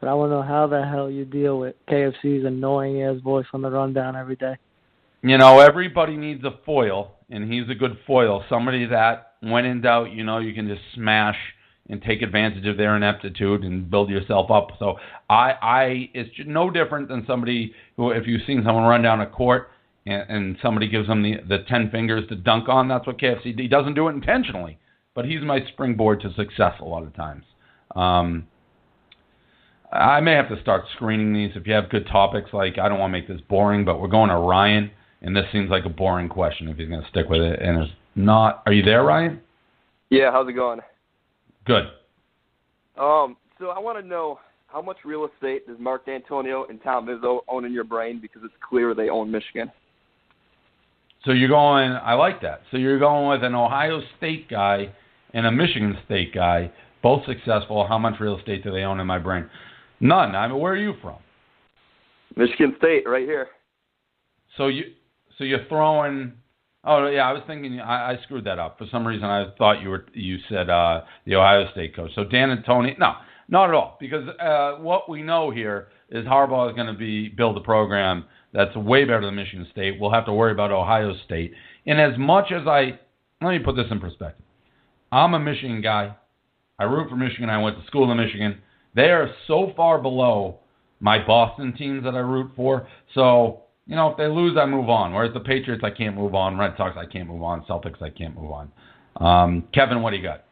But 0.00 0.08
I 0.08 0.14
want 0.14 0.30
to 0.30 0.36
know 0.36 0.42
how 0.42 0.66
the 0.66 0.82
hell 0.82 1.10
you 1.10 1.26
deal 1.26 1.58
with 1.58 1.74
KFC's 1.86 2.46
annoying 2.46 3.02
ass 3.02 3.20
voice 3.20 3.46
on 3.52 3.60
the 3.60 3.70
rundown 3.70 4.16
every 4.16 4.36
day. 4.36 4.56
You 5.22 5.36
know, 5.36 5.60
everybody 5.60 6.16
needs 6.16 6.42
a 6.44 6.58
foil, 6.64 7.12
and 7.30 7.52
he's 7.52 7.68
a 7.68 7.74
good 7.74 7.98
foil. 8.06 8.44
Somebody 8.48 8.86
that, 8.86 9.32
when 9.40 9.64
in 9.64 9.80
doubt, 9.80 10.12
you 10.12 10.24
know, 10.24 10.38
you 10.38 10.54
can 10.54 10.68
just 10.68 10.82
smash 10.94 11.36
and 11.88 12.02
take 12.02 12.22
advantage 12.22 12.66
of 12.66 12.76
their 12.76 12.96
ineptitude 12.96 13.62
and 13.62 13.90
build 13.90 14.10
yourself 14.10 14.50
up. 14.50 14.70
So 14.78 14.96
I, 15.30 15.52
I, 15.62 16.10
it's 16.14 16.30
no 16.46 16.70
different 16.70 17.08
than 17.08 17.24
somebody 17.26 17.72
who, 17.96 18.10
if 18.10 18.26
you've 18.26 18.42
seen 18.46 18.62
someone 18.64 18.84
run 18.84 19.02
down 19.02 19.20
a 19.20 19.26
court 19.26 19.70
and, 20.04 20.24
and 20.28 20.56
somebody 20.62 20.88
gives 20.88 21.06
them 21.08 21.22
the 21.22 21.36
the 21.48 21.64
ten 21.68 21.90
fingers 21.90 22.28
to 22.28 22.36
dunk 22.36 22.68
on, 22.68 22.88
that's 22.88 23.06
what 23.06 23.18
KFC. 23.18 23.58
He 23.58 23.68
doesn't 23.68 23.94
do 23.94 24.08
it 24.08 24.12
intentionally, 24.12 24.78
but 25.14 25.24
he's 25.24 25.42
my 25.42 25.60
springboard 25.72 26.20
to 26.22 26.32
success 26.34 26.74
a 26.80 26.84
lot 26.84 27.02
of 27.02 27.14
times. 27.14 27.44
Um, 27.94 28.46
I 29.92 30.20
may 30.20 30.32
have 30.32 30.48
to 30.48 30.60
start 30.60 30.84
screening 30.94 31.32
these 31.32 31.52
if 31.54 31.66
you 31.66 31.72
have 31.74 31.88
good 31.88 32.06
topics. 32.08 32.50
Like 32.52 32.78
I 32.78 32.88
don't 32.88 32.98
want 32.98 33.12
to 33.12 33.18
make 33.18 33.28
this 33.28 33.40
boring, 33.48 33.84
but 33.84 34.00
we're 34.00 34.08
going 34.08 34.30
to 34.30 34.36
Ryan, 34.36 34.90
and 35.22 35.34
this 35.34 35.44
seems 35.52 35.70
like 35.70 35.84
a 35.84 35.90
boring 35.90 36.28
question 36.28 36.68
if 36.68 36.76
he's 36.76 36.88
going 36.88 37.02
to 37.02 37.08
stick 37.08 37.28
with 37.28 37.40
it. 37.40 37.60
And 37.60 37.82
it's 37.82 37.92
not. 38.14 38.62
Are 38.66 38.72
you 38.72 38.82
there, 38.82 39.04
Ryan? 39.04 39.40
Yeah, 40.10 40.30
how's 40.30 40.48
it 40.48 40.52
going? 40.52 40.80
Good. 41.64 41.84
Um, 42.98 43.36
so 43.58 43.68
I 43.68 43.78
want 43.78 44.00
to 44.00 44.06
know 44.06 44.38
how 44.68 44.82
much 44.82 44.98
real 45.04 45.26
estate 45.26 45.66
does 45.66 45.76
Mark 45.78 46.06
Dantonio 46.06 46.68
and 46.68 46.82
Tom 46.82 47.06
Izzo 47.06 47.40
own 47.48 47.64
in 47.64 47.72
your 47.72 47.84
brain 47.84 48.20
because 48.20 48.42
it's 48.44 48.54
clear 48.66 48.94
they 48.94 49.08
own 49.08 49.30
Michigan. 49.30 49.70
So 51.24 51.32
you're 51.32 51.48
going. 51.48 51.92
I 51.92 52.14
like 52.14 52.40
that. 52.42 52.62
So 52.70 52.76
you're 52.76 52.98
going 52.98 53.28
with 53.28 53.44
an 53.44 53.54
Ohio 53.54 54.00
State 54.16 54.48
guy 54.48 54.92
and 55.34 55.46
a 55.46 55.50
Michigan 55.50 55.96
State 56.04 56.32
guy, 56.32 56.70
both 57.02 57.24
successful. 57.26 57.86
How 57.86 57.98
much 57.98 58.20
real 58.20 58.38
estate 58.38 58.62
do 58.62 58.70
they 58.70 58.82
own 58.82 59.00
in 59.00 59.06
my 59.06 59.18
brain? 59.18 59.48
None. 60.00 60.36
I 60.36 60.46
mean, 60.46 60.58
where 60.58 60.72
are 60.72 60.76
you 60.76 60.94
from? 61.02 61.16
Michigan 62.36 62.74
State, 62.78 63.08
right 63.08 63.24
here. 63.24 63.48
So 64.56 64.68
you, 64.68 64.84
so 65.38 65.44
you're 65.44 65.66
throwing. 65.68 66.32
Oh 66.84 67.06
yeah, 67.08 67.28
I 67.28 67.32
was 67.32 67.42
thinking. 67.46 67.80
I, 67.80 68.12
I 68.12 68.18
screwed 68.22 68.44
that 68.44 68.58
up 68.58 68.78
for 68.78 68.86
some 68.90 69.06
reason. 69.06 69.24
I 69.24 69.46
thought 69.58 69.82
you 69.82 69.90
were 69.90 70.06
you 70.12 70.38
said 70.48 70.70
uh, 70.70 71.02
the 71.24 71.34
Ohio 71.36 71.70
State 71.72 71.96
coach. 71.96 72.10
So 72.14 72.24
Dantonio. 72.24 72.98
No, 72.98 73.12
not 73.48 73.68
at 73.68 73.74
all. 73.74 73.96
Because 74.00 74.28
uh, 74.40 74.80
what 74.80 75.08
we 75.08 75.22
know 75.22 75.50
here 75.50 75.88
is 76.10 76.24
Harbaugh 76.26 76.70
is 76.70 76.76
going 76.76 76.86
to 76.86 76.94
be 76.94 77.28
build 77.28 77.56
a 77.56 77.60
program 77.60 78.24
that's 78.52 78.74
way 78.76 79.04
better 79.04 79.24
than 79.26 79.34
Michigan 79.34 79.66
State. 79.72 80.00
We'll 80.00 80.12
have 80.12 80.26
to 80.26 80.32
worry 80.32 80.52
about 80.52 80.70
Ohio 80.70 81.14
State. 81.24 81.52
And 81.86 82.00
as 82.00 82.18
much 82.18 82.52
as 82.52 82.66
I, 82.66 82.98
let 83.42 83.50
me 83.50 83.58
put 83.58 83.76
this 83.76 83.86
in 83.90 84.00
perspective. 84.00 84.44
I'm 85.12 85.34
a 85.34 85.38
Michigan 85.38 85.82
guy. 85.82 86.16
I 86.78 86.84
root 86.84 87.08
for 87.08 87.16
Michigan. 87.16 87.50
I 87.50 87.62
went 87.62 87.78
to 87.78 87.86
school 87.86 88.10
in 88.10 88.16
Michigan. 88.16 88.58
They 88.94 89.10
are 89.10 89.30
so 89.46 89.72
far 89.76 90.00
below 90.00 90.60
my 91.00 91.24
Boston 91.24 91.74
teams 91.76 92.04
that 92.04 92.14
I 92.14 92.20
root 92.20 92.52
for. 92.56 92.88
So, 93.14 93.62
you 93.86 93.94
know, 93.94 94.10
if 94.10 94.16
they 94.16 94.26
lose, 94.26 94.56
I 94.60 94.66
move 94.66 94.88
on. 94.88 95.12
Whereas 95.12 95.32
the 95.32 95.40
Patriots, 95.40 95.82
I 95.84 95.90
can't 95.90 96.16
move 96.16 96.34
on. 96.34 96.58
Red 96.58 96.74
Sox, 96.76 96.96
I 96.98 97.06
can't 97.06 97.28
move 97.28 97.42
on. 97.42 97.64
Celtics, 97.66 98.02
I 98.02 98.10
can't 98.10 98.34
move 98.34 98.50
on. 98.50 98.72
Um, 99.16 99.64
Kevin, 99.72 100.02
what 100.02 100.10
do 100.10 100.16
you 100.16 100.22
got? 100.22 100.44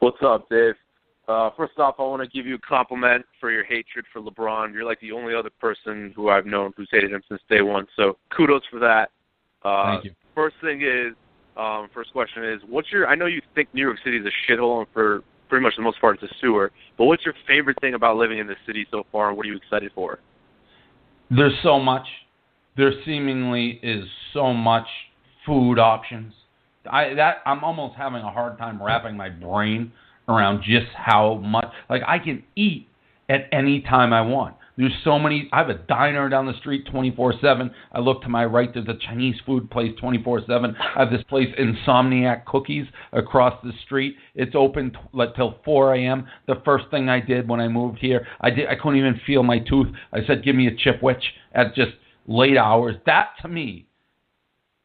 What's 0.00 0.18
up, 0.24 0.48
Dave? 0.50 0.74
Uh, 1.28 1.50
first 1.56 1.78
off, 1.78 1.94
I 1.98 2.02
want 2.02 2.22
to 2.22 2.28
give 2.28 2.46
you 2.46 2.56
a 2.56 2.58
compliment 2.58 3.24
for 3.40 3.50
your 3.50 3.64
hatred 3.64 4.04
for 4.12 4.20
LeBron. 4.20 4.74
You're 4.74 4.84
like 4.84 5.00
the 5.00 5.12
only 5.12 5.34
other 5.34 5.50
person 5.60 6.12
who 6.14 6.28
I've 6.28 6.46
known 6.46 6.72
who's 6.76 6.88
hated 6.90 7.12
him 7.12 7.22
since 7.28 7.40
day 7.48 7.62
one. 7.62 7.86
So 7.96 8.18
kudos 8.36 8.62
for 8.70 8.80
that. 8.80 9.10
Uh, 9.64 9.94
Thank 9.94 10.04
you. 10.04 10.10
First 10.34 10.56
thing 10.60 10.82
is, 10.82 11.14
um, 11.56 11.88
first 11.94 12.12
question 12.12 12.44
is, 12.44 12.60
what's 12.68 12.90
your? 12.90 13.06
I 13.06 13.14
know 13.14 13.26
you 13.26 13.40
think 13.54 13.68
New 13.72 13.82
York 13.82 13.98
City 14.04 14.16
is 14.16 14.26
a 14.26 14.52
shithole, 14.52 14.78
and 14.78 14.86
for 14.92 15.22
pretty 15.48 15.62
much 15.62 15.74
the 15.76 15.82
most 15.82 16.00
part, 16.00 16.20
it's 16.20 16.30
a 16.30 16.34
sewer. 16.40 16.72
But 16.98 17.04
what's 17.04 17.24
your 17.24 17.34
favorite 17.46 17.78
thing 17.80 17.94
about 17.94 18.16
living 18.16 18.38
in 18.38 18.46
the 18.46 18.56
city 18.66 18.86
so 18.90 19.04
far, 19.12 19.28
and 19.28 19.36
what 19.36 19.46
are 19.46 19.50
you 19.50 19.56
excited 19.56 19.92
for? 19.94 20.18
There's 21.34 21.54
so 21.62 21.78
much. 21.78 22.06
There 22.76 22.92
seemingly 23.04 23.80
is 23.82 24.04
so 24.32 24.52
much 24.52 24.86
food 25.46 25.78
options. 25.78 26.32
I 26.90 27.14
that 27.14 27.36
I'm 27.46 27.64
almost 27.64 27.96
having 27.96 28.22
a 28.22 28.30
hard 28.30 28.58
time 28.58 28.82
wrapping 28.82 29.16
my 29.16 29.28
brain 29.28 29.92
around 30.28 30.62
just 30.62 30.92
how 30.94 31.36
much. 31.36 31.66
Like 31.88 32.02
I 32.06 32.18
can 32.18 32.42
eat 32.56 32.88
at 33.28 33.42
any 33.52 33.80
time 33.80 34.12
I 34.12 34.20
want. 34.22 34.56
There's 34.76 34.92
so 35.04 35.18
many. 35.18 35.50
I 35.52 35.58
have 35.58 35.68
a 35.68 35.74
diner 35.74 36.30
down 36.30 36.46
the 36.46 36.54
street 36.54 36.86
24/7. 36.86 37.70
I 37.92 38.00
look 38.00 38.22
to 38.22 38.28
my 38.28 38.46
right. 38.46 38.72
There's 38.72 38.88
a 38.88 38.94
Chinese 38.94 39.38
food 39.44 39.70
place 39.70 39.92
24/7. 40.00 40.74
I 40.96 41.00
have 41.00 41.10
this 41.10 41.22
place 41.24 41.54
Insomniac 41.58 42.46
Cookies 42.46 42.86
across 43.12 43.54
the 43.62 43.72
street. 43.84 44.16
It's 44.34 44.54
open 44.54 44.90
t- 44.90 44.98
like 45.12 45.34
till 45.34 45.58
4 45.64 45.94
a.m. 45.94 46.26
The 46.46 46.56
first 46.64 46.86
thing 46.90 47.10
I 47.10 47.20
did 47.20 47.48
when 47.48 47.60
I 47.60 47.68
moved 47.68 47.98
here, 47.98 48.26
I 48.40 48.50
did. 48.50 48.66
I 48.68 48.76
couldn't 48.76 48.98
even 48.98 49.20
feel 49.26 49.42
my 49.42 49.58
tooth. 49.58 49.88
I 50.12 50.24
said, 50.24 50.42
"Give 50.42 50.56
me 50.56 50.68
a 50.68 50.74
chipwich" 50.74 51.22
at 51.54 51.74
just 51.74 51.92
late 52.26 52.56
hours. 52.56 52.96
That 53.04 53.32
to 53.42 53.48
me, 53.48 53.86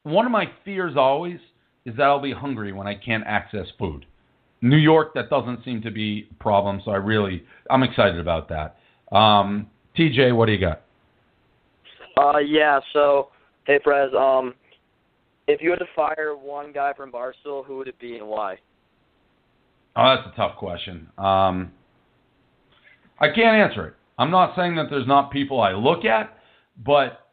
one 0.04 0.26
of 0.26 0.32
my 0.34 0.50
fears 0.66 0.98
always 0.98 1.40
is 1.86 1.96
that 1.96 2.04
I'll 2.04 2.20
be 2.20 2.34
hungry 2.34 2.74
when 2.74 2.88
I 2.88 2.96
can't 2.96 3.24
access 3.26 3.68
food. 3.80 4.06
New 4.62 4.78
York, 4.78 5.14
that 5.14 5.30
doesn't 5.30 5.64
seem 5.64 5.82
to 5.84 5.92
be 5.92 6.28
a 6.30 6.44
problem, 6.44 6.82
so 6.84 6.92
I 6.92 6.98
really, 6.98 7.46
I'm 7.70 7.84
excited 7.84 8.20
about 8.20 8.50
that. 8.50 8.78
Um, 9.16 9.68
TJ, 9.98 10.36
what 10.36 10.45
do 10.45 10.54
you 10.54 10.60
got? 10.60 10.82
Uh, 12.18 12.39
yeah. 12.39 12.80
So 12.93 13.30
Hey, 13.68 13.80
Prez. 13.84 14.12
Um, 14.18 14.54
if 15.50 15.62
you 15.62 15.70
had 15.70 15.80
to 15.80 15.86
fire 15.93 16.36
one 16.38 16.72
guy 16.72 16.93
from 16.93 17.12
Barstool, 17.12 17.66
who 17.66 17.78
would 17.78 17.89
it 17.89 18.00
be 18.00 18.16
and 18.16 18.26
why? 18.26 18.56
Oh, 19.98 20.16
that's 20.16 20.34
a 20.34 20.38
tough 20.38 20.56
question. 20.56 21.10
Um, 21.18 21.74
I 23.20 23.28
can't 23.28 23.58
answer 23.58 23.88
it. 23.88 23.93
I'm 24.18 24.32
not 24.32 24.56
saying 24.56 24.76
that 24.76 24.86
there's 24.89 25.08
not 25.08 25.32
people 25.32 25.60
I 25.60 25.74
look 25.74 26.06
at, 26.06 26.38
but 26.84 27.28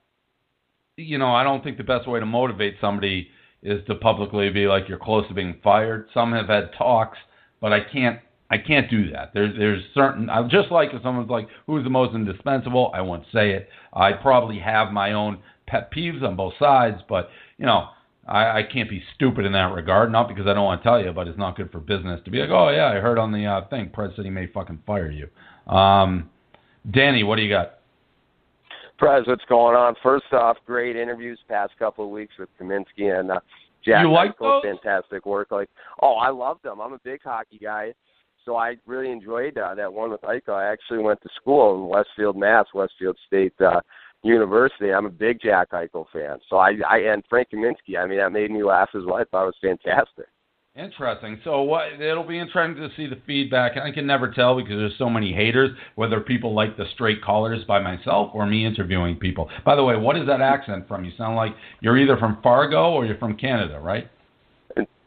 you 0.97 1.19
know, 1.19 1.33
I 1.33 1.45
don't 1.45 1.63
think 1.63 1.77
the 1.77 1.85
best 1.85 2.09
way 2.09 2.19
to 2.19 2.27
motivate 2.27 2.75
somebody 2.81 3.29
is 3.63 3.81
to 3.87 3.95
publicly 3.95 4.51
be 4.51 4.67
like 4.67 4.89
you're 4.89 4.99
close 4.99 5.27
to 5.29 5.35
being 5.35 5.61
fired. 5.63 6.09
Some 6.13 6.33
have 6.33 6.49
had 6.49 6.71
talks, 6.77 7.19
but 7.61 7.73
I 7.73 7.79
can't 7.93 8.19
I 8.51 8.59
can't 8.59 8.91
do 8.91 9.11
that. 9.11 9.33
There's 9.33 9.57
there's 9.57 9.83
certain 9.95 10.29
I 10.29 10.43
just 10.49 10.71
like 10.71 10.91
if 10.93 11.03
someone's 11.03 11.31
like 11.31 11.49
who's 11.67 11.85
the 11.85 11.91
most 11.91 12.15
indispensable, 12.15 12.91
I 12.95 13.01
won't 13.01 13.25
say 13.33 13.53
it. 13.53 13.69
I 13.93 14.13
probably 14.13 14.59
have 14.59 14.93
my 14.93 15.13
own 15.13 15.39
pet 15.67 15.91
peeves 15.93 16.23
on 16.23 16.37
both 16.37 16.55
sides, 16.59 17.01
but 17.09 17.31
you 17.59 17.67
know, 17.67 17.89
I, 18.27 18.59
I 18.59 18.63
can't 18.63 18.89
be 18.89 19.03
stupid 19.15 19.45
in 19.45 19.53
that 19.53 19.73
regard. 19.73 20.13
Not 20.13 20.29
because 20.29 20.47
I 20.47 20.55
don't 20.55 20.65
want 20.65 20.83
to 20.83 20.89
tell 20.89 21.03
you, 21.03 21.13
but 21.13 21.27
it's 21.27 21.39
not 21.39 21.57
good 21.57 21.71
for 21.71 21.81
business 21.81 22.21
to 22.25 22.31
be 22.31 22.39
like, 22.39 22.51
oh 22.51 22.71
yeah, 22.71 22.89
I 22.89 23.01
heard 23.01 23.19
on 23.19 23.33
the 23.33 23.47
uh, 23.47 23.69
thing, 23.69 23.91
Prez 23.93 24.13
said 24.17 24.25
he 24.25 24.31
may 24.31 24.47
fucking 24.47 24.83
fire 24.87 25.11
you. 25.11 25.29
Um, 25.73 26.31
Danny, 26.91 27.23
what 27.23 27.37
do 27.37 27.43
you 27.43 27.51
got? 27.51 27.79
Prez, 28.99 29.27
what's 29.27 29.45
going 29.49 29.75
on? 29.75 29.95
First 30.03 30.33
off, 30.33 30.57
great 30.67 30.97
interviews 30.97 31.39
past 31.49 31.73
couple 31.79 32.05
of 32.05 32.11
weeks 32.11 32.35
with 32.39 32.49
Kaminsky 32.61 33.19
and 33.19 33.31
uh, 33.31 33.41
Jack. 33.85 34.03
You 34.03 34.13
like 34.13 34.39
those? 34.39 34.63
Fantastic 34.63 35.27
work. 35.27 35.51
Like, 35.51 35.69
oh, 36.01 36.15
I 36.15 36.31
love 36.31 36.59
them. 36.63 36.81
I'm 36.81 36.93
a 36.93 36.99
big 36.99 37.21
hockey 37.23 37.59
guy, 37.63 37.93
so 38.45 38.57
I 38.57 38.77
really 38.87 39.11
enjoyed 39.11 39.59
uh, 39.59 39.75
that 39.75 39.93
one 39.93 40.11
with 40.11 40.23
Eichel. 40.23 40.55
I 40.55 40.71
actually 40.71 40.99
went 40.99 41.21
to 41.23 41.29
school 41.37 41.75
in 41.75 41.89
Westfield, 41.89 42.37
Mass, 42.37 42.67
Westfield 42.75 43.17
State 43.27 43.55
uh, 43.61 43.81
University. 44.23 44.93
I'm 44.93 45.07
a 45.07 45.11
big 45.11 45.41
Jack 45.43 45.71
Eichel 45.73 46.07
fan. 46.13 46.39
So 46.49 46.57
I, 46.57 46.73
I 46.89 46.99
and 46.99 47.23
Frank 47.29 47.49
Kaminsky. 47.53 47.99
I 47.99 48.07
mean, 48.07 48.19
that 48.19 48.33
made 48.33 48.51
me 48.51 48.63
laugh 48.63 48.91
as 48.95 49.03
well. 49.07 49.17
I 49.17 49.25
thought 49.25 49.45
it 49.45 49.55
was 49.63 49.79
fantastic. 49.85 50.27
Interesting. 50.77 51.39
So 51.45 51.63
what? 51.63 52.01
It'll 52.01 52.27
be 52.27 52.39
interesting 52.39 52.83
to 52.83 52.89
see 52.97 53.07
the 53.07 53.21
feedback. 53.27 53.77
I 53.77 53.93
can 53.93 54.09
never 54.09 54.33
tell 54.33 54.57
because 54.57 54.77
there's 54.77 54.99
so 54.99 55.09
many 55.09 55.33
haters 55.33 55.71
whether 55.95 56.21
people 56.21 56.53
like 56.53 56.77
the 56.77 56.87
straight 56.95 57.23
callers 57.23 57.63
by 57.65 57.79
myself 57.79 58.33
or 58.35 58.45
me 58.45 58.67
interviewing 58.67 59.17
people. 59.17 59.49
By 59.65 59.77
the 59.77 59.85
way, 59.85 59.97
what 59.97 60.17
is 60.17 60.27
that 60.27 60.41
accent 60.41 60.89
from? 60.89 61.05
You 61.05 61.13
sound 61.17 61.37
like 61.37 61.55
you're 61.81 61.97
either 61.97 62.17
from 62.17 62.39
Fargo 62.43 62.91
or 62.91 63.07
you're 63.07 63.19
from 63.19 63.37
Canada, 63.37 63.79
right? 63.79 64.11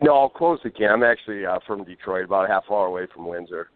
No, 0.01 0.13
I'll 0.15 0.29
close 0.29 0.59
the 0.63 0.69
Can. 0.69 0.91
I'm 0.91 1.03
actually 1.03 1.45
uh, 1.45 1.59
from 1.65 1.83
Detroit, 1.83 2.25
about 2.25 2.45
a 2.45 2.47
half 2.47 2.63
hour 2.69 2.85
away 2.85 3.07
from 3.13 3.27
Windsor. 3.27 3.69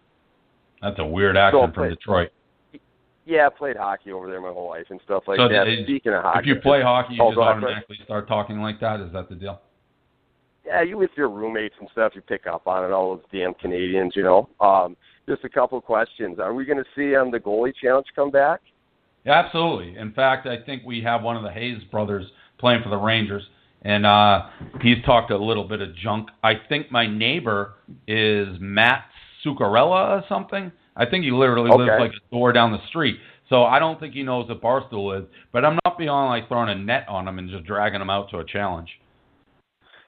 That's 0.82 1.00
a 1.00 1.06
weird 1.06 1.36
accent 1.38 1.74
from 1.74 1.90
Detroit. 1.90 2.30
Yeah, 3.26 3.48
I 3.48 3.50
played 3.56 3.76
hockey 3.78 4.12
over 4.12 4.28
there 4.28 4.42
my 4.42 4.50
whole 4.50 4.70
life 4.70 4.86
and 4.90 5.00
stuff 5.04 5.24
like 5.28 5.38
so 5.38 5.48
that. 5.48 5.68
it- 5.68 5.86
Speaking 5.86 6.14
of 6.14 6.24
hockey, 6.24 6.40
if 6.40 6.46
you 6.48 6.56
play 6.62 6.82
hockey, 6.82 7.16
you 7.16 7.24
just 7.24 7.36
play- 7.36 7.44
automatically 7.46 8.00
start 8.04 8.28
talking 8.28 8.60
like 8.62 8.80
that. 8.80 9.00
Is 9.00 9.12
that 9.14 9.30
the 9.30 9.36
deal? 9.36 9.62
yeah, 10.66 10.82
you 10.84 10.98
with 10.98 11.10
your 11.18 11.30
roommates 11.30 11.76
and 11.80 11.90
stuff, 11.92 12.14
you 12.16 12.22
pick 12.22 12.46
up 12.48 12.68
on 12.68 12.84
it. 12.86 12.92
All 12.92 13.16
those 13.16 13.26
damn 13.32 13.54
Canadians, 13.56 14.14
you 14.16 14.24
know. 14.24 14.48
Um, 14.60 14.96
just 15.28 15.44
a 15.44 15.50
couple 15.50 15.78
of 15.78 15.84
questions. 15.84 16.40
Are 16.40 16.54
we 16.54 16.66
going 16.66 16.78
to 16.78 16.86
see 16.96 17.16
um, 17.16 17.32
the 17.32 17.40
goalie 17.40 17.74
challenge 17.82 18.08
come 18.16 18.32
back? 18.32 18.62
Yeah, 19.26 19.34
absolutely. 19.34 19.98
In 19.98 20.14
fact, 20.14 20.48
I 20.48 20.58
think 20.62 20.84
we 20.86 21.02
have 21.02 21.22
one 21.24 21.36
of 21.36 21.44
the 21.44 21.52
Hayes 21.52 21.84
brothers 21.92 22.26
playing 22.60 22.82
for 22.84 22.90
the 22.90 22.98
Rangers, 22.98 23.44
and 23.84 24.06
uh, 24.06 24.48
he's 24.82 25.04
talked 25.06 25.32
a 25.32 25.38
little 25.38 25.68
bit 25.68 25.82
of 25.82 25.96
junk. 25.96 26.30
I 26.44 26.54
think 26.70 26.92
my 26.92 27.08
neighbor 27.08 27.74
is 28.08 28.48
Matt 28.60 29.06
Zuccarello 29.46 30.22
or 30.22 30.24
something. 30.30 30.72
I 30.96 31.06
think 31.06 31.24
he 31.24 31.32
literally 31.32 31.70
lives 31.72 32.00
like 32.00 32.12
a 32.12 32.36
door 32.36 32.52
down 32.52 32.72
the 32.72 32.86
street. 32.90 33.18
So 33.50 33.64
I 33.64 33.80
don't 33.80 34.00
think 34.00 34.14
he 34.14 34.24
knows 34.24 34.48
what 34.48 34.62
Barstool 34.62 35.20
is, 35.20 35.28
but 35.52 35.66
I'm 35.66 35.78
not 35.84 35.98
beyond 35.98 36.30
like 36.30 36.48
throwing 36.48 36.70
a 36.70 36.76
net 36.76 37.06
on 37.10 37.28
him 37.28 37.38
and 37.38 37.50
just 37.50 37.66
dragging 37.66 38.02
him 38.02 38.10
out 38.10 38.30
to 38.32 38.38
a 38.38 38.46
challenge. 38.46 38.90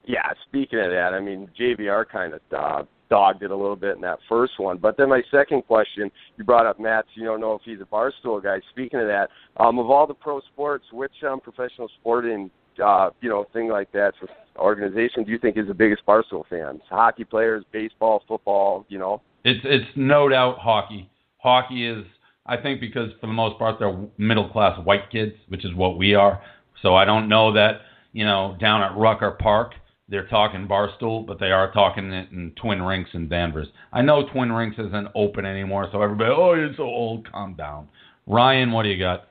Yeah, 0.06 0.28
speaking 0.46 0.80
of 0.80 0.90
that, 0.90 1.12
I 1.14 1.20
mean, 1.20 1.50
JVR 1.58 2.06
kind 2.08 2.34
of 2.34 2.40
uh, 2.56 2.82
dogged 3.10 3.42
it 3.42 3.50
a 3.50 3.56
little 3.56 3.76
bit 3.76 3.96
in 3.96 4.02
that 4.02 4.18
first 4.28 4.52
one. 4.58 4.78
But 4.78 4.96
then 4.96 5.08
my 5.08 5.22
second 5.30 5.66
question, 5.66 6.10
you 6.36 6.44
brought 6.44 6.66
up 6.66 6.78
Matt, 6.78 7.06
so 7.14 7.20
you 7.20 7.26
don't 7.26 7.40
know 7.40 7.54
if 7.54 7.62
he's 7.64 7.80
a 7.80 7.84
Barstool 7.84 8.42
guy. 8.42 8.60
Speaking 8.70 9.00
of 9.00 9.06
that, 9.06 9.28
um, 9.58 9.78
of 9.78 9.90
all 9.90 10.06
the 10.06 10.14
pro 10.14 10.40
sports, 10.52 10.84
which 10.92 11.12
um, 11.28 11.40
professional 11.40 11.88
sporting, 12.00 12.50
uh, 12.82 13.10
you 13.20 13.28
know, 13.28 13.46
thing 13.52 13.68
like 13.68 13.90
that, 13.92 14.14
for 14.18 14.28
organization 14.58 15.24
do 15.24 15.32
you 15.32 15.38
think 15.38 15.56
is 15.56 15.66
the 15.66 15.74
biggest 15.74 16.04
Barstool 16.06 16.44
fans? 16.48 16.80
Hockey 16.88 17.24
players, 17.24 17.64
baseball, 17.72 18.22
football, 18.28 18.86
you 18.88 18.98
know? 18.98 19.20
It's 19.44 19.60
it's 19.64 19.90
no 19.96 20.28
doubt 20.28 20.58
hockey. 20.58 21.10
Hockey 21.38 21.86
is 21.86 22.04
I 22.46 22.56
think 22.56 22.80
because 22.80 23.10
for 23.20 23.26
the 23.26 23.32
most 23.32 23.58
part 23.58 23.78
they're 23.78 24.06
middle 24.16 24.48
class 24.48 24.78
white 24.84 25.10
kids, 25.10 25.32
which 25.48 25.64
is 25.64 25.74
what 25.74 25.98
we 25.98 26.14
are. 26.14 26.40
So 26.82 26.94
I 26.94 27.04
don't 27.04 27.28
know 27.28 27.52
that 27.54 27.80
you 28.12 28.24
know 28.24 28.56
down 28.60 28.82
at 28.82 28.96
Rucker 28.96 29.32
Park 29.32 29.72
they're 30.08 30.26
talking 30.26 30.68
Barstool, 30.68 31.26
but 31.26 31.40
they 31.40 31.50
are 31.50 31.72
talking 31.72 32.12
it 32.12 32.30
in 32.30 32.52
Twin 32.60 32.82
Rinks 32.82 33.10
and 33.14 33.28
Danvers. 33.30 33.68
I 33.92 34.02
know 34.02 34.28
Twin 34.28 34.52
Rinks 34.52 34.78
isn't 34.78 35.08
open 35.14 35.46
anymore, 35.46 35.88
so 35.90 36.02
everybody, 36.02 36.30
oh, 36.30 36.54
you're 36.54 36.74
so 36.76 36.82
old. 36.82 37.30
Calm 37.32 37.54
down. 37.54 37.88
Ryan, 38.26 38.70
what 38.70 38.82
do 38.82 38.90
you 38.90 38.98
got? 38.98 39.28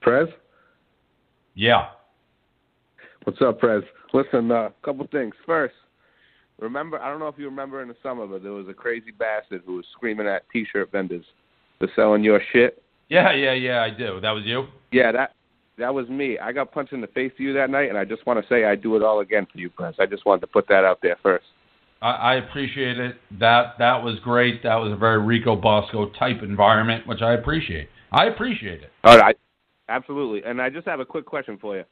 Prez? 0.00 0.28
Yeah. 1.58 1.88
What's 3.24 3.42
up, 3.42 3.58
Prez? 3.58 3.82
Listen, 4.14 4.48
a 4.52 4.54
uh, 4.54 4.70
couple 4.84 5.04
things. 5.10 5.34
First, 5.44 5.74
remember, 6.60 7.00
I 7.00 7.10
don't 7.10 7.18
know 7.18 7.26
if 7.26 7.34
you 7.36 7.46
remember 7.46 7.82
in 7.82 7.88
the 7.88 7.96
summer, 8.00 8.28
but 8.28 8.44
there 8.44 8.52
was 8.52 8.68
a 8.68 8.72
crazy 8.72 9.10
bastard 9.10 9.62
who 9.66 9.74
was 9.74 9.84
screaming 9.90 10.28
at 10.28 10.48
T-shirt 10.52 10.92
vendors 10.92 11.24
for 11.80 11.88
selling 11.96 12.22
your 12.22 12.40
shit. 12.52 12.80
Yeah, 13.08 13.34
yeah, 13.34 13.54
yeah. 13.54 13.82
I 13.82 13.90
do. 13.90 14.20
That 14.20 14.30
was 14.30 14.44
you. 14.44 14.68
Yeah, 14.92 15.10
that 15.10 15.34
that 15.78 15.92
was 15.92 16.08
me. 16.08 16.38
I 16.38 16.52
got 16.52 16.70
punched 16.70 16.92
in 16.92 17.00
the 17.00 17.08
face 17.08 17.32
to 17.38 17.42
you 17.42 17.52
that 17.54 17.70
night, 17.70 17.88
and 17.88 17.98
I 17.98 18.04
just 18.04 18.24
want 18.24 18.40
to 18.40 18.48
say 18.48 18.64
I 18.64 18.76
do 18.76 18.94
it 18.94 19.02
all 19.02 19.18
again 19.18 19.44
for 19.50 19.58
you, 19.58 19.68
Prez. 19.68 19.96
I 19.98 20.06
just 20.06 20.24
wanted 20.26 20.42
to 20.42 20.46
put 20.46 20.68
that 20.68 20.84
out 20.84 21.00
there 21.02 21.16
first. 21.24 21.46
I, 22.00 22.10
I 22.10 22.34
appreciate 22.36 23.00
it. 23.00 23.16
That 23.40 23.74
that 23.80 24.04
was 24.04 24.20
great. 24.22 24.62
That 24.62 24.76
was 24.76 24.92
a 24.92 24.96
very 24.96 25.20
Rico 25.20 25.56
Bosco 25.56 26.10
type 26.10 26.40
environment, 26.40 27.04
which 27.08 27.20
I 27.20 27.32
appreciate. 27.32 27.88
I 28.12 28.26
appreciate 28.26 28.82
it. 28.82 28.92
All 29.02 29.18
right, 29.18 29.36
absolutely. 29.88 30.48
And 30.48 30.60
I 30.60 30.70
just 30.70 30.86
have 30.86 31.00
a 31.00 31.04
quick 31.04 31.26
question 31.26 31.58
for 31.60 31.76
you. 31.76 31.84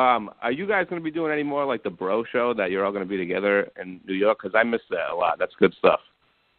Um, 0.00 0.30
are 0.40 0.52
you 0.52 0.66
guys 0.68 0.86
going 0.88 1.00
to 1.00 1.04
be 1.04 1.10
doing 1.10 1.32
any 1.32 1.42
more 1.42 1.64
like 1.64 1.82
the 1.82 1.90
Bro 1.90 2.24
Show 2.30 2.54
that 2.54 2.70
you're 2.70 2.84
all 2.84 2.92
going 2.92 3.04
to 3.04 3.08
be 3.08 3.16
together 3.16 3.70
in 3.80 4.00
New 4.06 4.14
York? 4.14 4.38
Because 4.40 4.56
I 4.56 4.62
miss 4.62 4.82
that 4.90 5.10
a 5.12 5.16
lot. 5.16 5.38
That's 5.38 5.54
good 5.58 5.74
stuff. 5.78 6.00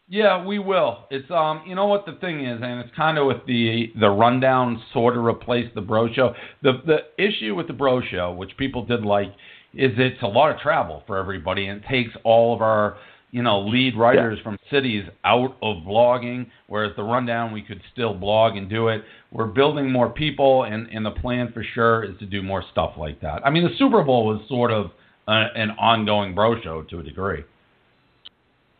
Yeah, 0.09 0.45
we 0.45 0.59
will. 0.59 1.05
It's 1.09 1.31
um, 1.31 1.63
you 1.65 1.73
know 1.73 1.85
what 1.85 2.05
the 2.05 2.17
thing 2.19 2.45
is, 2.45 2.59
and 2.61 2.81
it's 2.81 2.93
kind 2.97 3.17
of 3.17 3.27
with 3.27 3.45
the 3.47 3.93
the 3.97 4.09
rundown 4.09 4.83
sort 4.91 5.15
of 5.15 5.23
replaced 5.23 5.73
the 5.73 5.79
Bro 5.79 6.13
Show. 6.13 6.33
The 6.61 6.81
the 6.85 7.23
issue 7.23 7.55
with 7.55 7.67
the 7.67 7.73
Bro 7.73 8.01
Show, 8.11 8.33
which 8.33 8.51
people 8.57 8.83
did 8.83 9.05
like, 9.05 9.29
is 9.73 9.91
it's 9.97 10.21
a 10.21 10.27
lot 10.27 10.51
of 10.51 10.59
travel 10.59 11.03
for 11.07 11.17
everybody, 11.17 11.67
and 11.67 11.81
it 11.81 11.87
takes 11.87 12.11
all 12.25 12.53
of 12.53 12.61
our 12.61 12.97
you 13.31 13.41
know 13.41 13.61
lead 13.61 13.97
writers 13.97 14.39
from 14.43 14.57
cities 14.69 15.05
out 15.23 15.55
of 15.61 15.77
blogging. 15.77 16.47
Whereas 16.67 16.93
the 16.95 17.03
rundown, 17.03 17.51
we 17.51 17.61
could 17.61 17.81
still 17.91 18.13
blog 18.13 18.55
and 18.55 18.69
do 18.69 18.89
it. 18.89 19.03
We're 19.31 19.47
building 19.47 19.91
more 19.91 20.09
people, 20.09 20.63
and 20.63 20.87
and 20.89 21.05
the 21.05 21.11
plan 21.11 21.51
for 21.53 21.63
sure 21.73 22.03
is 22.03 22.17
to 22.19 22.25
do 22.25 22.41
more 22.41 22.63
stuff 22.71 22.93
like 22.97 23.21
that. 23.21 23.45
I 23.45 23.49
mean, 23.49 23.63
the 23.63 23.75
Super 23.77 24.03
Bowl 24.03 24.25
was 24.25 24.41
sort 24.47 24.71
of 24.71 24.91
a, 25.27 25.47
an 25.55 25.71
ongoing 25.71 26.35
Bro 26.35 26.61
Show 26.61 26.83
to 26.83 26.99
a 26.99 27.03
degree. 27.03 27.43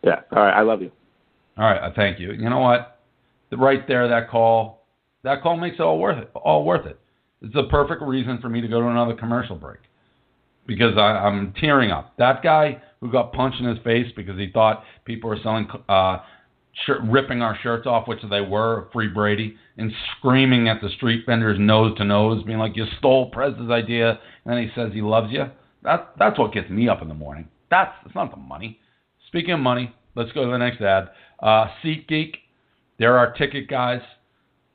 Yeah. 0.02 0.20
All 0.32 0.42
right. 0.42 0.54
I 0.54 0.62
love 0.62 0.82
you. 0.82 0.90
All 1.58 1.64
right, 1.64 1.82
I 1.82 1.94
thank 1.94 2.18
you. 2.18 2.32
You 2.32 2.48
know 2.48 2.60
what? 2.60 3.00
Right 3.52 3.86
there, 3.86 4.08
that 4.08 4.30
call, 4.30 4.84
that 5.22 5.42
call 5.42 5.58
makes 5.58 5.74
it 5.74 5.82
all 5.82 5.98
worth 5.98 6.16
it. 6.16 6.30
All 6.34 6.64
worth 6.64 6.86
it. 6.86 6.98
It's 7.42 7.52
the 7.52 7.64
perfect 7.64 8.00
reason 8.00 8.38
for 8.40 8.48
me 8.48 8.62
to 8.62 8.68
go 8.68 8.80
to 8.80 8.88
another 8.88 9.14
commercial 9.14 9.56
break 9.56 9.80
because 10.66 10.96
I, 10.96 11.26
I'm 11.26 11.52
tearing 11.60 11.90
up. 11.90 12.16
That 12.18 12.42
guy 12.42 12.80
who 13.00 13.10
got 13.10 13.32
punched 13.32 13.60
in 13.60 13.66
his 13.66 13.78
face 13.84 14.06
because 14.14 14.38
he 14.38 14.50
thought 14.52 14.84
people 15.04 15.28
were 15.30 15.38
selling, 15.42 15.68
uh, 15.88 16.18
shirt, 16.86 17.00
ripping 17.04 17.42
our 17.42 17.58
shirts 17.62 17.86
off, 17.86 18.06
which 18.06 18.20
they 18.30 18.40
were, 18.40 18.88
free 18.92 19.08
Brady, 19.08 19.56
and 19.76 19.92
screaming 20.16 20.68
at 20.68 20.80
the 20.80 20.88
street 20.90 21.24
vendors 21.26 21.58
nose 21.58 21.96
to 21.98 22.04
nose, 22.04 22.42
being 22.44 22.58
like, 22.58 22.76
"You 22.76 22.86
stole 22.98 23.30
Prez's 23.30 23.70
idea," 23.70 24.10
and 24.44 24.54
then 24.54 24.62
he 24.62 24.70
says 24.74 24.92
he 24.92 25.02
loves 25.02 25.32
you. 25.32 25.50
That 25.82 26.12
that's 26.18 26.38
what 26.38 26.52
gets 26.52 26.70
me 26.70 26.88
up 26.88 27.02
in 27.02 27.08
the 27.08 27.14
morning. 27.14 27.48
That's 27.70 27.92
it's 28.06 28.14
not 28.14 28.30
the 28.30 28.36
money. 28.36 28.78
Speaking 29.26 29.54
of 29.54 29.60
money, 29.60 29.94
let's 30.14 30.32
go 30.32 30.44
to 30.44 30.50
the 30.50 30.58
next 30.58 30.80
ad. 30.80 31.08
Uh, 31.40 31.66
SeatGeek, 31.82 32.34
they're 32.98 33.18
our 33.18 33.32
ticket 33.32 33.68
guys. 33.68 34.00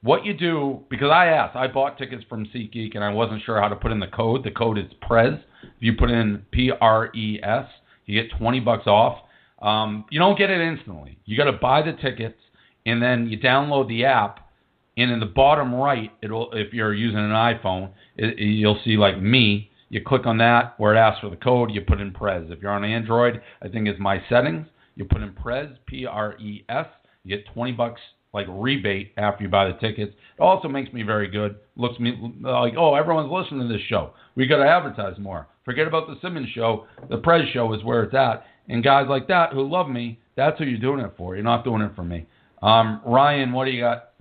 What 0.02 0.26
you 0.26 0.34
do, 0.34 0.82
because 0.90 1.10
I 1.12 1.28
asked, 1.28 1.56
I 1.56 1.68
bought 1.68 1.98
tickets 1.98 2.24
from 2.28 2.46
SeatGeek 2.48 2.96
and 2.96 3.04
I 3.04 3.12
wasn't 3.12 3.42
sure 3.44 3.60
how 3.62 3.68
to 3.68 3.76
put 3.76 3.92
in 3.92 4.00
the 4.00 4.08
code. 4.08 4.44
The 4.44 4.52
code 4.52 4.78
is 4.78 4.86
PRES. 5.02 5.40
You 5.80 5.94
put 5.94 6.10
in 6.10 6.46
P 6.52 6.72
R 6.80 7.14
E 7.14 7.40
S, 7.44 7.66
you 8.06 8.22
get 8.22 8.38
20 8.38 8.60
bucks 8.62 8.88
off. 8.88 9.20
Um, 9.62 10.06
you 10.10 10.20
don't 10.20 10.38
get 10.38 10.50
it 10.50 10.62
instantly. 10.62 11.18
You 11.26 11.38
got 11.38 11.46
to 11.46 11.54
buy 11.54 11.82
the 11.82 11.94
tickets 11.94 12.38
and 12.86 13.02
then 13.02 13.28
you 13.28 13.38
download 13.38 13.88
the 13.88 14.06
app. 14.06 14.50
And 14.96 15.12
in 15.12 15.20
the 15.20 15.28
bottom 15.28 15.76
right, 15.76 16.12
it'll 16.24 16.52
if 16.54 16.74
you're 16.74 16.94
using 16.94 17.20
an 17.20 17.30
iPhone, 17.30 17.92
it, 18.16 18.40
you'll 18.40 18.80
see 18.84 18.98
like 18.98 19.22
me. 19.22 19.70
You 19.90 20.02
click 20.04 20.26
on 20.26 20.38
that 20.40 20.74
where 20.80 20.96
it 20.96 20.98
asks 20.98 21.22
for 21.22 21.30
the 21.30 21.36
code. 21.36 21.72
You 21.72 21.82
put 21.82 22.02
in 22.02 22.12
Prez. 22.12 22.46
If 22.50 22.62
you're 22.62 22.72
on 22.72 22.84
Android, 22.84 23.42
I 23.62 23.68
think 23.68 23.88
it's 23.88 24.00
my 24.00 24.22
settings. 24.28 24.66
You 24.96 25.06
put 25.06 25.22
in 25.22 25.34
Prez, 25.34 25.70
P 25.86 26.06
R 26.08 26.36
E 26.40 26.66
S. 26.70 26.88
You 27.24 27.38
get 27.38 27.46
20 27.54 27.74
bucks 27.74 28.02
like 28.34 28.48
rebate 28.50 29.14
after 29.18 29.44
you 29.44 29.50
buy 29.50 29.68
the 29.68 29.74
tickets. 29.74 30.14
It 30.38 30.42
also 30.42 30.68
makes 30.68 30.92
me 30.94 31.04
very 31.04 31.28
good. 31.28 31.58
Looks 31.76 32.00
me 32.00 32.34
like, 32.42 32.74
oh, 32.78 32.96
everyone's 32.96 33.32
listening 33.32 33.68
to 33.68 33.74
this 33.74 33.86
show. 33.88 34.14
We 34.36 34.48
got 34.48 34.58
to 34.58 34.70
advertise 34.70 35.20
more. 35.20 35.48
Forget 35.68 35.86
about 35.86 36.08
the 36.08 36.16
Simmons 36.22 36.48
show. 36.56 36.88
The 37.10 37.18
Prez 37.18 37.42
show 37.52 37.74
is 37.74 37.84
where 37.84 38.04
it's 38.04 38.16
at. 38.16 38.46
And 38.70 38.82
guys 38.82 39.08
like 39.10 39.28
that 39.28 39.52
who 39.52 39.70
love 39.70 39.90
me, 39.90 40.18
that's 40.38 40.58
who 40.58 40.64
you're 40.64 40.80
doing 40.80 41.02
it 41.02 41.12
for. 41.18 41.36
You're 41.36 41.44
not 41.44 41.66
doing 41.66 41.82
it 41.82 41.92
for 41.94 42.06
me. 42.06 42.26
Um, 42.62 43.02
Ryan, 43.06 43.52
what 43.52 43.66
do 43.66 43.72
you 43.72 43.82
got? 43.82 44.12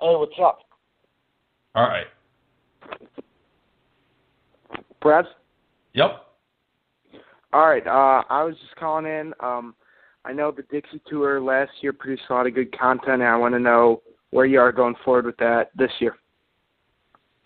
Hey, 0.00 0.16
what's 0.16 0.32
up? 0.42 0.58
All 1.76 1.84
right. 1.84 2.06
Brad? 5.00 5.26
Yep. 5.92 6.26
All 7.52 7.68
right. 7.68 7.86
Uh, 7.86 8.24
I 8.28 8.42
was 8.42 8.56
just 8.60 8.74
calling 8.74 9.06
in. 9.06 9.32
Um, 9.38 9.76
I 10.24 10.32
know 10.32 10.50
the 10.50 10.62
Dixie 10.62 11.00
Tour 11.08 11.40
last 11.40 11.70
year 11.80 11.92
produced 11.92 12.24
a 12.28 12.32
lot 12.32 12.48
of 12.48 12.54
good 12.56 12.76
content, 12.76 13.22
and 13.22 13.30
I 13.30 13.36
want 13.36 13.54
to 13.54 13.60
know 13.60 14.02
where 14.30 14.46
you 14.46 14.58
are 14.58 14.72
going 14.72 14.96
forward 15.04 15.26
with 15.26 15.36
that 15.36 15.70
this 15.76 15.92
year. 16.00 16.16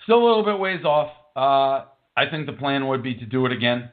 Still 0.05 0.23
a 0.23 0.27
little 0.27 0.43
bit 0.43 0.59
ways 0.59 0.87
off. 0.87 1.11
Uh, 1.39 1.85
I 2.17 2.29
think 2.29 2.47
the 2.47 2.53
plan 2.53 2.89
would 2.89 3.01
be 3.01 3.15
to 3.15 3.25
do 3.25 3.47
it 3.47 3.53
again. 3.53 3.91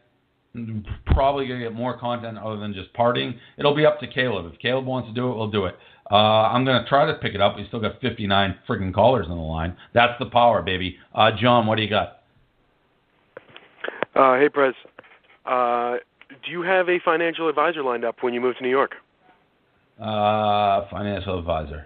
Probably 1.06 1.48
gonna 1.48 1.60
get 1.60 1.76
more 1.76 1.96
content 1.96 2.40
other 2.40 2.58
than 2.58 2.74
just 2.74 2.92
partying. 2.94 3.36
It'll 3.58 3.76
be 3.76 3.86
up 3.86 4.00
to 4.00 4.08
Caleb. 4.08 4.52
If 4.52 4.60
Caleb 4.60 4.86
wants 4.86 5.10
to 5.10 5.14
do 5.14 5.30
it, 5.32 5.36
we'll 5.36 5.52
do 5.52 5.66
it. 5.66 5.76
Uh, 6.10 6.16
I'm 6.16 6.66
gonna 6.66 6.86
try 6.90 7.06
to 7.06 7.14
pick 7.16 7.36
it 7.36 7.42
up. 7.42 7.56
We 7.56 7.68
still 7.68 7.82
got 7.82 8.02
59 8.02 8.56
freaking 8.68 8.92
callers 8.92 9.28
on 9.30 9.38
the 9.38 9.44
line. 9.44 9.78
That's 9.94 10.18
the 10.18 10.26
power, 10.26 10.64
baby. 10.64 10.98
Uh, 11.14 11.32
John, 11.40 11.68
what 11.68 11.76
do 11.76 11.84
you 11.84 11.90
got? 11.90 12.22
Uh, 14.16 14.40
hey, 14.40 14.50
Prez. 14.50 14.74
Uh, 15.46 15.98
do 16.44 16.52
you 16.52 16.64
have 16.64 16.90
a 16.90 16.98
financial 17.06 17.48
advisor 17.48 17.84
lined 17.84 18.06
up 18.06 18.16
when 18.22 18.34
you 18.34 18.42
move 18.42 18.58
to 18.58 18.64
New 18.64 18.70
York? 18.70 18.94
Uh, 20.02 20.90
financial 20.90 21.38
advisor. 21.38 21.86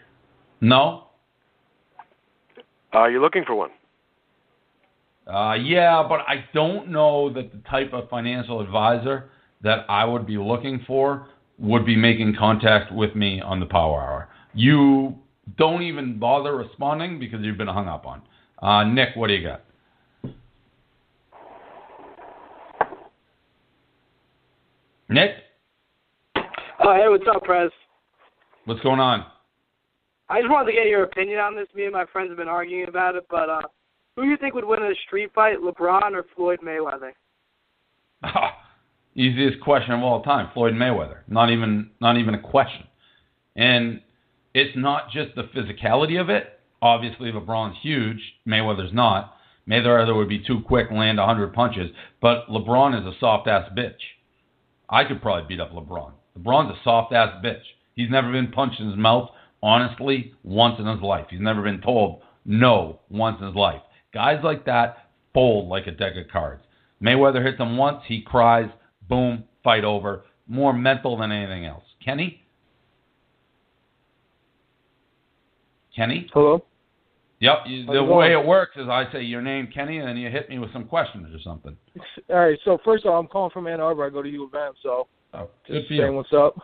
No. 0.62 1.08
Uh, 2.94 3.08
you're 3.08 3.22
looking 3.22 3.44
for 3.46 3.56
one. 3.56 3.72
Uh, 5.30 5.54
yeah, 5.54 6.04
but 6.08 6.22
I 6.22 6.46
don't 6.54 6.90
know 6.90 7.32
that 7.34 7.52
the 7.52 7.60
type 7.70 7.94
of 7.94 8.10
financial 8.10 8.62
advisor 8.62 9.30
that 9.62 9.86
I 9.88 10.04
would 10.06 10.26
be 10.26 10.38
looking 10.38 10.84
for 10.88 11.28
would 11.60 11.86
be 11.86 11.96
making 11.96 12.36
contact 12.38 12.92
with 12.92 13.16
me 13.16 13.40
on 13.42 13.60
the 13.60 13.66
Power 13.66 14.02
Hour. 14.02 14.30
You 14.54 15.16
don't 15.58 15.84
even 15.84 16.18
bother 16.18 16.56
responding 16.56 17.20
because 17.20 17.42
you've 17.42 17.58
been 17.58 17.68
hung 17.68 17.88
up 17.88 18.06
on. 18.06 18.22
Uh, 18.62 18.86
Nick, 18.86 19.10
what 19.16 19.28
do 19.28 19.34
you 19.34 19.48
got? 19.48 19.62
Nick, 25.10 25.32
Oh, 26.82 26.94
hey, 26.96 27.10
what's 27.10 27.26
up, 27.34 27.44
Prez? 27.44 27.72
what's 28.66 28.80
going 28.82 29.00
on? 29.00 29.26
I 30.30 30.40
just 30.40 30.52
wanted 30.52 30.72
to 30.72 30.78
get 30.78 30.88
your 30.88 31.04
opinion 31.04 31.40
on 31.40 31.56
this. 31.56 31.68
Me 31.76 31.84
and 31.84 31.94
my 31.94 32.06
friends 32.06 32.30
have 32.30 32.38
been 32.38 32.48
arguing 32.48 32.88
about 32.88 33.16
it, 33.16 33.26
but 33.30 33.50
uh, 33.50 33.62
who 34.16 34.24
do 34.24 34.30
you 34.30 34.38
think 34.38 34.54
would 34.54 34.66
win 34.66 34.84
in 34.84 34.92
a 34.92 34.96
street 35.08 35.32
fight, 35.34 35.58
LeBron 35.58 36.12
or 36.14 36.26
Floyd 36.36 36.60
Mayweather? 36.64 37.12
Easiest 39.16 39.60
question 39.62 39.94
of 39.94 40.02
all 40.02 40.22
time, 40.24 40.50
Floyd 40.54 40.74
Mayweather. 40.74 41.20
Not 41.28 41.52
even 41.52 41.92
not 42.00 42.18
even 42.18 42.36
a 42.36 42.40
question. 42.40 42.86
And 43.56 44.02
it's 44.54 44.76
not 44.76 45.12
just 45.12 45.36
the 45.36 45.44
physicality 45.44 46.20
of 46.20 46.30
it. 46.30 46.60
Obviously, 46.82 47.32
LeBron's 47.32 47.78
huge. 47.82 48.20
Mayweather's 48.48 48.94
not. 48.94 49.36
Mayweather 49.70 50.16
would 50.16 50.30
be 50.30 50.40
too 50.40 50.62
quick 50.66 50.88
and 50.90 51.00
land 51.00 51.18
100 51.18 51.54
punches. 51.54 51.92
But 52.22 52.48
LeBron 52.48 53.00
is 53.00 53.06
a 53.06 53.18
soft 53.20 53.48
ass 53.48 53.70
bitch. 53.78 54.00
I 54.90 55.04
could 55.04 55.22
probably 55.22 55.48
beat 55.48 55.62
up 55.62 55.72
LeBron. 55.72 56.12
LeBron's 56.38 56.72
a 56.72 56.84
soft 56.84 57.14
ass 57.14 57.44
bitch. 57.44 57.62
He's 57.96 58.10
never 58.10 58.32
been 58.32 58.52
punched 58.52 58.80
in 58.80 58.88
his 58.88 58.98
mouth, 58.98 59.30
honestly, 59.62 60.34
once 60.44 60.80
in 60.80 60.88
his 60.88 61.02
life. 61.02 61.26
He's 61.30 61.42
never 61.42 61.62
been 61.62 61.82
told 61.82 62.22
no 62.46 63.00
once 63.10 63.38
in 63.40 63.48
his 63.48 63.56
life. 63.56 63.82
Guys 64.14 64.40
like 64.44 64.66
that 64.66 65.10
fold 65.34 65.70
like 65.70 65.88
a 65.88 65.92
deck 65.92 66.14
of 66.16 66.32
cards. 66.32 66.64
Mayweather 67.02 67.44
hits 67.46 67.60
him 67.60 67.78
once, 67.78 68.02
he 68.08 68.22
cries, 68.22 68.70
boom, 69.08 69.44
fight 69.64 69.84
over. 69.84 70.24
More 70.48 70.74
mental 70.74 71.18
than 71.18 71.32
anything 71.32 71.66
else. 71.66 71.84
Kenny? 72.04 72.44
Kenny? 75.96 76.28
Hello? 76.34 76.66
Yep. 77.40 77.58
You, 77.68 77.86
the 77.86 78.04
way 78.04 78.34
it 78.34 78.46
works 78.46 78.76
is 78.76 78.88
I 78.90 79.06
say 79.14 79.22
your 79.22 79.42
name, 79.42 79.70
Kenny, 79.74 80.00
and 80.00 80.08
then 80.08 80.18
you 80.18 80.30
hit 80.30 80.50
me 80.50 80.60
with 80.60 80.74
some 80.74 80.86
questions 80.86 81.28
or 81.34 81.40
something. 81.42 81.78
All 82.30 82.36
right. 82.36 82.60
So 82.66 82.80
first 82.84 83.06
of 83.06 83.14
all, 83.14 83.20
I'm 83.20 83.28
calling 83.28 83.52
from 83.52 83.68
Ann 83.68 83.80
Arbor. 83.80 84.06
I 84.06 84.10
go 84.10 84.22
to 84.22 84.30
U 84.30 84.46
of 84.46 84.54
M, 84.54 84.74
so 84.84 85.08
Oh, 85.34 85.50
just 85.68 85.88
saying 85.90 86.16
what's 86.16 86.34
up. 86.34 86.56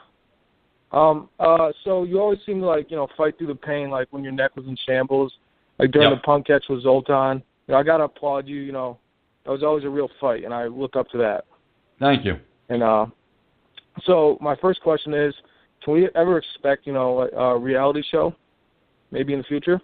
Um. 0.92 1.30
Uh. 1.40 1.72
So 1.84 2.04
you 2.04 2.20
always 2.20 2.40
seem 2.46 2.62
to 2.62 2.66
like 2.66 2.90
you 2.90 2.98
know 2.98 3.08
fight 3.18 3.38
through 3.38 3.48
the 3.48 3.56
pain, 3.56 3.90
like 3.90 4.08
when 4.12 4.24
your 4.24 4.32
neck 4.32 4.56
was 4.56 4.66
in 4.66 4.78
shambles, 4.88 5.34
like 5.80 5.92
during 5.92 6.10
Yep. 6.10 6.20
the 6.20 6.24
punt 6.24 6.48
catch 6.48 6.66
with 6.70 6.84
Zoltan. 6.84 7.44
You 7.68 7.74
know, 7.74 7.80
I 7.80 7.84
gotta 7.84 8.04
applaud 8.06 8.48
you. 8.48 8.58
You 8.58 8.72
know, 8.72 8.98
that 9.46 9.52
was 9.52 9.64
always 9.64 9.84
a 9.84 9.90
real 9.90 10.10
fight, 10.20 10.44
and 10.44 10.54
I 10.54 10.68
look 10.68 10.96
up 10.96 11.10
to 11.10 11.18
that. 11.20 11.46
Thank 12.00 12.26
you. 12.26 12.38
And 12.70 12.84
uh, 12.84 13.06
so 14.06 14.38
my 14.42 14.56
first 14.58 14.82
question 14.82 15.14
is, 15.14 15.34
can 15.84 15.94
we 15.94 16.10
ever 16.16 16.38
expect 16.38 16.86
you 16.88 16.94
know 16.94 17.22
a, 17.22 17.28
a 17.38 17.58
reality 17.60 18.04
show, 18.10 18.34
maybe 19.12 19.34
in 19.34 19.40
the 19.40 19.46
future? 19.46 19.80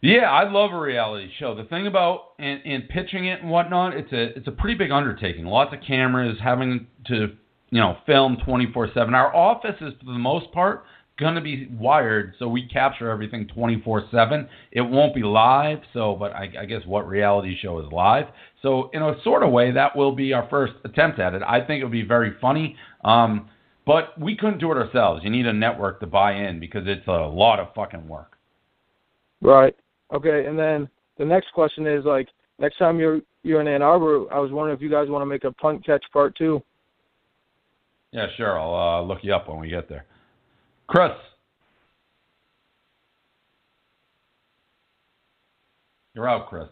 Yeah, 0.00 0.30
I 0.30 0.50
love 0.50 0.72
a 0.72 0.80
reality 0.80 1.30
show. 1.38 1.54
The 1.54 1.64
thing 1.64 1.86
about 1.86 2.30
and, 2.40 2.60
in 2.64 2.82
pitching 2.82 3.26
it 3.26 3.40
and 3.40 3.50
whatnot, 3.50 3.94
it's 3.96 4.12
a 4.12 4.36
it's 4.36 4.48
a 4.48 4.52
pretty 4.52 4.76
big 4.76 4.90
undertaking. 4.90 5.44
Lots 5.44 5.72
of 5.72 5.80
cameras, 5.86 6.36
having 6.42 6.86
to 7.06 7.36
you 7.70 7.80
know 7.80 7.96
film 8.06 8.36
twenty 8.44 8.70
four 8.72 8.88
seven. 8.94 9.14
Our 9.14 9.34
office 9.34 9.76
is 9.80 9.92
for 10.00 10.12
the 10.12 10.18
most 10.18 10.50
part 10.52 10.84
going 11.22 11.34
to 11.34 11.40
be 11.40 11.68
wired, 11.78 12.34
so 12.38 12.48
we 12.48 12.68
capture 12.68 13.10
everything 13.10 13.48
twenty 13.48 13.80
four 13.82 14.04
seven. 14.10 14.48
It 14.70 14.82
won't 14.82 15.14
be 15.14 15.22
live, 15.22 15.78
so 15.92 16.16
but 16.18 16.32
I, 16.32 16.52
I 16.60 16.64
guess 16.66 16.82
what 16.86 17.08
reality 17.08 17.56
show 17.60 17.78
is 17.80 17.86
live? 17.92 18.26
So 18.60 18.90
in 18.92 19.02
a 19.02 19.14
sort 19.24 19.42
of 19.42 19.50
way, 19.50 19.72
that 19.72 19.96
will 19.96 20.12
be 20.14 20.32
our 20.32 20.46
first 20.48 20.74
attempt 20.84 21.18
at 21.18 21.34
it. 21.34 21.42
I 21.42 21.64
think 21.64 21.80
it 21.80 21.84
would 21.84 21.92
be 21.92 22.02
very 22.02 22.34
funny. 22.40 22.76
Um, 23.04 23.48
but 23.84 24.18
we 24.20 24.36
couldn't 24.36 24.58
do 24.58 24.70
it 24.70 24.76
ourselves. 24.76 25.22
You 25.24 25.30
need 25.30 25.46
a 25.46 25.52
network 25.52 25.98
to 26.00 26.06
buy 26.06 26.34
in 26.34 26.60
because 26.60 26.82
it's 26.86 27.06
a 27.08 27.10
lot 27.10 27.58
of 27.58 27.74
fucking 27.74 28.06
work. 28.06 28.36
Right. 29.40 29.74
Okay. 30.14 30.46
And 30.46 30.56
then 30.56 30.88
the 31.18 31.24
next 31.24 31.52
question 31.52 31.86
is 31.86 32.04
like 32.04 32.28
next 32.58 32.78
time 32.78 32.98
you're 32.98 33.20
you're 33.42 33.60
in 33.60 33.66
Ann 33.66 33.82
Arbor, 33.82 34.32
I 34.32 34.38
was 34.38 34.52
wondering 34.52 34.76
if 34.76 34.82
you 34.82 34.88
guys 34.88 35.08
want 35.08 35.22
to 35.22 35.26
make 35.26 35.42
a 35.42 35.50
punt 35.52 35.84
catch 35.84 36.04
part 36.12 36.36
two. 36.36 36.62
Yeah, 38.12 38.26
sure. 38.36 38.60
I'll 38.60 39.00
uh, 39.00 39.02
look 39.02 39.18
you 39.22 39.34
up 39.34 39.48
when 39.48 39.58
we 39.58 39.68
get 39.68 39.88
there. 39.88 40.04
Chris. 40.92 41.12
You're 46.14 46.28
out, 46.28 46.50
Chris. 46.50 46.68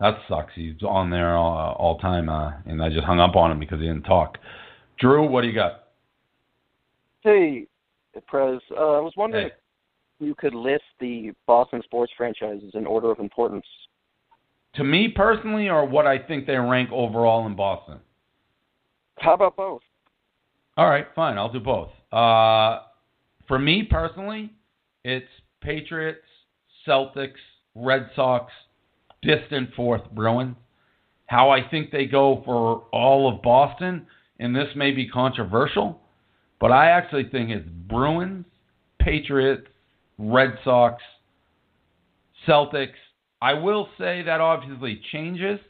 That 0.00 0.14
sucks. 0.30 0.52
He's 0.54 0.82
on 0.82 1.10
there 1.10 1.36
all, 1.36 1.74
all 1.74 1.98
time, 1.98 2.30
uh, 2.30 2.52
and 2.64 2.82
I 2.82 2.88
just 2.88 3.04
hung 3.04 3.20
up 3.20 3.36
on 3.36 3.50
him 3.50 3.58
because 3.58 3.80
he 3.80 3.86
didn't 3.86 4.04
talk. 4.04 4.38
Drew, 4.98 5.28
what 5.28 5.42
do 5.42 5.48
you 5.48 5.54
got? 5.54 5.88
Hey, 7.20 7.66
Prez. 8.26 8.60
Uh, 8.70 8.92
I 8.96 9.00
was 9.00 9.12
wondering 9.14 9.48
Hey. 9.48 9.54
if 10.20 10.26
you 10.26 10.34
could 10.34 10.54
list 10.54 10.84
the 10.98 11.32
Boston 11.46 11.82
sports 11.84 12.10
franchises 12.16 12.70
in 12.72 12.86
order 12.86 13.10
of 13.10 13.18
importance. 13.18 13.66
To 14.76 14.84
me 14.84 15.08
personally, 15.14 15.68
or 15.68 15.84
what 15.84 16.06
I 16.06 16.18
think 16.18 16.46
they 16.46 16.56
rank 16.56 16.88
overall 16.90 17.46
in 17.46 17.54
Boston? 17.54 17.98
How 19.18 19.34
about 19.34 19.54
both? 19.54 19.82
All 20.78 20.88
right, 20.88 21.06
fine. 21.14 21.36
I'll 21.36 21.52
do 21.52 21.60
both. 21.60 21.90
Uh, 22.10 22.84
for 23.48 23.58
me 23.58 23.82
personally, 23.90 24.52
it's 25.04 25.26
Patriots, 25.60 26.24
Celtics, 26.86 27.32
Red 27.74 28.10
Sox, 28.14 28.52
distant 29.22 29.70
fourth 29.74 30.02
Bruins. 30.12 30.56
How 31.26 31.50
I 31.50 31.68
think 31.68 31.90
they 31.90 32.06
go 32.06 32.42
for 32.44 32.84
all 32.92 33.32
of 33.32 33.42
Boston, 33.42 34.06
and 34.38 34.54
this 34.54 34.68
may 34.76 34.92
be 34.92 35.08
controversial, 35.08 36.00
but 36.60 36.70
I 36.70 36.90
actually 36.90 37.28
think 37.30 37.50
it's 37.50 37.68
Bruins, 37.88 38.44
Patriots, 39.00 39.66
Red 40.18 40.58
Sox, 40.64 41.02
Celtics. 42.46 42.92
I 43.40 43.54
will 43.54 43.88
say 43.98 44.22
that 44.22 44.40
obviously 44.40 45.00
changes 45.12 45.60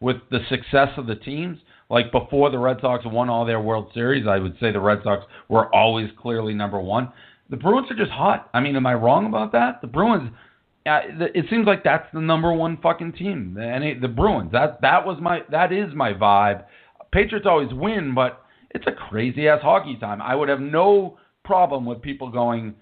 with 0.00 0.16
the 0.30 0.40
success 0.48 0.88
of 0.96 1.06
the 1.06 1.14
teams. 1.14 1.58
Like 1.92 2.10
before 2.10 2.50
the 2.50 2.58
Red 2.58 2.78
Sox 2.80 3.04
won 3.04 3.28
all 3.28 3.44
their 3.44 3.60
World 3.60 3.90
Series, 3.92 4.26
I 4.26 4.38
would 4.38 4.54
say 4.58 4.72
the 4.72 4.80
Red 4.80 5.00
Sox 5.04 5.26
were 5.50 5.72
always 5.74 6.08
clearly 6.18 6.54
number 6.54 6.80
one. 6.80 7.12
The 7.50 7.58
Bruins 7.58 7.90
are 7.90 7.94
just 7.94 8.10
hot. 8.10 8.48
I 8.54 8.60
mean, 8.60 8.76
am 8.76 8.86
I 8.86 8.94
wrong 8.94 9.26
about 9.26 9.52
that? 9.52 9.82
The 9.82 9.88
Bruins. 9.88 10.30
Uh, 10.86 11.00
it 11.34 11.44
seems 11.50 11.66
like 11.66 11.84
that's 11.84 12.06
the 12.14 12.20
number 12.20 12.50
one 12.50 12.78
fucking 12.82 13.12
team. 13.12 13.52
The, 13.54 13.92
the 14.00 14.08
Bruins. 14.08 14.50
That 14.52 14.80
that 14.80 15.04
was 15.06 15.18
my 15.20 15.40
that 15.50 15.70
is 15.70 15.94
my 15.94 16.14
vibe. 16.14 16.64
Patriots 17.12 17.46
always 17.46 17.74
win, 17.74 18.14
but 18.14 18.42
it's 18.70 18.86
a 18.86 18.92
crazy 18.92 19.46
ass 19.46 19.60
hockey 19.60 19.98
time. 20.00 20.22
I 20.22 20.34
would 20.34 20.48
have 20.48 20.60
no 20.60 21.18
problem 21.44 21.84
with 21.84 22.00
people 22.00 22.30
going 22.30 22.74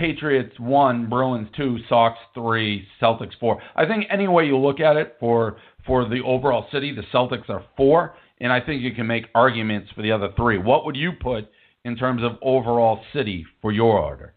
Patriots 0.00 0.58
one, 0.58 1.10
Bruins 1.10 1.48
two, 1.54 1.76
Sox 1.86 2.18
three, 2.32 2.86
Celtics 3.02 3.38
four. 3.38 3.60
I 3.76 3.86
think 3.86 4.06
any 4.10 4.26
way 4.28 4.46
you 4.46 4.56
look 4.56 4.80
at 4.80 4.96
it 4.96 5.16
for 5.20 5.58
for 5.86 6.08
the 6.08 6.22
overall 6.24 6.66
city, 6.72 6.94
the 6.94 7.02
Celtics 7.12 7.50
are 7.50 7.62
four, 7.76 8.14
and 8.40 8.50
I 8.50 8.60
think 8.60 8.80
you 8.80 8.94
can 8.94 9.06
make 9.06 9.26
arguments 9.34 9.90
for 9.94 10.00
the 10.00 10.10
other 10.10 10.30
three. 10.36 10.56
What 10.56 10.86
would 10.86 10.96
you 10.96 11.12
put 11.20 11.50
in 11.84 11.96
terms 11.96 12.22
of 12.22 12.32
overall 12.40 13.00
city 13.12 13.44
for 13.60 13.72
your 13.72 13.98
order? 13.98 14.32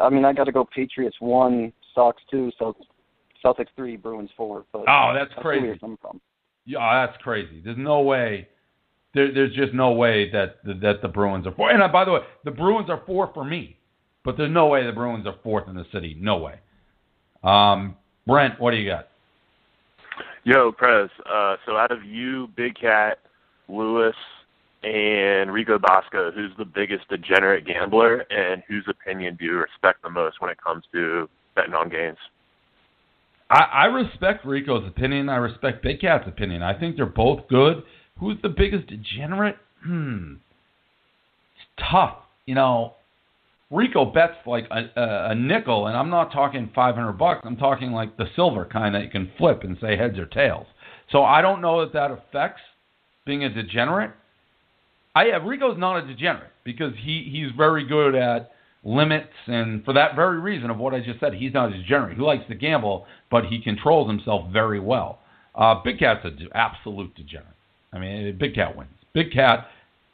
I 0.00 0.08
mean, 0.10 0.24
I 0.24 0.32
got 0.32 0.44
to 0.44 0.52
go 0.52 0.64
Patriots 0.64 1.16
one, 1.20 1.72
Sox 1.94 2.20
two, 2.30 2.50
Celt- 2.58 2.76
Celtics 3.44 3.68
three, 3.76 3.96
Bruins 3.96 4.30
four. 4.36 4.64
But 4.72 4.86
Oh, 4.88 5.12
that's 5.14 5.30
you're 5.36 5.42
crazy. 5.42 5.78
from. 5.78 5.96
Yeah, 6.66 7.06
that's 7.06 7.20
crazy. 7.22 7.60
There's 7.64 7.78
no 7.78 8.00
way. 8.00 8.48
There, 9.14 9.32
there's 9.32 9.54
just 9.54 9.72
no 9.72 9.92
way 9.92 10.30
that 10.32 10.56
that 10.64 10.98
the 11.00 11.08
Bruins 11.08 11.46
are 11.46 11.52
four. 11.54 11.70
And 11.70 11.80
uh, 11.80 11.88
by 11.88 12.04
the 12.04 12.10
way, 12.12 12.20
the 12.44 12.50
Bruins 12.50 12.90
are 12.90 13.02
four 13.06 13.30
for 13.34 13.44
me, 13.44 13.76
but 14.24 14.36
there's 14.36 14.52
no 14.52 14.66
way 14.66 14.84
the 14.86 14.92
Bruins 14.92 15.26
are 15.26 15.36
fourth 15.42 15.68
in 15.68 15.74
the 15.74 15.86
city. 15.92 16.16
No 16.18 16.38
way. 16.38 16.54
Um, 17.42 17.96
Brent, 18.26 18.60
what 18.60 18.72
do 18.72 18.76
you 18.76 18.90
got? 18.90 19.08
Yo, 20.44 20.72
Prez. 20.72 21.10
Uh, 21.30 21.56
so 21.66 21.76
out 21.76 21.90
of 21.90 22.04
you, 22.04 22.48
Big 22.56 22.74
Cat, 22.78 23.18
Lewis, 23.68 24.14
and 24.82 25.52
Rico 25.52 25.78
Bosco, 25.78 26.30
who's 26.30 26.52
the 26.56 26.64
biggest 26.64 27.08
degenerate 27.08 27.66
gambler, 27.66 28.24
and 28.30 28.62
whose 28.66 28.84
opinion 28.88 29.36
do 29.38 29.44
you 29.44 29.58
respect 29.58 30.02
the 30.02 30.10
most 30.10 30.40
when 30.40 30.50
it 30.50 30.58
comes 30.62 30.84
to 30.92 31.28
betting 31.54 31.74
on 31.74 31.88
games? 31.90 32.16
I, 33.50 33.64
I 33.72 33.84
respect 33.86 34.46
Rico's 34.46 34.86
opinion. 34.86 35.28
I 35.28 35.36
respect 35.36 35.82
Big 35.82 36.00
Cat's 36.00 36.26
opinion. 36.26 36.62
I 36.62 36.78
think 36.78 36.96
they're 36.96 37.06
both 37.06 37.46
good. 37.48 37.82
Who's 38.18 38.38
the 38.42 38.48
biggest 38.48 38.86
degenerate? 38.86 39.56
Hmm. 39.84 40.34
It's 41.56 41.88
tough. 41.90 42.16
You 42.46 42.54
know, 42.54 42.94
Rico 43.70 44.04
bets 44.04 44.34
like 44.46 44.66
a, 44.70 45.30
a, 45.30 45.34
nickel, 45.34 45.86
and 45.86 45.96
I'm 45.96 46.10
not 46.10 46.32
talking 46.32 46.70
500 46.74 47.12
bucks. 47.12 47.42
I'm 47.44 47.56
talking 47.56 47.92
like 47.92 48.16
the 48.16 48.26
silver 48.34 48.64
kind 48.64 48.94
that 48.94 49.04
you 49.04 49.10
can 49.10 49.30
flip 49.38 49.62
and 49.62 49.76
say 49.80 49.96
heads 49.96 50.18
or 50.18 50.26
tails. 50.26 50.66
So 51.12 51.22
I 51.22 51.40
don't 51.40 51.60
know 51.60 51.80
that 51.80 51.92
that 51.92 52.10
affects 52.10 52.62
being 53.24 53.44
a 53.44 53.48
degenerate. 53.48 54.10
I 55.14 55.26
yeah, 55.26 55.38
Rico's 55.44 55.78
not 55.78 56.02
a 56.02 56.06
degenerate 56.06 56.50
because 56.64 56.92
he 56.96 57.28
he's 57.32 57.50
very 57.56 57.86
good 57.86 58.14
at 58.14 58.50
limits, 58.84 59.32
and 59.46 59.84
for 59.84 59.92
that 59.94 60.16
very 60.16 60.40
reason 60.40 60.70
of 60.70 60.78
what 60.78 60.94
I 60.94 61.00
just 61.00 61.20
said, 61.20 61.34
he's 61.34 61.52
not 61.52 61.72
a 61.72 61.76
degenerate. 61.76 62.16
He 62.16 62.22
likes 62.22 62.46
to 62.48 62.54
gamble, 62.54 63.06
but 63.30 63.44
he 63.46 63.60
controls 63.62 64.08
himself 64.08 64.52
very 64.52 64.80
well. 64.80 65.20
Uh, 65.54 65.76
Big 65.84 65.98
Cat's 65.98 66.24
an 66.24 66.48
absolute 66.54 67.14
degenerate. 67.14 67.54
I 67.92 67.98
mean, 67.98 68.36
Big 68.38 68.54
Cat 68.54 68.76
wins. 68.76 68.90
Big 69.12 69.32
Cat, 69.32 69.68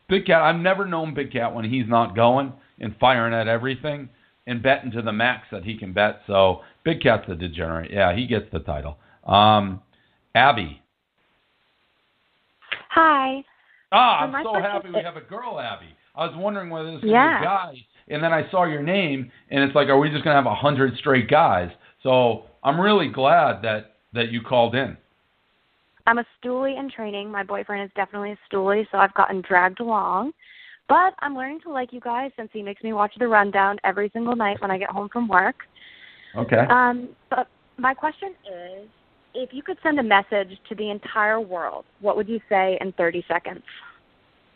Big 0.08 0.26
Cat. 0.26 0.42
I've 0.42 0.60
never 0.60 0.86
known 0.86 1.14
Big 1.14 1.32
Cat 1.32 1.54
when 1.54 1.64
he's 1.64 1.88
not 1.88 2.16
going 2.16 2.52
and 2.80 2.94
firing 2.98 3.34
at 3.34 3.48
everything 3.48 4.08
and 4.46 4.62
betting 4.62 4.90
to 4.92 5.02
the 5.02 5.12
max 5.12 5.46
that 5.50 5.64
he 5.64 5.76
can 5.76 5.92
bet. 5.92 6.20
So 6.26 6.60
Big 6.84 7.00
Cat's 7.00 7.28
a 7.28 7.34
degenerate. 7.34 7.90
Yeah, 7.90 8.14
he 8.14 8.26
gets 8.26 8.46
the 8.52 8.60
title. 8.60 8.96
Um, 9.24 9.82
Abby. 10.34 10.80
Hi. 12.90 13.44
Ah, 13.92 14.20
I'm 14.20 14.44
so 14.44 14.54
happy 14.54 14.88
we 14.90 15.02
have 15.02 15.16
a 15.16 15.20
girl, 15.20 15.60
Abby. 15.60 15.86
I 16.14 16.26
was 16.26 16.34
wondering 16.36 16.70
whether 16.70 16.92
this 16.92 17.02
was 17.02 17.10
Yeah. 17.10 17.40
a 17.40 17.44
guy, 17.44 17.74
and 18.08 18.22
then 18.22 18.32
I 18.32 18.48
saw 18.50 18.64
your 18.64 18.82
name, 18.82 19.30
and 19.50 19.62
it's 19.62 19.74
like, 19.74 19.88
are 19.88 19.98
we 19.98 20.10
just 20.10 20.24
gonna 20.24 20.36
have 20.36 20.46
a 20.46 20.54
hundred 20.54 20.96
straight 20.96 21.28
guys? 21.28 21.70
So 22.02 22.46
I'm 22.62 22.80
really 22.80 23.08
glad 23.08 23.62
that 23.62 23.96
that 24.12 24.30
you 24.30 24.40
called 24.40 24.74
in. 24.74 24.96
I'm 26.06 26.18
a 26.18 26.24
stoolie 26.40 26.78
in 26.78 26.88
training. 26.88 27.30
My 27.30 27.42
boyfriend 27.42 27.84
is 27.84 27.90
definitely 27.94 28.32
a 28.32 28.38
stoolie, 28.48 28.86
so 28.90 28.98
I've 28.98 29.12
gotten 29.14 29.40
dragged 29.42 29.80
along. 29.80 30.32
But 30.88 31.14
I'm 31.18 31.34
learning 31.34 31.60
to 31.64 31.70
like 31.70 31.92
you 31.92 32.00
guys 32.00 32.30
since 32.36 32.48
he 32.52 32.62
makes 32.62 32.82
me 32.82 32.92
watch 32.92 33.12
the 33.18 33.26
rundown 33.26 33.78
every 33.84 34.10
single 34.12 34.36
night 34.36 34.60
when 34.60 34.70
I 34.70 34.78
get 34.78 34.90
home 34.90 35.08
from 35.12 35.26
work. 35.28 35.56
Okay. 36.36 36.64
Um, 36.70 37.08
but 37.30 37.48
my 37.76 37.94
question 37.94 38.30
is, 38.44 38.88
if 39.34 39.50
you 39.52 39.62
could 39.62 39.78
send 39.82 39.98
a 39.98 40.02
message 40.02 40.58
to 40.68 40.74
the 40.74 40.90
entire 40.90 41.40
world, 41.40 41.84
what 42.00 42.16
would 42.16 42.28
you 42.28 42.40
say 42.48 42.78
in 42.80 42.92
30 42.92 43.24
seconds? 43.28 43.62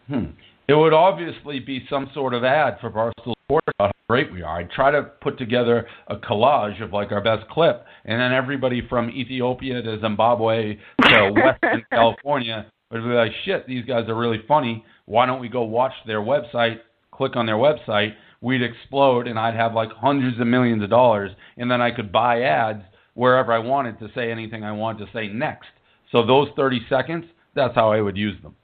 Hmm. 0.08 0.26
It 0.68 0.74
would 0.74 0.92
obviously 0.92 1.58
be 1.58 1.84
some 1.90 2.10
sort 2.14 2.32
of 2.32 2.44
ad 2.44 2.78
for 2.80 2.90
Barstool 2.90 3.34
Sports 3.44 3.66
about 3.76 3.88
how 3.88 3.92
great 4.08 4.32
we 4.32 4.42
are. 4.42 4.60
I'd 4.60 4.70
try 4.70 4.92
to 4.92 5.02
put 5.20 5.36
together 5.36 5.86
a 6.06 6.16
collage 6.16 6.80
of 6.80 6.92
like 6.92 7.10
our 7.10 7.20
best 7.20 7.48
clip, 7.50 7.84
and 8.04 8.20
then 8.20 8.32
everybody 8.32 8.80
from 8.88 9.10
Ethiopia 9.10 9.82
to 9.82 10.00
Zimbabwe 10.00 10.78
to 11.02 11.32
Western 11.62 11.84
California 11.90 12.70
would 12.92 13.02
be 13.02 13.08
like, 13.08 13.32
"Shit, 13.44 13.66
these 13.66 13.84
guys 13.84 14.08
are 14.08 14.14
really 14.14 14.42
funny. 14.46 14.84
Why 15.10 15.26
don't 15.26 15.40
we 15.40 15.48
go 15.48 15.64
watch 15.64 15.92
their 16.06 16.20
website? 16.20 16.78
Click 17.10 17.34
on 17.34 17.44
their 17.44 17.56
website." 17.56 18.14
We'd 18.40 18.62
explode, 18.62 19.26
and 19.26 19.38
I'd 19.38 19.56
have 19.56 19.74
like 19.74 19.90
hundreds 19.92 20.40
of 20.40 20.46
millions 20.46 20.82
of 20.82 20.88
dollars, 20.88 21.32
and 21.58 21.70
then 21.70 21.82
I 21.82 21.90
could 21.90 22.10
buy 22.12 22.42
ads 22.42 22.82
wherever 23.14 23.52
I 23.52 23.58
wanted 23.58 23.98
to 23.98 24.08
say 24.14 24.30
anything 24.30 24.62
I 24.64 24.72
wanted 24.72 25.04
to 25.04 25.12
say 25.12 25.26
next. 25.26 25.68
So 26.10 26.24
those 26.24 26.48
30 26.56 26.86
seconds, 26.88 27.24
that's 27.54 27.74
how 27.74 27.92
I 27.92 28.00
would 28.00 28.16
use 28.16 28.40
them. 28.42 28.54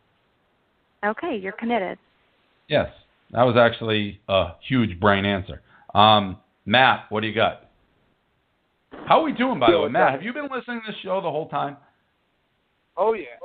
Okay, 1.04 1.36
you're 1.36 1.52
committed. 1.52 1.98
Yes, 2.68 2.88
that 3.32 3.42
was 3.42 3.56
actually 3.56 4.20
a 4.28 4.52
huge 4.66 4.98
brain 4.98 5.26
answer. 5.26 5.60
Um, 5.94 6.38
Matt, 6.64 7.06
what 7.10 7.20
do 7.20 7.26
you 7.26 7.34
got? 7.34 7.68
How 9.06 9.20
are 9.20 9.24
we 9.24 9.32
doing, 9.32 9.58
by 9.58 9.70
the 9.70 9.80
way, 9.80 9.88
Matt? 9.88 10.12
Have 10.12 10.22
you 10.22 10.32
been 10.32 10.48
listening 10.50 10.80
to 10.86 10.92
this 10.92 11.00
show 11.02 11.20
the 11.20 11.30
whole 11.30 11.48
time? 11.48 11.76
Oh 12.96 13.12
yeah. 13.12 13.36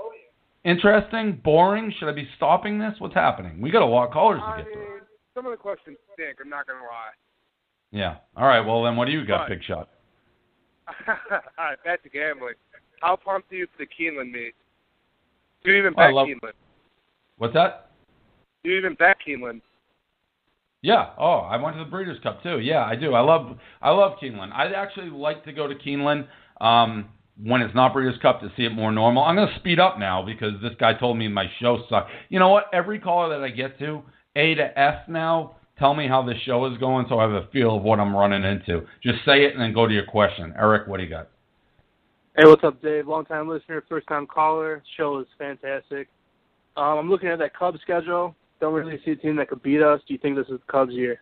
Interesting, 0.64 1.42
boring. 1.44 1.92
Should 1.98 2.08
I 2.10 2.12
be 2.14 2.28
stopping 2.38 2.78
this? 2.78 2.94
What's 3.00 3.16
happening? 3.16 3.60
We 3.62 3.72
got 3.72 3.82
a 3.82 3.86
lot 3.86 4.08
of 4.08 4.14
callers 4.14 4.40
to 4.42 4.64
get 4.64 4.72
through. 4.72 5.00
Some 5.36 5.46
of 5.46 5.52
the 5.52 5.58
questions 5.58 5.98
stink. 6.14 6.38
I'm 6.44 6.50
not 6.50 6.68
gonna 6.68 6.80
lie. 6.82 7.12
Yeah. 7.92 8.18
All 8.38 8.46
right. 8.48 8.60
Well, 8.62 8.84
then, 8.84 8.96
what 8.96 9.06
do 9.06 9.12
you 9.12 9.26
got. 9.26 9.50
Big 9.50 9.64
Shot? 9.64 9.90
All 11.08 11.16
right, 11.58 11.84
back 11.84 12.04
to 12.04 12.10
gambling. 12.10 12.54
How 13.02 13.16
pumped 13.16 13.52
are 13.52 13.56
you 13.56 13.66
for 13.76 13.84
the 13.84 13.88
Keeneland 13.88 14.32
meet? 14.32 14.54
Do 15.64 15.72
you 15.72 15.78
even 15.78 15.94
Oh, 15.98 16.02
bet 16.02 16.14
love- 16.14 16.28
Keeneland? 16.28 16.54
What's 17.38 17.54
that? 17.56 17.92
Do 18.64 18.70
you 18.70 18.78
even 18.78 18.94
bet 18.96 19.18
Keeneland? 19.28 19.62
Yeah. 20.84 21.10
Oh, 21.18 21.40
I 21.40 21.58
went 21.58 21.76
to 21.78 21.84
the 21.84 21.90
Breeders' 21.90 22.20
Cup 22.22 22.44
too. 22.44 22.60
Yeah, 22.60 22.84
I 22.86 22.96
do. 22.96 23.14
I 23.16 23.22
love 23.22 23.58
I 23.82 23.90
love 23.92 24.14
Keeneland. 24.22 24.52
I'd 24.54 24.74
actually 24.74 25.10
like 25.10 25.44
to 25.46 25.54
go 25.54 25.68
to 25.68 25.74
Keeneland 25.76 26.28
um, 26.60 27.10
when 27.44 27.62
it's 27.62 27.74
not 27.74 27.94
Breeders' 27.94 28.20
Cup 28.22 28.42
to 28.42 28.52
see 28.56 28.64
it 28.64 28.72
more 28.72 28.92
normal. 28.92 29.24
I'm 29.24 29.36
gonna 29.36 29.56
speed 29.60 29.80
up 29.80 29.98
now 29.98 30.24
because 30.24 30.62
this 30.62 30.74
guy 30.80 30.94
told 30.94 31.18
me 31.18 31.28
my 31.28 31.46
show 31.60 31.84
sucked. 31.90 32.12
You 32.30 32.40
know 32.40 32.50
what? 32.50 32.66
Every 32.74 33.00
caller 33.00 33.30
that 33.38 33.44
I 33.44 33.50
get 33.50 33.80
to, 33.80 34.04
A 34.36 34.56
to 34.56 34.80
F 34.80 35.08
now, 35.08 35.56
tell 35.80 35.94
me 35.94 36.08
how 36.08 36.22
the 36.22 36.36
show 36.46 36.66
is 36.72 36.78
going 36.78 37.08
so 37.10 37.20
I 37.20 37.24
have 37.24 37.32
a 37.32 37.48
feel 37.52 37.78
of 37.78 37.84
what 37.84 38.00
I'm 38.00 38.16
running 38.16 38.44
into. 38.44 38.86
Just 39.02 39.26
say 39.26 39.46
it 39.46 39.54
and 39.54 39.62
then 39.62 39.74
go 39.74 39.88
to 39.88 39.94
your 39.94 40.06
question. 40.06 40.54
Eric, 40.58 40.88
what 40.88 40.98
do 40.98 41.04
you 41.04 41.10
got? 41.10 41.30
Hey, 42.38 42.46
what's 42.46 42.64
up, 42.64 42.82
Dave? 42.82 43.08
Long 43.08 43.26
time 43.26 43.50
listener, 43.50 43.84
first 43.90 44.08
time 44.08 44.28
caller. 44.28 44.84
Show 44.96 45.20
is 45.20 45.28
fantastic. 45.38 46.08
Um, 46.78 46.98
I'm 47.00 47.10
looking 47.10 47.30
at 47.30 47.40
that 47.40 47.58
Cubs 47.58 47.82
schedule. 47.82 48.36
Don't 48.62 48.74
really 48.74 49.02
see 49.04 49.12
a 49.12 49.16
team 49.16 49.36
that 49.38 49.50
could 49.50 49.64
beat 49.64 49.82
us. 49.82 50.00
Do 50.08 50.14
you 50.14 50.20
think 50.20 50.38
this 50.38 50.46
is 50.48 50.60
the 50.66 50.72
Cubs' 50.72 50.94
year? 50.94 51.22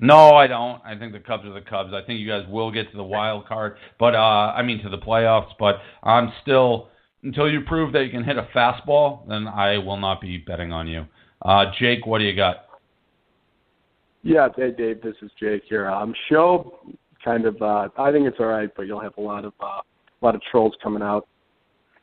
No, 0.00 0.36
I 0.36 0.46
don't. 0.46 0.80
I 0.84 0.96
think 0.96 1.12
the 1.12 1.18
Cubs 1.18 1.44
are 1.44 1.52
the 1.52 1.60
Cubs. 1.60 1.92
I 1.92 2.02
think 2.06 2.20
you 2.20 2.28
guys 2.28 2.44
will 2.48 2.70
get 2.70 2.90
to 2.92 2.96
the 2.96 3.04
wild 3.04 3.46
card, 3.46 3.76
but 3.98 4.14
uh, 4.14 4.52
I 4.54 4.62
mean 4.62 4.80
to 4.82 4.88
the 4.88 4.98
playoffs. 4.98 5.50
But 5.58 5.76
I'm 6.04 6.32
still 6.42 6.88
until 7.24 7.50
you 7.50 7.62
prove 7.62 7.92
that 7.92 8.04
you 8.04 8.10
can 8.10 8.22
hit 8.22 8.36
a 8.36 8.48
fastball, 8.54 9.26
then 9.28 9.48
I 9.48 9.78
will 9.78 9.96
not 9.96 10.20
be 10.20 10.38
betting 10.38 10.72
on 10.72 10.86
you. 10.86 11.04
Uh, 11.42 11.66
Jake, 11.78 12.06
what 12.06 12.18
do 12.18 12.24
you 12.24 12.36
got? 12.36 12.66
Yeah, 14.22 14.48
hey 14.56 14.70
Dave, 14.70 15.02
this 15.02 15.16
is 15.22 15.30
Jake 15.38 15.62
here. 15.68 15.88
Um, 15.88 16.14
show 16.28 16.78
kind 17.24 17.44
of. 17.44 17.60
Uh, 17.60 17.88
I 17.98 18.12
think 18.12 18.26
it's 18.26 18.38
all 18.38 18.46
right, 18.46 18.70
but 18.76 18.82
you'll 18.82 19.00
have 19.00 19.16
a 19.18 19.20
lot 19.20 19.44
of 19.44 19.52
uh, 19.60 19.80
a 19.80 20.24
lot 20.24 20.36
of 20.36 20.42
trolls 20.50 20.74
coming 20.82 21.02
out 21.02 21.26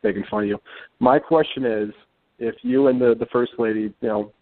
making 0.03 0.23
fun 0.29 0.43
of 0.43 0.49
you. 0.49 0.59
My 0.99 1.17
question 1.17 1.65
is, 1.65 1.89
if 2.39 2.55
you 2.61 2.87
and 2.87 2.99
the 2.99 3.15
the 3.17 3.25
first 3.27 3.53
lady, 3.57 3.93
you 4.01 4.07
know, 4.07 4.33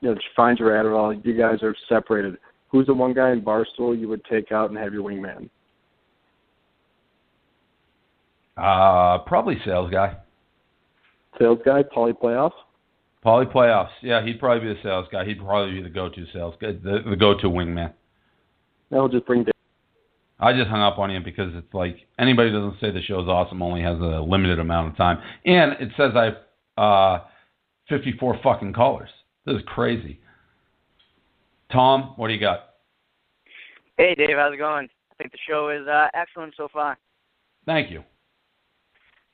you 0.00 0.10
know, 0.10 0.14
she 0.14 0.28
finds 0.36 0.60
your 0.60 0.70
Adderall, 0.70 1.24
you 1.24 1.36
guys 1.36 1.62
are 1.62 1.74
separated. 1.88 2.36
Who's 2.68 2.86
the 2.86 2.94
one 2.94 3.14
guy 3.14 3.32
in 3.32 3.40
Barstool 3.42 3.98
you 3.98 4.08
would 4.08 4.24
take 4.24 4.52
out 4.52 4.70
and 4.70 4.78
have 4.78 4.92
your 4.92 5.02
wingman? 5.02 5.48
Uh, 8.56 9.18
probably 9.18 9.56
sales 9.64 9.90
guy. 9.90 10.16
Sales 11.38 11.60
guy, 11.64 11.82
Polly 11.82 12.12
playoffs. 12.12 12.52
Polly 13.22 13.46
playoffs. 13.46 13.90
Yeah, 14.02 14.24
he'd 14.24 14.40
probably 14.40 14.68
be 14.68 14.74
the 14.74 14.80
sales 14.82 15.06
guy. 15.10 15.24
He'd 15.24 15.38
probably 15.38 15.74
be 15.74 15.82
the 15.82 15.88
go-to 15.88 16.26
sales 16.32 16.54
guy, 16.60 16.72
the, 16.72 17.02
the 17.08 17.16
go-to 17.16 17.48
wingman. 17.48 17.92
That'll 18.90 19.08
just 19.08 19.26
bring. 19.26 19.44
I 20.40 20.52
just 20.52 20.68
hung 20.68 20.80
up 20.80 20.98
on 20.98 21.10
you 21.10 21.20
because 21.20 21.52
it's 21.54 21.72
like 21.74 21.96
anybody 22.18 22.50
who 22.50 22.60
doesn't 22.60 22.80
say 22.80 22.90
the 22.90 23.02
show's 23.02 23.28
awesome 23.28 23.60
only 23.60 23.82
has 23.82 23.98
a 23.98 24.20
limited 24.20 24.58
amount 24.58 24.88
of 24.88 24.96
time, 24.96 25.18
and 25.44 25.72
it 25.72 25.90
says 25.96 26.12
I 26.16 26.24
have 26.24 26.36
uh, 26.76 27.24
54 27.88 28.38
fucking 28.42 28.72
callers. 28.72 29.10
This 29.44 29.56
is 29.56 29.62
crazy. 29.66 30.20
Tom, 31.72 32.14
what 32.16 32.28
do 32.28 32.34
you 32.34 32.40
got? 32.40 32.70
Hey, 33.96 34.14
Dave, 34.14 34.36
how's 34.36 34.54
it 34.54 34.58
going? 34.58 34.88
I 35.10 35.14
think 35.16 35.32
the 35.32 35.38
show 35.46 35.68
is 35.68 35.86
uh, 35.86 36.06
excellent 36.14 36.54
so 36.56 36.68
far. 36.72 36.96
Thank 37.66 37.90
you. 37.90 37.98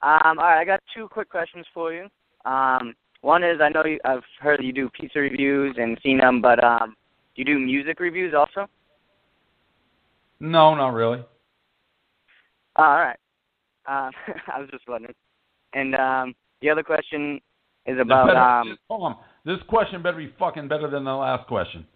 Um, 0.03 0.39
all 0.39 0.45
right, 0.45 0.61
I 0.61 0.65
got 0.65 0.81
two 0.95 1.09
quick 1.09 1.31
questions 1.31 1.65
for 1.73 1.93
you. 1.93 2.09
Um, 2.45 2.95
one 3.21 3.45
is 3.45 3.61
I 3.63 3.69
know 3.69 3.85
you, 3.85 3.99
I've 4.05 4.23
heard 4.41 4.59
that 4.59 4.65
you 4.65 4.73
do 4.73 4.91
pizza 4.91 5.21
reviews 5.21 5.77
and 5.79 5.99
seen 6.03 6.19
them, 6.19 6.43
but 6.43 6.63
um, 6.63 6.97
do 7.35 7.43
you 7.43 7.45
do 7.45 7.59
music 7.59 8.01
reviews 8.01 8.35
also? 8.35 8.69
No, 10.41 10.75
not 10.75 10.89
really. 10.89 11.25
Oh, 12.77 12.83
all 12.83 12.99
right. 12.99 13.17
Um, 13.87 14.11
I 14.55 14.61
was 14.61 14.69
just 14.71 14.89
wondering. 14.89 15.15
And 15.73 15.95
um, 15.95 16.35
the 16.61 16.71
other 16.71 16.83
question 16.83 17.41
is 17.87 17.99
about 18.01 18.27
Better- 18.27 18.39
um, 18.39 18.79
Hold 18.91 19.03
on. 19.05 19.17
This 19.45 19.59
question 19.69 20.03
better 20.03 20.17
be 20.17 20.33
fucking 20.39 20.69
better 20.69 20.91
than 20.91 21.05
the 21.05 21.15
last 21.15 21.47
question. 21.47 21.87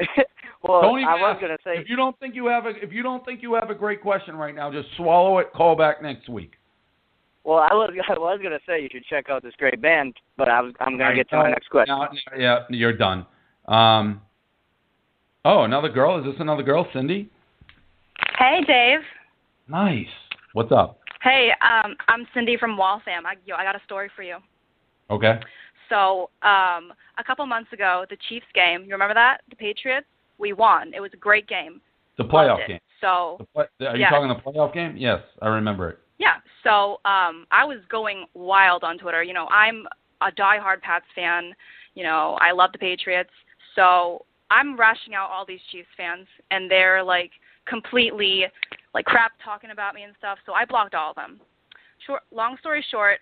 well, 0.62 0.82
don't 0.82 0.98
even 0.98 1.08
I 1.08 1.14
was 1.14 1.38
gonna 1.40 1.58
say 1.64 1.78
If 1.78 1.88
you 1.88 1.96
don't 1.96 2.18
think 2.18 2.34
you 2.34 2.46
have 2.46 2.66
a 2.66 2.70
if 2.70 2.92
you 2.92 3.02
don't 3.02 3.24
think 3.24 3.42
you 3.42 3.54
have 3.54 3.70
a 3.70 3.74
great 3.74 4.00
question 4.00 4.36
right 4.36 4.54
now, 4.54 4.70
just 4.70 4.88
swallow 4.96 5.38
it. 5.38 5.52
Call 5.52 5.76
back 5.76 6.02
next 6.02 6.28
week. 6.28 6.52
Well, 7.44 7.58
I 7.58 7.74
was 7.74 7.90
I 8.08 8.18
was 8.18 8.40
gonna 8.42 8.58
say 8.66 8.82
you 8.82 8.88
should 8.90 9.04
check 9.04 9.30
out 9.30 9.42
this 9.42 9.54
great 9.58 9.80
band, 9.80 10.14
but 10.36 10.48
I 10.48 10.60
was 10.60 10.72
I'm 10.80 10.98
gonna 10.98 11.14
get 11.14 11.28
to 11.30 11.36
my 11.36 11.50
next 11.50 11.68
question. 11.68 11.96
no, 11.96 12.04
no, 12.04 12.38
yeah, 12.38 12.60
you're 12.70 12.96
done. 12.96 13.26
Um. 13.68 14.20
Oh, 15.44 15.62
another 15.62 15.88
girl. 15.88 16.18
Is 16.18 16.24
this 16.24 16.38
another 16.38 16.62
girl, 16.62 16.86
Cindy? 16.92 17.30
Hey, 18.38 18.60
Dave. 18.66 19.00
Nice. 19.68 20.06
What's 20.52 20.70
up? 20.70 20.98
Hey, 21.22 21.50
um, 21.62 21.94
I'm 22.08 22.26
Cindy 22.34 22.56
from 22.58 22.76
Waltham. 22.76 23.26
I, 23.26 23.34
yo, 23.46 23.54
I 23.54 23.64
got 23.64 23.76
a 23.76 23.80
story 23.84 24.10
for 24.14 24.22
you. 24.22 24.36
Okay. 25.10 25.40
So, 25.90 26.30
um, 26.42 26.92
a 27.18 27.24
couple 27.26 27.44
months 27.44 27.72
ago, 27.74 28.06
the 28.08 28.16
Chiefs 28.28 28.46
game. 28.54 28.84
You 28.84 28.92
remember 28.92 29.12
that? 29.14 29.42
The 29.50 29.56
Patriots. 29.56 30.06
We 30.38 30.54
won. 30.54 30.92
It 30.94 31.00
was 31.00 31.10
a 31.12 31.18
great 31.18 31.46
game. 31.46 31.82
The 32.16 32.24
playoff 32.24 32.66
game. 32.66 32.78
So, 33.02 33.36
The 33.38 33.44
play, 33.46 33.64
are 33.86 33.94
you 33.96 34.00
yes. 34.00 34.10
talking 34.10 34.28
the 34.28 34.34
playoff 34.50 34.72
game? 34.72 34.96
Yes, 34.96 35.20
I 35.42 35.48
remember 35.48 35.90
it. 35.90 35.98
yeah. 36.18 36.36
So, 36.64 37.00
um, 37.04 37.46
I 37.50 37.64
was 37.64 37.78
going 37.90 38.24
wild 38.34 38.84
on 38.84 38.96
Twitter. 38.98 39.22
You 39.22 39.34
know, 39.34 39.46
I'm 39.48 39.84
a 40.22 40.30
diehard 40.30 40.80
Pats 40.80 41.04
fan. 41.14 41.52
You 41.94 42.04
know, 42.04 42.38
I 42.40 42.52
love 42.52 42.70
the 42.72 42.78
Patriots. 42.78 43.30
So, 43.74 44.24
I'm 44.50 44.78
rashing 44.78 45.14
out 45.14 45.30
all 45.30 45.44
these 45.46 45.60
Chiefs 45.70 45.88
fans, 45.96 46.26
and 46.50 46.70
they're 46.70 47.02
like 47.02 47.30
completely 47.66 48.44
like 48.94 49.04
crap 49.04 49.32
talking 49.44 49.70
about 49.70 49.94
me 49.94 50.02
and 50.02 50.12
stuff. 50.18 50.38
So 50.44 50.52
I 50.52 50.64
blocked 50.64 50.94
all 50.94 51.10
of 51.10 51.16
them. 51.16 51.40
Short, 52.06 52.22
long 52.32 52.56
story 52.58 52.84
short, 52.90 53.18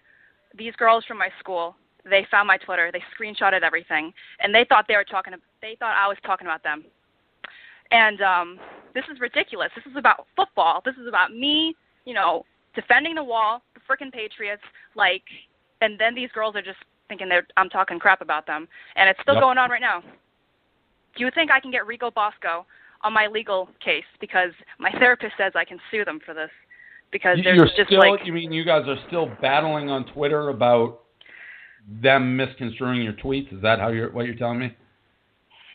these 0.57 0.73
girls 0.77 1.05
from 1.07 1.19
my 1.19 1.29
school, 1.39 1.77
they 2.09 2.27
found 2.31 2.47
my 2.47 2.57
Twitter, 2.57 2.91
they 2.93 3.03
screenshotted 3.17 3.63
everything, 3.63 4.13
and 4.41 4.55
they 4.55 4.65
thought 4.69 4.87
they 4.89 4.97
were 4.97 5.05
talking. 5.05 5.35
They 5.63 5.77
thought 5.79 5.95
I 5.97 6.09
was 6.09 6.17
talking 6.25 6.47
about 6.47 6.63
them. 6.63 6.85
And 7.91 8.21
um, 8.21 8.59
this 8.95 9.05
is 9.13 9.21
ridiculous. 9.21 9.71
This 9.75 9.85
is 9.91 9.97
about 9.97 10.27
football. 10.37 10.83
This 10.85 10.95
is 11.01 11.09
about 11.09 11.33
me, 11.33 11.75
you 12.05 12.15
know, 12.15 12.45
defending 12.75 13.15
the 13.15 13.25
wall, 13.25 13.63
the 13.75 13.81
frickin' 13.81 14.13
Patriots. 14.13 14.63
Like, 14.95 15.23
and 15.81 15.99
then 15.99 16.15
these 16.15 16.31
girls 16.33 16.55
are 16.55 16.63
just 16.63 16.79
thinking 17.09 17.29
they're 17.29 17.47
I'm 17.57 17.71
talking 17.71 17.99
crap 17.99 18.21
about 18.21 18.47
them, 18.47 18.69
and 18.97 19.09
it's 19.09 19.21
still 19.23 19.35
Yep. 19.35 19.43
going 19.43 19.59
on 19.59 19.71
right 19.71 19.81
now. 19.81 20.03
Do 21.17 21.25
you 21.25 21.31
think 21.35 21.51
I 21.51 21.61
can 21.61 21.71
get 21.71 21.87
Rico 21.87 22.11
Bosco 22.11 22.67
on 23.03 23.13
my 23.13 23.27
legal 23.27 23.69
case 23.83 24.05
because 24.21 24.51
my 24.79 24.91
therapist 24.93 25.35
says 25.39 25.53
I 25.55 25.65
can 25.65 25.79
sue 25.91 26.05
them 26.05 26.21
for 26.25 26.35
this 26.35 26.51
because 27.11 27.39
there's 27.43 27.57
You're 27.57 27.67
just 27.67 27.87
still. 27.87 28.01
like 28.01 28.27
you 28.27 28.33
mean 28.33 28.53
you 28.53 28.65
guys 28.65 28.83
are 28.87 28.99
still 29.07 29.31
battling 29.41 29.89
on 29.91 30.05
Twitter 30.13 30.51
about 30.51 31.01
them 31.87 32.37
misconstruing 32.37 33.03
your 33.03 33.15
tweets? 33.15 33.55
Is 33.55 33.63
that 33.63 33.79
how 33.79 33.89
you're 33.89 34.11
what 34.11 34.27
you're 34.27 34.35
telling 34.35 34.59
me? 34.59 34.75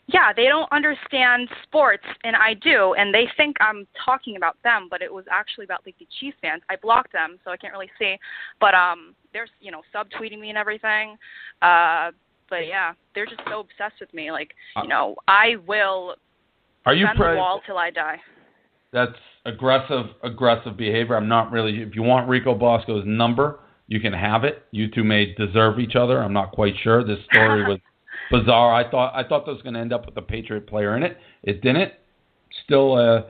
yeah 0.06 0.32
they 0.34 0.44
don't 0.44 0.70
understand 0.72 1.48
sports 1.62 2.04
and 2.24 2.36
I 2.36 2.54
do 2.54 2.94
and 2.94 3.14
they 3.14 3.26
think 3.36 3.56
I'm 3.60 3.86
talking 4.04 4.36
about 4.36 4.56
them 4.62 4.88
but 4.90 5.02
it 5.02 5.12
was 5.12 5.24
actually 5.30 5.64
about 5.64 5.80
like 5.86 5.98
the 5.98 6.06
Chiefs 6.20 6.36
fans. 6.42 6.62
I 6.68 6.76
blocked 6.76 7.12
them 7.12 7.38
so 7.44 7.50
I 7.50 7.56
can't 7.56 7.72
really 7.72 7.90
see 7.98 8.16
but 8.60 8.74
um 8.74 9.14
they're 9.32 9.48
you 9.60 9.70
know 9.70 9.82
subtweeting 9.94 10.40
me 10.40 10.50
and 10.50 10.58
everything. 10.58 11.16
Uh 11.62 12.10
but 12.50 12.66
yeah, 12.66 12.92
they're 13.14 13.26
just 13.26 13.40
so 13.48 13.60
obsessed 13.60 14.00
with 14.00 14.12
me 14.12 14.30
like 14.30 14.52
you 14.82 14.88
know 14.88 15.14
I 15.26 15.56
will 15.66 16.16
Are 16.84 16.94
you 16.94 17.06
pre- 17.16 17.32
the 17.32 17.36
wall 17.36 17.60
till 17.66 17.78
I 17.78 17.90
die. 17.90 18.20
That's 18.92 19.16
aggressive, 19.44 20.06
aggressive 20.22 20.76
behavior. 20.76 21.16
I'm 21.16 21.28
not 21.28 21.50
really. 21.50 21.82
If 21.82 21.96
you 21.96 22.02
want 22.02 22.28
Rico 22.28 22.54
Bosco's 22.54 23.02
number, 23.04 23.58
you 23.86 24.00
can 24.00 24.12
have 24.12 24.44
it. 24.44 24.62
You 24.70 24.90
two 24.90 25.04
may 25.04 25.34
deserve 25.34 25.78
each 25.78 25.96
other. 25.96 26.22
I'm 26.22 26.32
not 26.32 26.52
quite 26.52 26.74
sure. 26.82 27.04
This 27.04 27.18
story 27.30 27.64
was 27.64 27.78
bizarre. 28.30 28.74
I 28.74 28.90
thought 28.90 29.14
I 29.14 29.26
thought 29.26 29.46
this 29.46 29.54
was 29.54 29.62
going 29.62 29.74
to 29.74 29.80
end 29.80 29.92
up 29.92 30.06
with 30.06 30.16
a 30.16 30.22
Patriot 30.22 30.66
player 30.66 30.96
in 30.96 31.02
it. 31.02 31.18
It 31.42 31.60
didn't. 31.62 31.92
Still, 32.64 32.96
a 32.96 33.26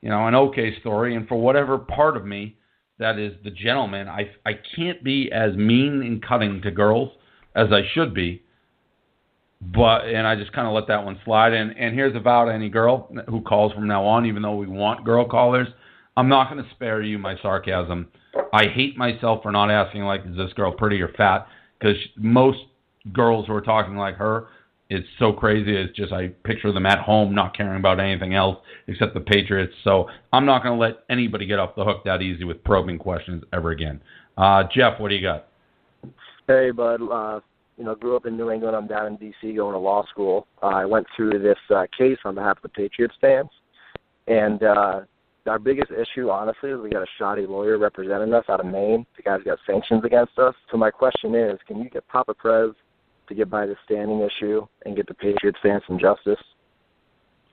you 0.00 0.08
know, 0.08 0.26
an 0.26 0.34
okay 0.34 0.78
story. 0.80 1.16
And 1.16 1.26
for 1.28 1.40
whatever 1.40 1.78
part 1.78 2.16
of 2.16 2.24
me 2.24 2.56
that 2.98 3.18
is 3.18 3.32
the 3.44 3.50
gentleman, 3.50 4.08
I 4.08 4.30
I 4.44 4.52
can't 4.76 5.02
be 5.04 5.30
as 5.32 5.54
mean 5.56 6.02
and 6.02 6.22
cutting 6.24 6.62
to 6.62 6.70
girls 6.70 7.10
as 7.54 7.68
I 7.72 7.82
should 7.92 8.14
be. 8.14 8.42
But 9.60 10.06
and 10.06 10.26
I 10.26 10.36
just 10.36 10.52
kind 10.52 10.66
of 10.66 10.72
let 10.72 10.88
that 10.88 11.04
one 11.04 11.20
slide. 11.24 11.52
And 11.52 11.76
and 11.76 11.94
here's 11.94 12.16
about 12.16 12.48
any 12.48 12.68
girl 12.68 13.12
who 13.28 13.40
calls 13.42 13.72
from 13.72 13.86
now 13.86 14.04
on, 14.04 14.26
even 14.26 14.42
though 14.42 14.56
we 14.56 14.66
want 14.66 15.04
girl 15.04 15.28
callers. 15.28 15.68
I'm 16.16 16.28
not 16.28 16.50
going 16.50 16.62
to 16.62 16.70
spare 16.70 17.00
you 17.00 17.16
my 17.16 17.36
sarcasm. 17.42 18.08
I 18.52 18.64
hate 18.66 18.96
myself 18.96 19.42
for 19.42 19.52
not 19.52 19.70
asking 19.70 20.02
like, 20.02 20.22
is 20.26 20.36
this 20.36 20.52
girl 20.54 20.72
pretty 20.72 21.00
or 21.00 21.08
fat? 21.16 21.46
Because 21.78 21.96
most 22.16 22.58
girls 23.12 23.46
who 23.46 23.54
are 23.54 23.60
talking 23.60 23.96
like 23.96 24.16
her, 24.16 24.48
it's 24.90 25.06
so 25.18 25.32
crazy. 25.32 25.76
It's 25.76 25.94
just 25.94 26.12
I 26.12 26.28
picture 26.44 26.72
them 26.72 26.86
at 26.86 26.98
home, 26.98 27.34
not 27.34 27.56
caring 27.56 27.78
about 27.78 28.00
anything 28.00 28.34
else 28.34 28.58
except 28.86 29.14
the 29.14 29.20
Patriots. 29.20 29.74
So 29.84 30.08
I'm 30.32 30.46
not 30.46 30.62
going 30.62 30.78
to 30.78 30.80
let 30.80 31.04
anybody 31.10 31.46
get 31.46 31.58
off 31.58 31.74
the 31.76 31.84
hook 31.84 32.04
that 32.04 32.22
easy 32.22 32.44
with 32.44 32.64
probing 32.64 32.98
questions 32.98 33.44
ever 33.52 33.70
again. 33.70 34.00
Uh, 34.38 34.64
Jeff, 34.74 34.98
what 34.98 35.08
do 35.08 35.14
you 35.14 35.22
got? 35.22 35.48
Hey, 36.46 36.70
bud. 36.70 37.02
Uh, 37.02 37.40
you 37.76 37.84
know, 37.84 37.94
grew 37.94 38.16
up 38.16 38.26
in 38.26 38.36
New 38.36 38.50
England. 38.50 38.74
I'm 38.74 38.86
down 38.86 39.06
in 39.06 39.16
D.C. 39.16 39.54
going 39.54 39.74
to 39.74 39.78
law 39.78 40.04
school. 40.06 40.46
Uh, 40.62 40.66
I 40.66 40.84
went 40.84 41.06
through 41.14 41.38
this 41.38 41.58
uh, 41.74 41.86
case 41.96 42.18
on 42.24 42.34
behalf 42.34 42.56
of 42.56 42.62
the 42.62 42.68
Patriots 42.70 43.14
fans, 43.20 43.50
and 44.26 44.62
uh, 44.62 45.00
our 45.48 45.58
biggest 45.58 45.90
issue, 45.90 46.30
honestly, 46.30 46.70
is 46.70 46.80
we 46.80 46.90
got 46.90 47.02
a 47.02 47.06
shoddy 47.18 47.46
lawyer 47.46 47.78
representing 47.78 48.32
us 48.34 48.44
out 48.48 48.60
of 48.60 48.66
Maine. 48.66 49.06
The 49.16 49.22
guy's 49.22 49.42
got 49.42 49.58
sanctions 49.66 50.04
against 50.04 50.38
us. 50.38 50.54
So 50.70 50.76
my 50.76 50.90
question 50.90 51.34
is, 51.34 51.58
can 51.66 51.78
you 51.78 51.90
get 51.90 52.06
Papa 52.08 52.34
Prez 52.34 52.70
to 53.28 53.34
get 53.34 53.50
by 53.50 53.66
the 53.66 53.76
standing 53.84 54.20
issue 54.20 54.66
and 54.84 54.96
get 54.96 55.06
the 55.06 55.14
Patriots 55.14 55.58
fans 55.62 55.82
some 55.86 55.98
justice? 55.98 56.40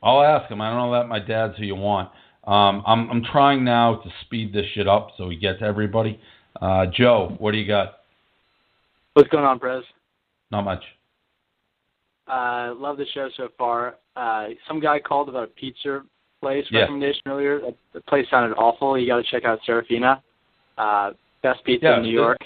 I'll 0.04 0.22
ask 0.22 0.50
him. 0.52 0.62
I 0.62 0.70
don't 0.70 0.78
know 0.78 0.93
that 0.93 1.08
my 1.08 1.20
dad's 1.20 1.58
who 1.58 1.64
you 1.64 1.76
want. 1.76 2.10
Um, 2.46 2.84
I'm 2.86 3.10
I'm 3.10 3.24
trying 3.24 3.64
now 3.64 3.96
to 3.96 4.10
speed 4.22 4.54
this 4.54 4.66
shit 4.76 4.88
up 4.88 5.10
so 5.18 5.26
we 5.26 5.36
get 5.36 5.60
to 5.60 5.66
everybody. 5.66 6.20
Uh, 6.62 6.86
Joe, 6.93 7.36
what 7.39 7.52
do 7.52 7.58
you 7.58 7.68
got? 7.68 8.02
What's 9.14 9.30
going 9.30 9.46
on, 9.46 9.58
Prez? 9.60 9.84
Not 10.52 10.64
much. 10.64 10.84
Uh, 12.28 12.74
love 12.76 12.98
the 12.98 13.06
show 13.14 13.30
so 13.36 13.50
far. 13.58 13.96
Uh, 14.16 14.50
some 14.68 14.80
guy 14.80 15.00
called 15.00 15.30
about 15.30 15.43
a 15.43 15.48
pizza 15.48 16.04
place 16.46 16.66
Yeah. 16.70 16.82
recommendation 16.82 17.22
earlier. 17.26 17.60
The 17.93 18.02
place 18.02 18.30
sounded 18.30 18.56
awful. 18.56 18.98
You 18.98 19.08
got 19.08 19.18
to 19.18 19.24
check 19.24 19.46
out 19.46 19.60
Serafina. 19.66 20.22
Uh, 20.78 21.12
best 21.41 21.64
pizza 21.64 21.88
Yeah, 21.88 21.98
in 21.98 22.04
New 22.04 22.12
York. 22.12 22.38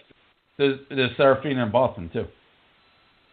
There's, 0.58 0.80
there's 0.90 1.16
Serafina 1.18 1.64
in 1.64 1.72
Boston 1.72 2.10
too. 2.14 2.26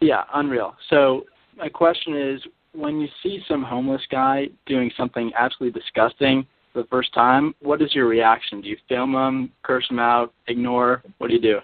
Yeah, 0.01 0.23
unreal. 0.33 0.75
So 0.89 1.25
my 1.55 1.69
question 1.69 2.17
is, 2.17 2.41
when 2.73 2.99
you 2.99 3.07
see 3.23 3.41
some 3.47 3.63
homeless 3.63 4.01
guy 4.11 4.49
doing 4.65 4.91
something 4.97 5.31
absolutely 5.37 5.79
disgusting 5.79 6.45
for 6.73 6.81
the 6.81 6.87
first 6.89 7.13
time, 7.13 7.55
what 7.61 7.81
is 7.81 7.95
your 7.95 8.07
reaction? 8.07 8.59
Do 8.61 8.67
you 8.67 8.77
film 8.89 9.15
him, 9.15 9.51
curse 9.63 9.89
him 9.89 9.99
out, 9.99 10.33
ignore? 10.47 11.01
What 11.17 11.27
do 11.29 11.33
you 11.33 11.41
do? 11.41 11.59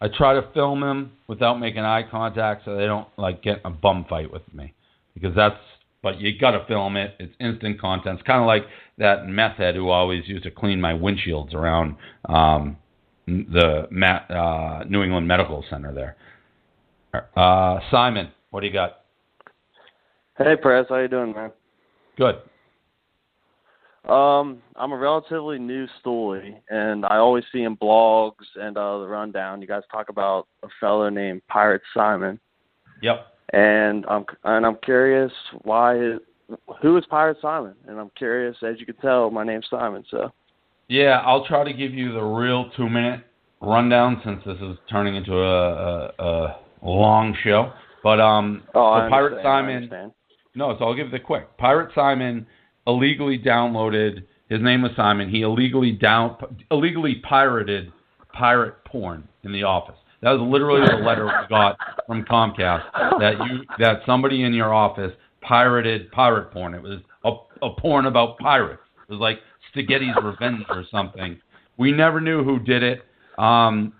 I 0.00 0.08
try 0.08 0.32
to 0.34 0.42
film 0.54 0.82
him 0.82 1.12
without 1.26 1.60
making 1.60 1.80
eye 1.80 2.04
contact 2.10 2.64
so 2.64 2.76
they 2.76 2.86
don't 2.86 3.08
like 3.18 3.42
get 3.42 3.58
in 3.58 3.66
a 3.66 3.70
bum 3.70 4.06
fight 4.08 4.32
with 4.32 4.42
me 4.54 4.72
because 5.14 5.34
that's. 5.36 5.60
But 6.08 6.22
you 6.22 6.38
got 6.38 6.52
to 6.52 6.64
film 6.64 6.96
it. 6.96 7.14
It's 7.18 7.34
instant 7.38 7.78
content. 7.78 8.18
It's 8.18 8.26
kind 8.26 8.40
of 8.40 8.46
like 8.46 8.62
that 8.96 9.26
meth 9.26 9.58
head 9.58 9.74
who 9.74 9.90
always 9.90 10.26
used 10.26 10.44
to 10.44 10.50
clean 10.50 10.80
my 10.80 10.94
windshields 10.94 11.52
around 11.52 11.96
um, 12.26 12.78
the 13.26 13.86
Ma- 13.90 14.24
uh, 14.30 14.84
New 14.88 15.02
England 15.02 15.28
Medical 15.28 15.62
Center 15.68 15.92
there. 15.92 16.16
Uh, 17.36 17.80
Simon, 17.90 18.30
what 18.48 18.60
do 18.60 18.68
you 18.68 18.72
got? 18.72 19.00
Hey, 20.38 20.56
Prez, 20.56 20.86
how 20.88 20.96
you 20.96 21.08
doing, 21.08 21.34
man? 21.34 21.50
Good. 22.16 22.36
Um, 24.10 24.62
I'm 24.76 24.92
a 24.92 24.96
relatively 24.96 25.58
new 25.58 25.86
stoolie, 26.02 26.56
and 26.70 27.04
I 27.04 27.16
always 27.18 27.44
see 27.52 27.64
in 27.64 27.76
blogs 27.76 28.46
and 28.56 28.78
uh, 28.78 29.00
the 29.00 29.06
rundown, 29.06 29.60
you 29.60 29.68
guys 29.68 29.82
talk 29.92 30.08
about 30.08 30.48
a 30.62 30.68
fellow 30.80 31.10
named 31.10 31.42
Pirate 31.48 31.82
Simon, 31.92 32.40
Yep. 33.02 33.26
And 33.52 34.04
I'm 34.06 34.24
and 34.44 34.66
I'm 34.66 34.76
curious 34.82 35.32
why, 35.62 36.16
who 36.82 36.96
is 36.96 37.04
Pirate 37.08 37.38
Simon? 37.40 37.74
And 37.86 37.98
I'm 37.98 38.10
curious, 38.16 38.56
as 38.62 38.78
you 38.78 38.86
can 38.86 38.96
tell, 38.96 39.30
my 39.30 39.44
name's 39.44 39.66
Simon, 39.70 40.04
so. 40.10 40.30
Yeah, 40.88 41.22
I'll 41.24 41.44
try 41.44 41.64
to 41.64 41.72
give 41.72 41.92
you 41.92 42.12
the 42.12 42.22
real 42.22 42.70
two 42.76 42.88
minute 42.88 43.20
rundown 43.60 44.20
since 44.24 44.42
this 44.46 44.56
is 44.56 44.78
turning 44.90 45.16
into 45.16 45.34
a, 45.34 46.06
a, 46.18 46.56
a 46.82 46.88
long 46.88 47.36
show. 47.44 47.72
But 48.02 48.20
um, 48.20 48.62
Oh, 48.74 49.02
so 49.04 49.10
Pirate 49.10 49.42
Simon. 49.42 50.12
No, 50.54 50.76
so 50.78 50.86
I'll 50.86 50.94
give 50.94 51.08
it 51.08 51.12
the 51.12 51.20
quick. 51.20 51.56
Pirate 51.58 51.90
Simon 51.94 52.46
illegally 52.86 53.38
downloaded. 53.38 54.24
His 54.48 54.62
name 54.62 54.82
was 54.82 54.92
Simon. 54.96 55.28
He 55.28 55.42
illegally 55.42 55.92
down 55.92 56.36
illegally 56.70 57.16
pirated 57.16 57.92
pirate 58.32 58.82
porn 58.84 59.28
in 59.42 59.52
the 59.52 59.64
office. 59.64 59.96
That 60.22 60.32
was 60.32 60.40
literally 60.40 60.86
the 60.86 61.04
letter 61.04 61.26
we 61.26 61.32
got 61.48 61.76
from 62.06 62.24
Comcast 62.24 62.84
that 63.20 63.34
you 63.46 63.64
that 63.78 64.00
somebody 64.06 64.42
in 64.42 64.52
your 64.52 64.74
office 64.74 65.12
pirated 65.42 66.10
pirate 66.12 66.50
porn. 66.52 66.74
It 66.74 66.82
was 66.82 67.00
a, 67.24 67.30
a 67.64 67.70
porn 67.80 68.06
about 68.06 68.38
pirates. 68.38 68.82
It 69.08 69.12
was 69.12 69.20
like 69.20 69.38
Stagnetti's 69.74 70.16
Revenge 70.22 70.64
or 70.68 70.84
something. 70.90 71.40
We 71.76 71.92
never 71.92 72.20
knew 72.20 72.42
who 72.42 72.58
did 72.58 72.82
it. 72.82 73.02
Um, 73.38 73.92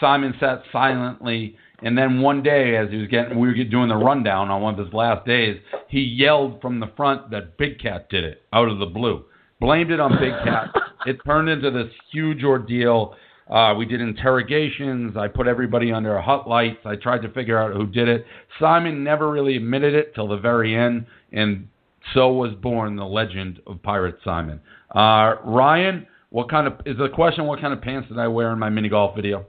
Simon 0.00 0.34
sat 0.40 0.62
silently 0.72 1.56
And 1.82 1.96
then 1.96 2.20
one 2.20 2.42
day, 2.42 2.76
as 2.76 2.90
he 2.90 2.96
was 2.96 3.08
getting, 3.08 3.38
we 3.38 3.48
were 3.48 3.64
doing 3.64 3.88
the 3.88 3.96
rundown 3.96 4.50
on 4.50 4.62
one 4.62 4.78
of 4.78 4.84
his 4.84 4.92
last 4.92 5.26
days, 5.26 5.60
he 5.88 6.00
yelled 6.00 6.60
from 6.60 6.80
the 6.80 6.90
front 6.96 7.30
that 7.30 7.56
Big 7.56 7.80
Cat 7.80 8.08
did 8.10 8.24
it 8.24 8.42
out 8.52 8.68
of 8.68 8.78
the 8.78 8.86
blue. 8.86 9.24
Blamed 9.60 9.90
it 9.90 10.00
on 10.00 10.18
Big 10.18 10.32
Cat. 10.44 10.70
it 11.06 11.18
turned 11.24 11.48
into 11.48 11.70
this 11.70 11.92
huge 12.12 12.42
ordeal. 12.42 13.14
Uh, 13.50 13.74
we 13.76 13.86
did 13.86 14.00
interrogations. 14.00 15.16
I 15.16 15.28
put 15.28 15.46
everybody 15.46 15.92
under 15.92 16.20
hot 16.20 16.48
lights. 16.48 16.80
I 16.84 16.96
tried 16.96 17.22
to 17.22 17.30
figure 17.30 17.58
out 17.58 17.74
who 17.74 17.86
did 17.86 18.08
it. 18.08 18.26
Simon 18.60 19.02
never 19.02 19.30
really 19.30 19.56
admitted 19.56 19.94
it 19.94 20.14
till 20.14 20.28
the 20.28 20.36
very 20.36 20.76
end, 20.76 21.06
and 21.32 21.68
so 22.14 22.32
was 22.32 22.52
born 22.54 22.96
the 22.96 23.04
legend 23.04 23.60
of 23.66 23.82
Pirate 23.82 24.16
Simon. 24.22 24.60
Uh, 24.94 25.36
Ryan, 25.44 26.06
what 26.30 26.50
kind 26.50 26.66
of 26.66 26.74
is 26.84 26.98
the 26.98 27.08
question? 27.08 27.46
What 27.46 27.60
kind 27.60 27.72
of 27.72 27.80
pants 27.80 28.08
did 28.08 28.18
I 28.18 28.28
wear 28.28 28.52
in 28.52 28.58
my 28.58 28.68
mini 28.68 28.88
golf 28.88 29.16
video? 29.16 29.46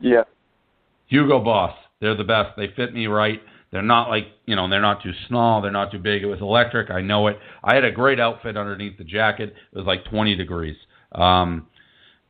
Yeah. 0.00 0.22
Hugo 1.06 1.40
Boss. 1.40 1.76
They're 2.00 2.16
the 2.16 2.24
best. 2.24 2.56
They 2.56 2.68
fit 2.76 2.94
me 2.94 3.06
right. 3.06 3.40
They're 3.70 3.82
not 3.82 4.08
like 4.08 4.26
you 4.46 4.54
know, 4.54 4.68
they're 4.68 4.80
not 4.80 5.02
too 5.02 5.12
small. 5.28 5.62
They're 5.62 5.70
not 5.70 5.90
too 5.90 5.98
big. 5.98 6.22
It 6.22 6.26
was 6.26 6.40
electric. 6.40 6.90
I 6.90 7.00
know 7.00 7.28
it. 7.28 7.38
I 7.64 7.74
had 7.74 7.84
a 7.84 7.92
great 7.92 8.20
outfit 8.20 8.56
underneath 8.56 8.98
the 8.98 9.04
jacket. 9.04 9.54
It 9.72 9.78
was 9.78 9.86
like 9.86 10.04
20 10.04 10.36
degrees. 10.36 10.76
Um, 11.12 11.66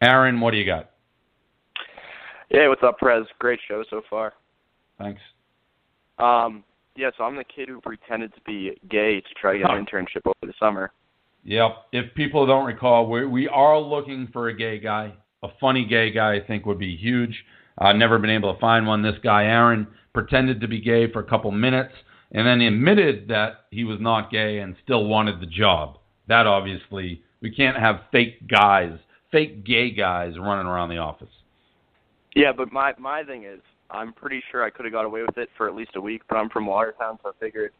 Aaron, 0.02 0.40
what 0.40 0.50
do 0.50 0.56
you 0.56 0.66
got? 0.66 0.90
Hey, 2.50 2.66
what's 2.68 2.82
up, 2.82 2.98
Prez? 2.98 3.24
Great 3.38 3.60
show 3.66 3.84
so 3.88 4.02
far. 4.10 4.34
Thanks. 4.98 5.20
Um, 6.18 6.64
yeah, 6.96 7.10
so 7.16 7.24
I'm 7.24 7.36
the 7.36 7.44
kid 7.44 7.68
who 7.68 7.80
pretended 7.80 8.34
to 8.34 8.40
be 8.44 8.72
gay 8.90 9.20
to 9.20 9.34
try 9.40 9.52
to 9.54 9.58
get 9.60 9.70
an 9.70 9.86
internship 9.86 10.26
over 10.26 10.34
the 10.42 10.52
summer. 10.58 10.92
Yep. 11.44 11.70
If 11.92 12.14
people 12.14 12.46
don't 12.46 12.66
recall, 12.66 13.08
we 13.08 13.26
we 13.26 13.48
are 13.48 13.78
looking 13.78 14.28
for 14.32 14.48
a 14.48 14.54
gay 14.54 14.78
guy. 14.78 15.14
A 15.42 15.48
funny 15.60 15.86
gay 15.86 16.10
guy, 16.10 16.34
I 16.34 16.40
think, 16.46 16.66
would 16.66 16.78
be 16.78 16.96
huge. 16.96 17.44
I've 17.78 17.96
never 17.96 18.18
been 18.18 18.30
able 18.30 18.52
to 18.52 18.60
find 18.60 18.86
one. 18.86 19.02
This 19.02 19.18
guy, 19.22 19.44
Aaron, 19.44 19.86
pretended 20.12 20.60
to 20.60 20.68
be 20.68 20.80
gay 20.80 21.10
for 21.10 21.20
a 21.20 21.28
couple 21.28 21.50
minutes 21.52 21.94
and 22.32 22.46
then 22.46 22.60
admitted 22.60 23.28
that 23.28 23.66
he 23.70 23.84
was 23.84 23.98
not 24.00 24.30
gay 24.30 24.58
and 24.58 24.76
still 24.82 25.06
wanted 25.06 25.40
the 25.40 25.46
job. 25.46 25.98
That 26.28 26.46
obviously, 26.46 27.22
we 27.40 27.50
can't 27.50 27.76
have 27.76 28.02
fake 28.12 28.46
guys, 28.48 28.98
fake 29.32 29.64
gay 29.64 29.90
guys 29.90 30.34
running 30.38 30.66
around 30.66 30.90
the 30.90 30.98
office. 30.98 31.28
Yeah, 32.36 32.52
but 32.56 32.72
my 32.72 32.92
my 32.98 33.24
thing 33.24 33.44
is, 33.44 33.60
I'm 33.90 34.12
pretty 34.12 34.42
sure 34.50 34.62
I 34.64 34.70
could 34.70 34.84
have 34.84 34.92
got 34.92 35.04
away 35.04 35.22
with 35.22 35.36
it 35.36 35.48
for 35.56 35.68
at 35.68 35.74
least 35.74 35.92
a 35.96 36.00
week. 36.00 36.22
But 36.28 36.36
I'm 36.36 36.48
from 36.50 36.66
Watertown, 36.66 37.18
so 37.22 37.30
I 37.30 37.32
figured 37.40 37.72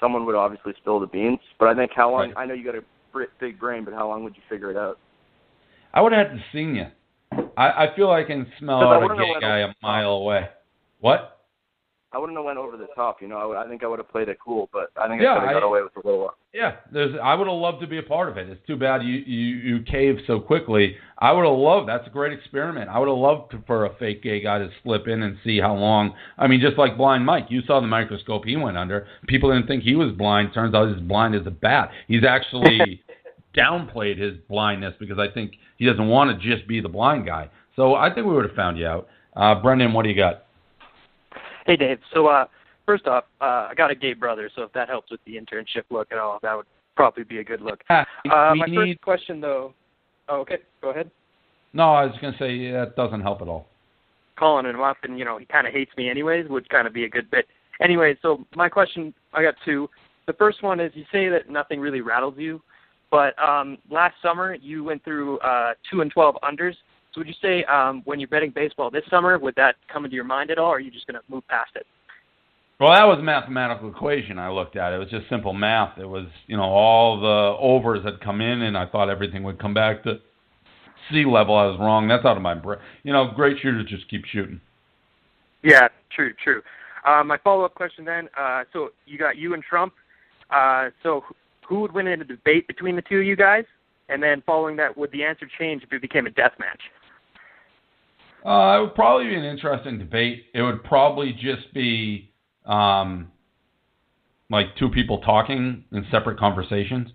someone 0.00 0.24
would 0.26 0.34
obviously 0.34 0.72
spill 0.78 0.98
the 0.98 1.06
beans. 1.06 1.38
But 1.58 1.68
I 1.68 1.74
think 1.74 1.90
how 1.94 2.10
long? 2.10 2.30
Right. 2.30 2.34
I 2.38 2.46
know 2.46 2.54
you 2.54 2.64
got 2.64 2.76
a 2.76 3.26
big 3.38 3.60
brain, 3.60 3.84
but 3.84 3.92
how 3.92 4.08
long 4.08 4.24
would 4.24 4.34
you 4.36 4.42
figure 4.48 4.70
it 4.70 4.76
out? 4.76 4.98
I 5.92 6.00
would 6.00 6.12
have 6.12 6.28
had 6.28 6.36
to 6.36 6.42
seen 6.52 6.74
you. 6.74 6.86
I, 7.56 7.84
I 7.84 7.96
feel 7.96 8.10
I 8.10 8.24
can 8.24 8.46
smell 8.58 8.80
out 8.82 9.02
a 9.02 9.16
gay 9.16 9.34
guy 9.40 9.58
a 9.58 9.68
mile 9.82 10.12
away. 10.12 10.48
What? 11.00 11.31
I 12.14 12.18
wouldn't 12.18 12.36
have 12.36 12.44
went 12.44 12.58
over 12.58 12.76
the 12.76 12.88
top. 12.94 13.22
You 13.22 13.28
know, 13.28 13.38
I, 13.38 13.44
would, 13.46 13.56
I 13.56 13.66
think 13.66 13.82
I 13.82 13.86
would 13.86 13.98
have 13.98 14.10
played 14.10 14.28
it 14.28 14.38
cool, 14.44 14.68
but 14.72 14.90
I 15.00 15.08
think 15.08 15.22
Yeah, 15.22 15.32
I 15.32 15.40
could 15.40 15.48
have 15.48 15.54
got 15.54 15.62
away 15.62 15.80
with 15.82 15.92
a 16.04 16.06
little. 16.06 16.30
Yeah, 16.52 16.76
there's. 16.92 17.14
I 17.22 17.34
would 17.34 17.46
have 17.46 17.56
loved 17.56 17.80
to 17.80 17.86
be 17.86 17.98
a 17.98 18.02
part 18.02 18.28
of 18.28 18.36
it. 18.36 18.50
It's 18.50 18.66
too 18.66 18.76
bad 18.76 19.02
you 19.02 19.14
you 19.14 19.56
you 19.56 19.82
caved 19.82 20.20
so 20.26 20.38
quickly. 20.38 20.96
I 21.18 21.32
would 21.32 21.46
have 21.46 21.56
loved. 21.56 21.88
That's 21.88 22.06
a 22.06 22.10
great 22.10 22.32
experiment. 22.32 22.90
I 22.90 22.98
would 22.98 23.08
have 23.08 23.16
loved 23.16 23.52
to, 23.52 23.62
for 23.66 23.86
a 23.86 23.94
fake 23.96 24.22
gay 24.22 24.42
guy 24.42 24.58
to 24.58 24.68
slip 24.82 25.08
in 25.08 25.22
and 25.22 25.38
see 25.42 25.58
how 25.58 25.74
long. 25.74 26.14
I 26.36 26.46
mean, 26.48 26.60
just 26.60 26.76
like 26.76 26.98
Blind 26.98 27.24
Mike, 27.24 27.46
you 27.48 27.62
saw 27.66 27.80
the 27.80 27.86
microscope 27.86 28.44
he 28.44 28.56
went 28.56 28.76
under. 28.76 29.06
People 29.26 29.50
didn't 29.50 29.66
think 29.66 29.82
he 29.82 29.94
was 29.94 30.12
blind. 30.12 30.52
Turns 30.52 30.74
out 30.74 30.94
he's 30.94 31.02
blind 31.02 31.34
as 31.34 31.46
a 31.46 31.50
bat. 31.50 31.90
He's 32.08 32.24
actually 32.24 33.02
downplayed 33.56 34.18
his 34.18 34.34
blindness 34.48 34.94
because 35.00 35.18
I 35.18 35.28
think 35.32 35.52
he 35.78 35.86
doesn't 35.86 36.08
want 36.08 36.38
to 36.38 36.54
just 36.54 36.68
be 36.68 36.80
the 36.80 36.88
blind 36.88 37.24
guy. 37.24 37.48
So 37.76 37.94
I 37.94 38.12
think 38.12 38.26
we 38.26 38.34
would 38.34 38.44
have 38.44 38.56
found 38.56 38.78
you 38.78 38.86
out. 38.86 39.08
Uh, 39.34 39.54
Brendan, 39.54 39.94
what 39.94 40.02
do 40.02 40.10
you 40.10 40.16
got? 40.16 40.44
Hey, 41.66 41.76
Dave. 41.76 41.98
So, 42.14 42.26
uh, 42.26 42.46
first 42.86 43.06
off, 43.06 43.24
uh, 43.40 43.68
I 43.70 43.74
got 43.76 43.90
a 43.90 43.94
gay 43.94 44.14
brother, 44.14 44.50
so 44.54 44.62
if 44.62 44.72
that 44.72 44.88
helps 44.88 45.10
with 45.10 45.20
the 45.26 45.36
internship 45.36 45.84
look 45.90 46.08
at 46.12 46.18
all, 46.18 46.38
that 46.42 46.56
would 46.56 46.66
probably 46.96 47.24
be 47.24 47.38
a 47.38 47.44
good 47.44 47.60
look. 47.60 47.82
Uh, 47.88 48.04
my 48.54 48.66
need- 48.66 48.76
first 48.76 49.00
question, 49.02 49.40
though. 49.40 49.74
Oh, 50.28 50.40
okay. 50.40 50.58
Go 50.80 50.90
ahead. 50.90 51.10
No, 51.72 51.94
I 51.94 52.04
was 52.04 52.14
going 52.20 52.32
to 52.32 52.38
say 52.38 52.70
that 52.70 52.96
doesn't 52.96 53.22
help 53.22 53.42
at 53.42 53.48
all. 53.48 53.66
Calling 54.36 54.66
him 54.66 54.80
up, 54.80 54.98
and 55.02 55.18
you 55.18 55.24
know 55.24 55.38
he 55.38 55.44
kind 55.44 55.66
of 55.66 55.72
hates 55.72 55.90
me 55.96 56.08
anyways, 56.08 56.48
would 56.48 56.68
kind 56.68 56.86
of 56.86 56.92
be 56.92 57.04
a 57.04 57.08
good 57.08 57.30
bit. 57.30 57.46
Anyway, 57.80 58.16
so 58.22 58.44
my 58.54 58.68
question, 58.68 59.12
I 59.32 59.42
got 59.42 59.54
two. 59.64 59.88
The 60.26 60.32
first 60.34 60.62
one 60.62 60.80
is 60.80 60.92
you 60.94 61.04
say 61.12 61.28
that 61.28 61.50
nothing 61.50 61.80
really 61.80 62.00
rattles 62.00 62.34
you, 62.36 62.62
but 63.10 63.38
um, 63.42 63.78
last 63.90 64.14
summer 64.22 64.54
you 64.54 64.84
went 64.84 65.04
through 65.04 65.38
uh, 65.40 65.74
two 65.90 66.00
and 66.00 66.10
twelve 66.10 66.36
unders. 66.42 66.74
So 67.14 67.20
would 67.20 67.28
you 67.28 67.34
say 67.42 67.64
um, 67.64 68.02
when 68.04 68.18
you're 68.18 68.28
betting 68.28 68.52
baseball 68.54 68.90
this 68.90 69.04
summer, 69.10 69.38
would 69.38 69.54
that 69.56 69.76
come 69.92 70.04
into 70.04 70.14
your 70.14 70.24
mind 70.24 70.50
at 70.50 70.58
all, 70.58 70.70
or 70.70 70.76
are 70.76 70.80
you 70.80 70.90
just 70.90 71.06
going 71.06 71.14
to 71.14 71.32
move 71.32 71.46
past 71.48 71.72
it? 71.74 71.86
Well, 72.80 72.92
that 72.94 73.04
was 73.04 73.18
a 73.20 73.22
mathematical 73.22 73.90
equation 73.90 74.38
I 74.38 74.50
looked 74.50 74.76
at. 74.76 74.92
It 74.92 74.98
was 74.98 75.08
just 75.08 75.28
simple 75.28 75.52
math. 75.52 75.98
It 75.98 76.08
was, 76.08 76.26
you 76.46 76.56
know, 76.56 76.64
all 76.64 77.20
the 77.20 77.56
overs 77.60 78.04
had 78.04 78.20
come 78.20 78.40
in, 78.40 78.62
and 78.62 78.76
I 78.76 78.86
thought 78.86 79.08
everything 79.08 79.44
would 79.44 79.60
come 79.60 79.74
back 79.74 80.02
to 80.04 80.14
sea 81.10 81.24
level. 81.24 81.54
I 81.54 81.66
was 81.66 81.78
wrong. 81.78 82.08
That's 82.08 82.24
out 82.24 82.36
of 82.36 82.42
my 82.42 82.54
brain. 82.54 82.80
You 83.04 83.12
know, 83.12 83.30
great 83.36 83.58
shooters 83.60 83.86
just 83.88 84.08
keep 84.08 84.24
shooting. 84.24 84.60
Yeah, 85.62 85.88
true, 86.10 86.32
true. 86.42 86.62
Uh, 87.06 87.22
my 87.22 87.36
follow-up 87.38 87.74
question 87.74 88.04
then. 88.04 88.28
Uh, 88.36 88.64
so 88.72 88.88
you 89.06 89.18
got 89.18 89.36
you 89.36 89.54
and 89.54 89.62
Trump. 89.62 89.92
Uh, 90.50 90.88
so 91.02 91.22
who 91.68 91.80
would 91.80 91.92
win 91.92 92.06
in 92.06 92.20
a 92.20 92.24
debate 92.24 92.66
between 92.66 92.96
the 92.96 93.02
two 93.02 93.18
of 93.18 93.24
you 93.24 93.36
guys? 93.36 93.64
And 94.08 94.22
then 94.22 94.42
following 94.44 94.76
that, 94.76 94.96
would 94.96 95.12
the 95.12 95.22
answer 95.22 95.46
change 95.58 95.82
if 95.82 95.92
it 95.92 96.02
became 96.02 96.26
a 96.26 96.30
death 96.30 96.52
match? 96.58 96.80
Uh, 98.44 98.78
it 98.78 98.80
would 98.82 98.94
probably 98.94 99.28
be 99.28 99.34
an 99.36 99.44
interesting 99.44 99.98
debate. 99.98 100.46
It 100.54 100.62
would 100.62 100.82
probably 100.82 101.32
just 101.32 101.72
be 101.72 102.32
um, 102.66 103.30
like 104.50 104.76
two 104.76 104.88
people 104.90 105.18
talking 105.18 105.84
in 105.92 106.06
separate 106.10 106.38
conversations. 106.38 107.08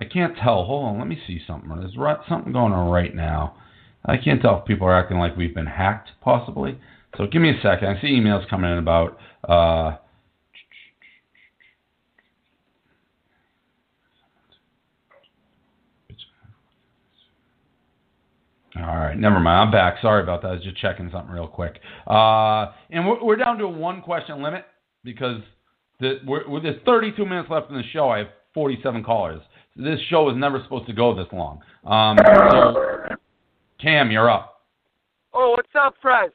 I 0.00 0.04
can't 0.04 0.36
tell. 0.36 0.64
Hold 0.64 0.86
on, 0.86 0.98
let 0.98 1.08
me 1.08 1.18
see 1.26 1.40
something. 1.46 1.70
There's 1.78 1.96
ri- 1.96 2.24
something 2.28 2.52
going 2.52 2.72
on 2.72 2.90
right 2.90 3.14
now. 3.14 3.56
I 4.04 4.16
can't 4.18 4.42
tell 4.42 4.58
if 4.58 4.66
people 4.66 4.86
are 4.86 4.98
acting 4.98 5.18
like 5.18 5.36
we've 5.36 5.54
been 5.54 5.66
hacked, 5.66 6.10
possibly. 6.20 6.78
So 7.16 7.26
give 7.26 7.40
me 7.40 7.50
a 7.50 7.62
second. 7.62 7.88
I 7.88 8.00
see 8.00 8.08
emails 8.08 8.48
coming 8.50 8.70
in 8.70 8.78
about. 8.78 9.18
Uh, 9.48 9.96
All 18.86 18.96
right, 18.96 19.16
never 19.16 19.40
mind. 19.40 19.68
I'm 19.68 19.70
back. 19.70 20.00
Sorry 20.02 20.22
about 20.22 20.42
that. 20.42 20.48
I 20.48 20.52
was 20.52 20.62
just 20.62 20.76
checking 20.76 21.08
something 21.10 21.32
real 21.32 21.48
quick. 21.48 21.80
Uh, 22.06 22.72
and 22.90 23.06
we're, 23.06 23.24
we're 23.24 23.36
down 23.36 23.56
to 23.58 23.64
a 23.64 23.68
one 23.68 24.02
question 24.02 24.42
limit 24.42 24.66
because 25.04 25.40
the, 26.00 26.20
we're, 26.26 26.48
we're, 26.48 26.60
there's 26.60 26.82
32 26.84 27.24
minutes 27.24 27.48
left 27.50 27.70
in 27.70 27.76
the 27.76 27.82
show. 27.92 28.10
I 28.10 28.18
have 28.18 28.26
47 28.52 29.02
callers. 29.02 29.40
This 29.74 29.98
show 30.10 30.28
is 30.28 30.36
never 30.36 30.60
supposed 30.62 30.86
to 30.86 30.92
go 30.92 31.14
this 31.14 31.26
long. 31.32 31.60
Um, 31.84 32.18
so, 32.18 33.16
Cam, 33.80 34.10
you're 34.10 34.30
up. 34.30 34.60
Oh, 35.32 35.50
what's 35.56 35.68
up, 35.74 35.94
Fred? 36.02 36.30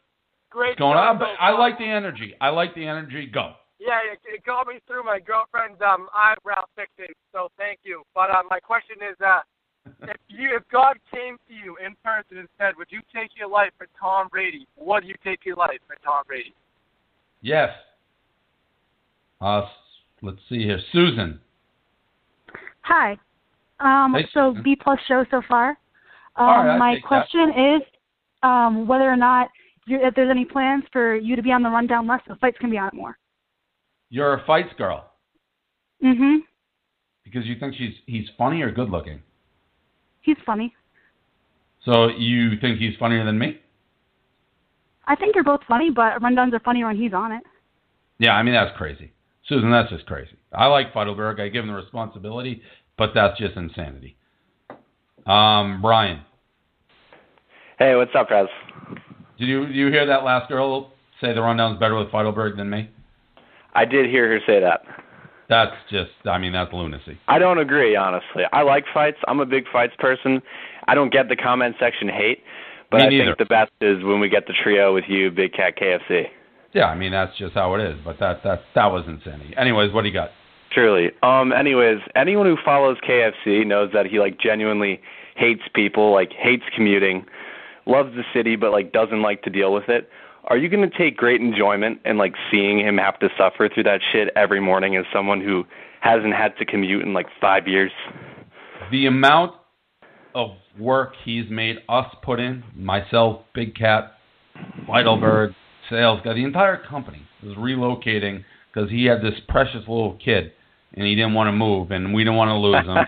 Great. 0.50 0.70
What's 0.70 0.80
going 0.80 0.96
show 0.96 1.02
on? 1.02 1.20
so 1.20 1.26
I 1.40 1.52
like 1.52 1.78
the 1.78 1.86
energy. 1.86 2.34
I 2.42 2.50
like 2.50 2.74
the 2.74 2.86
energy. 2.86 3.30
Go. 3.32 3.54
Yeah, 3.80 4.00
it, 4.12 4.20
it 4.26 4.44
got 4.44 4.68
me 4.68 4.80
through 4.88 5.04
my 5.04 5.20
girlfriend's 5.20 5.80
um 5.82 6.10
eyebrow 6.14 6.66
fixing. 6.76 7.14
So 7.32 7.50
thank 7.58 7.80
you. 7.84 8.02
But 8.14 8.32
uh, 8.32 8.42
my 8.50 8.60
question 8.60 8.98
is, 9.00 9.16
uh, 9.26 9.40
if 9.86 10.18
you 10.28 10.56
if 10.56 10.64
God 10.72 10.98
came 11.12 11.38
to 11.48 11.54
you 11.54 11.78
in 11.86 11.96
person 12.04 12.38
and 12.40 12.48
said, 12.58 12.74
"Would 12.78 12.88
you 12.90 13.02
take 13.14 13.32
your 13.36 13.50
life 13.50 13.72
for 13.78 13.88
Tom 14.00 14.28
Brady?" 14.30 14.68
Would 14.78 15.06
you 15.06 15.16
take 15.24 15.46
your 15.46 15.56
life 15.56 15.80
for 15.88 15.96
Tom 16.04 16.24
Brady? 16.28 16.54
Yes. 17.42 17.70
Uh, 19.42 19.62
let's 20.22 20.40
see 20.50 20.64
here. 20.64 20.80
Susan. 20.92 21.40
Hi. 22.82 23.18
Um, 23.80 24.14
Hey, 24.14 24.28
so 24.34 24.52
Susan. 24.52 24.64
B 24.64 24.76
plus 24.76 25.00
show 25.08 25.26
so 25.32 25.42
far. 25.48 25.70
Um, 26.36 26.48
All 26.48 26.66
right, 26.66 26.78
my 26.78 27.00
question 27.00 27.50
is 27.50 27.82
um, 28.44 28.88
whether 28.88 29.10
or 29.10 29.16
not 29.16 29.50
you, 29.86 30.00
if 30.02 30.14
there's 30.16 30.30
any 30.30 30.46
plans 30.46 30.84
for 30.92 31.16
you 31.16 31.36
to 31.36 31.42
be 31.42 31.52
on 31.52 31.64
the 31.64 31.70
rundown 31.70 32.08
less, 32.08 32.22
so 32.28 32.36
Feits 32.42 32.58
can 32.60 32.70
be 32.70 32.78
on 32.78 32.90
it 32.90 32.94
more. 32.94 33.18
You're 34.10 34.34
a 34.34 34.46
Feits 34.46 34.74
girl 34.78 35.12
Mhm. 36.04 36.40
because 37.24 37.46
you 37.46 37.56
think 37.60 37.76
she's 37.76 37.96
he's 38.06 38.30
funny 38.38 38.62
or 38.62 38.72
good 38.72 38.90
looking. 38.90 39.22
He's 40.22 40.38
funny. 40.46 40.74
So 41.86 42.08
you 42.10 42.60
think 42.60 42.78
he's 42.80 42.96
funnier 42.98 43.24
than 43.26 43.40
me? 43.40 43.60
I 45.08 45.16
think 45.16 45.34
you're 45.34 45.44
both 45.44 45.62
funny, 45.68 45.90
but 45.90 46.22
rundowns 46.22 46.54
are 46.54 46.60
funnier 46.60 46.86
when 46.88 46.98
he's 46.98 47.14
on 47.14 47.32
it. 47.32 47.44
Yeah, 48.20 48.34
I 48.34 48.44
mean 48.44 48.54
that's 48.54 48.76
crazy, 48.78 49.12
Susan. 49.48 49.72
That's 49.72 49.90
just 49.90 50.06
crazy. 50.06 50.38
I 50.54 50.68
like 50.68 50.94
Feitelberg. 50.94 51.40
I 51.40 51.48
give 51.50 51.64
him 51.64 51.70
the 51.70 51.76
responsibility, 51.76 52.62
but 52.98 53.12
that's 53.16 53.38
just 53.40 53.56
insanity. 53.56 54.18
Um, 55.26 55.82
Brian, 55.82 56.22
Hey, 57.80 57.96
what's 57.96 58.12
up, 58.14 58.30
guys? 58.30 58.48
did 59.38 59.48
you 59.48 59.66
did 59.68 59.76
you 59.76 59.88
hear 59.88 60.06
that 60.06 60.26
last 60.26 60.50
girl 60.50 60.92
say 61.22 61.34
the 61.34 61.42
rundown's 61.42 61.80
better 61.80 61.96
with 61.98 62.10
Feitelberg 62.10 62.58
than 62.58 62.70
me? 62.70 62.90
I 63.74 63.86
did 63.86 64.10
hear 64.10 64.28
her 64.28 64.40
say 64.46 64.60
that. 64.60 64.82
That's 65.50 65.76
just, 65.90 66.12
I 66.26 66.38
mean, 66.38 66.54
that's 66.54 66.72
lunacy. 66.72 67.18
I 67.28 67.40
don't 67.40 67.58
agree, 67.58 67.96
honestly. 67.96 68.44
I 68.54 68.62
like 68.62 68.86
Feits. 68.94 69.18
I'm 69.28 69.40
a 69.40 69.46
big 69.46 69.66
Feits 69.74 69.96
person. 69.98 70.42
I 70.88 70.94
don't 70.96 71.12
get 71.12 71.28
the 71.28 71.36
comment 71.36 71.76
section 71.80 72.08
hate, 72.08 72.44
But 72.92 73.02
I 73.02 73.10
think 73.10 73.38
the 73.38 73.46
best 73.46 73.72
is 73.82 74.04
when 74.04 74.20
we 74.20 74.30
get 74.30 74.48
the 74.48 74.54
trio 74.54 74.94
with 74.94 75.06
you, 75.08 75.32
Big 75.32 75.54
Cat, 75.54 75.76
KFC. 75.78 76.26
Yeah, 76.74 76.86
I 76.86 76.96
mean 76.96 77.12
that's 77.12 77.36
just 77.38 77.56
how 77.56 77.74
it 77.76 77.82
is. 77.82 77.98
But 78.06 78.20
that 78.20 78.44
that 78.44 78.62
that 78.76 78.86
was 78.88 79.04
insanity. 79.08 79.56
Anyways, 79.58 79.92
what 79.92 80.04
do 80.04 80.08
you 80.08 80.14
got? 80.14 80.30
Truly. 80.72 81.12
Um. 81.24 81.52
Anyways, 81.52 82.00
anyone 82.16 82.46
who 82.46 82.58
follows 82.64 82.98
KFC 83.08 83.66
knows 83.66 83.92
that 83.94 84.06
he 84.06 84.20
like 84.20 84.40
genuinely 84.40 85.02
hates 85.36 85.64
people, 85.74 86.14
like 86.14 86.32
hates 86.32 86.64
commuting, 86.76 87.26
loves 87.88 88.16
the 88.16 88.24
city, 88.34 88.56
but 88.56 88.72
like 88.72 88.92
doesn't 88.92 89.22
like 89.22 89.42
to 89.44 89.50
deal 89.50 89.74
with 89.74 89.90
it. 89.90 90.10
Are 90.50 90.58
you 90.58 90.68
going 90.68 90.90
to 90.90 90.98
take 90.98 91.16
great 91.16 91.42
enjoyment 91.42 92.00
in 92.06 92.18
like 92.18 92.34
seeing 92.50 92.80
him 92.80 92.98
have 92.98 93.20
to 93.20 93.30
suffer 93.38 93.70
through 93.72 93.84
that 93.84 94.02
shit 94.12 94.30
every 94.36 94.60
morning 94.60 94.96
as 94.96 95.06
someone 95.14 95.42
who 95.42 95.64
hasn't 96.02 96.34
had 96.34 96.58
to 96.58 96.66
commute 96.66 97.04
in 97.04 97.14
like 97.14 97.28
five 97.40 97.68
years? 97.68 97.92
The 98.92 99.06
amount 99.06 99.54
of 100.34 100.54
work 100.80 101.14
he's 101.24 101.46
made 101.52 101.78
us 101.88 102.08
put 102.24 102.40
in, 102.40 102.64
myself, 102.76 103.42
Big 103.54 103.76
Cat, 103.76 104.14
Feitelberg, 104.88 105.54
sales 105.88 106.20
guy, 106.24 106.34
the 106.34 106.44
entire 106.44 106.78
company 106.78 107.22
was 107.44 107.56
relocating 107.56 108.44
because 108.74 108.90
he 108.90 109.06
had 109.06 109.22
this 109.22 109.40
precious 109.50 109.82
little 109.82 110.18
kid 110.24 110.52
and 110.96 111.06
he 111.06 111.14
didn't 111.14 111.36
want 111.36 111.48
to 111.48 111.52
move 111.52 111.92
and 111.92 112.12
we 112.12 112.24
didn't 112.24 112.38
want 112.38 112.50
to 112.50 112.56
lose 112.56 112.86
him. 112.88 113.06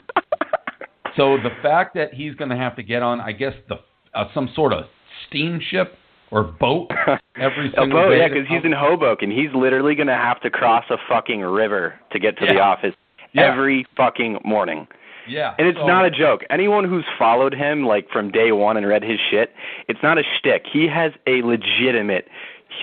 so 1.18 1.38
the 1.38 1.50
fact 1.64 1.96
that 1.96 2.14
he's 2.14 2.36
going 2.36 2.52
to 2.52 2.58
have 2.58 2.76
to 2.76 2.84
get 2.84 3.02
on, 3.02 3.20
I 3.20 3.32
guess, 3.32 3.54
the 3.68 3.78
uh, 4.14 4.26
some 4.36 4.50
sort 4.54 4.74
of 4.74 4.86
steamship 5.28 5.96
or 6.32 6.43
boat 6.43 6.89
every 7.36 7.67
A 7.69 7.71
single 7.82 7.88
boat, 8.01 8.09
day. 8.09 8.19
yeah, 8.19 8.27
because 8.29 8.47
he's 8.47 8.63
in 8.63 8.71
Hoboken. 8.71 9.29
He's 9.32 9.53
literally 9.53 9.95
going 9.95 10.07
to 10.07 10.15
have 10.15 10.39
to 10.41 10.49
cross 10.49 10.86
a 10.89 10.97
fucking 11.09 11.41
river 11.41 11.93
to 12.11 12.19
get 12.19 12.38
to 12.39 12.45
the 12.45 12.59
office 12.59 12.95
Yeah. 13.34 13.51
every 13.51 13.86
fucking 13.97 14.39
morning. 14.45 14.88
yeah, 15.27 15.53
And 15.59 15.67
it's 15.67 15.77
so- 15.77 15.88
not 15.88 16.05
a 16.05 16.11
joke. 16.11 16.43
Anyone 16.49 16.86
who's 16.86 17.05
followed 17.19 17.53
him 17.53 17.86
like 17.86 18.09
from 18.09 18.32
day 18.32 18.51
one 18.51 18.77
and 18.77 18.88
read 18.88 19.03
his 19.03 19.19
shit, 19.29 19.53
it's 19.88 20.01
not 20.01 20.17
a 20.17 20.23
shtick. 20.38 20.65
He 20.71 20.88
has 20.88 21.11
a 21.27 21.41
legitimate, 21.43 22.27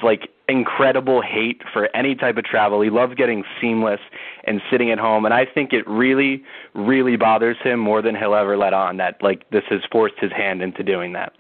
like 0.03 0.29
incredible 0.49 1.21
hate 1.21 1.61
for 1.73 1.95
any 1.95 2.15
type 2.15 2.37
of 2.39 2.45
travel. 2.45 2.81
He 2.81 2.89
loves 2.91 3.15
getting 3.15 3.45
seamless 3.61 4.01
and 4.45 4.63
sitting 4.71 4.91
at 4.91 4.99
home. 4.99 5.25
And 5.27 5.35
I 5.35 5.45
think 5.45 5.73
it 5.75 5.87
really, 5.87 6.43
really 6.75 7.17
bothers 7.17 7.57
him 7.63 7.81
more 7.81 8.01
than 8.01 8.15
he'll 8.15 8.35
ever 8.35 8.57
let 8.57 8.73
on 8.73 8.97
that 8.99 9.23
like 9.23 9.49
this 9.51 9.65
has 9.69 9.81
forced 9.93 10.15
his 10.19 10.33
hand 10.33 10.63
into 10.63 10.83
doing 10.83 11.13
that. 11.15 11.33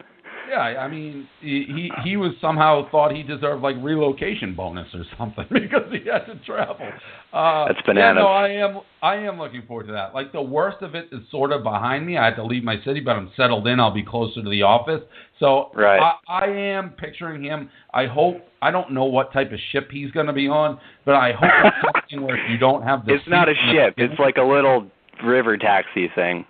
Yeah, 0.48 0.60
I 0.60 0.88
mean, 0.88 1.28
he 1.40 1.90
he, 2.04 2.16
was 2.16 2.32
somehow 2.40 2.88
thought 2.90 3.12
he 3.14 3.22
deserved 3.22 3.62
like 3.62 3.76
relocation 3.80 4.54
bonus 4.54 4.88
or 4.94 5.04
something 5.18 5.46
because 5.52 5.90
he 5.90 6.08
had 6.08 6.26
to 6.26 6.36
travel. 6.46 6.90
Uh, 7.32 7.66
That's 7.66 7.78
Yeah, 7.78 7.86
bananas. 7.86 8.20
no, 8.22 8.28
I 8.28 8.48
am 8.48 8.80
I 9.02 9.16
am 9.16 9.38
looking 9.38 9.62
forward 9.66 9.86
to 9.88 9.92
that. 9.92 10.14
Like 10.14 10.32
the 10.32 10.42
worst 10.42 10.82
of 10.82 10.94
it 10.94 11.08
is 11.12 11.20
sort 11.30 11.52
of 11.52 11.62
behind 11.62 12.06
me. 12.06 12.16
I 12.16 12.26
had 12.26 12.36
to 12.36 12.44
leave 12.44 12.64
my 12.64 12.76
city, 12.84 13.00
but 13.00 13.12
I'm 13.16 13.30
settled 13.36 13.66
in. 13.66 13.78
I'll 13.78 13.92
be 13.92 14.02
closer 14.02 14.42
to 14.42 14.48
the 14.48 14.62
office. 14.62 15.02
So 15.38 15.70
Right. 15.74 16.00
I, 16.28 16.44
I 16.44 16.46
am 16.46 16.90
picturing 16.90 17.42
him. 17.44 17.70
I 17.92 18.06
hope 18.06 18.36
I 18.62 18.70
don't 18.70 18.92
know 18.92 19.04
what 19.04 19.32
type 19.32 19.52
of 19.52 19.58
ship 19.72 19.90
he's 19.90 20.10
going 20.10 20.26
to 20.26 20.32
be 20.32 20.48
on, 20.48 20.80
but 21.04 21.14
I 21.14 21.32
hope 21.32 21.50
it's 21.64 21.92
something 21.94 22.26
where 22.26 22.48
you 22.50 22.58
don't 22.58 22.82
have 22.82 23.04
the. 23.06 23.14
It's 23.14 23.28
not 23.28 23.48
a 23.48 23.54
seat 23.54 23.60
in 23.60 23.66
the 23.68 23.72
ship. 23.72 23.94
It's 23.98 24.18
like 24.18 24.36
a 24.36 24.42
little 24.42 24.86
river 25.22 25.56
taxi 25.56 26.08
thing. 26.14 26.44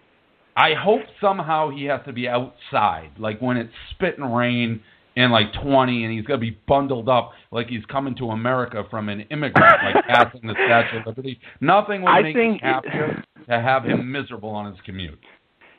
I 0.59 0.74
hope 0.74 1.02
somehow 1.20 1.70
he 1.70 1.84
has 1.84 2.00
to 2.06 2.12
be 2.12 2.26
outside, 2.28 3.11
like 3.18 3.40
when 3.40 3.56
it's 3.56 3.72
spit 3.92 4.18
and 4.18 4.36
rain 4.36 4.80
and 5.16 5.30
like 5.32 5.46
20, 5.62 6.04
and 6.04 6.12
he's 6.12 6.24
gonna 6.24 6.38
be 6.40 6.59
bundled 6.66 7.09
up 7.09 7.30
like 7.52 7.68
he's 7.68 7.84
coming 7.86 8.14
to 8.16 8.30
America 8.30 8.82
from 8.90 9.09
an 9.09 9.20
immigrant, 9.30 9.76
like 9.84 10.04
passing 10.09 10.40
the 10.42 10.54
Statue 10.54 10.98
of 11.00 11.06
Liberty. 11.06 11.38
Nothing 11.61 12.02
would 12.02 12.09
I 12.11 12.22
make 12.22 12.34
think- 12.36 12.52
me 12.62 12.68
happier 12.68 13.22
to 13.48 13.61
have 13.61 13.84
him 13.84 14.11
miserable 14.11 14.50
on 14.50 14.70
his 14.72 14.80
commute. 14.84 15.18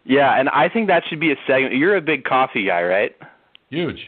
Yeah, 0.05 0.39
and 0.39 0.49
I 0.49 0.69
think 0.69 0.87
that 0.87 1.03
should 1.09 1.19
be 1.19 1.31
a 1.31 1.35
segment. 1.45 1.75
You're 1.75 1.97
a 1.97 2.01
big 2.01 2.23
coffee 2.23 2.65
guy, 2.65 2.81
right? 2.83 3.15
Huge. 3.69 3.99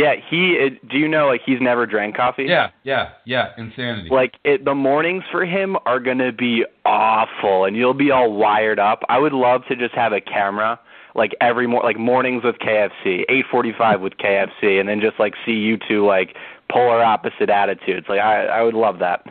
Yeah, 0.00 0.14
he. 0.30 0.58
uh, 0.64 0.88
Do 0.90 0.98
you 0.98 1.08
know 1.08 1.26
like 1.26 1.42
he's 1.44 1.60
never 1.60 1.84
drank 1.86 2.16
coffee? 2.16 2.44
Yeah, 2.48 2.70
yeah, 2.84 3.10
yeah. 3.26 3.48
Insanity. 3.58 4.08
Like 4.10 4.34
it, 4.44 4.64
the 4.64 4.74
mornings 4.74 5.24
for 5.30 5.44
him 5.44 5.76
are 5.84 6.00
gonna 6.00 6.32
be 6.32 6.64
awful, 6.86 7.64
and 7.64 7.76
you'll 7.76 7.94
be 7.94 8.10
all 8.10 8.32
wired 8.32 8.78
up. 8.78 9.02
I 9.08 9.18
would 9.18 9.32
love 9.32 9.62
to 9.68 9.76
just 9.76 9.94
have 9.94 10.12
a 10.12 10.20
camera, 10.20 10.80
like 11.14 11.32
every 11.40 11.66
mor 11.66 11.82
like 11.82 11.98
mornings 11.98 12.44
with 12.44 12.56
KFC, 12.56 13.24
8:45 13.52 14.00
with 14.00 14.14
KFC, 14.14 14.80
and 14.80 14.88
then 14.88 15.00
just 15.00 15.18
like 15.18 15.34
see 15.44 15.52
you 15.52 15.76
two 15.88 16.06
like 16.06 16.34
polar 16.72 17.02
opposite 17.02 17.50
attitudes. 17.50 18.06
Like 18.08 18.20
I, 18.20 18.46
I 18.46 18.62
would 18.62 18.74
love 18.74 18.98
that. 19.00 19.24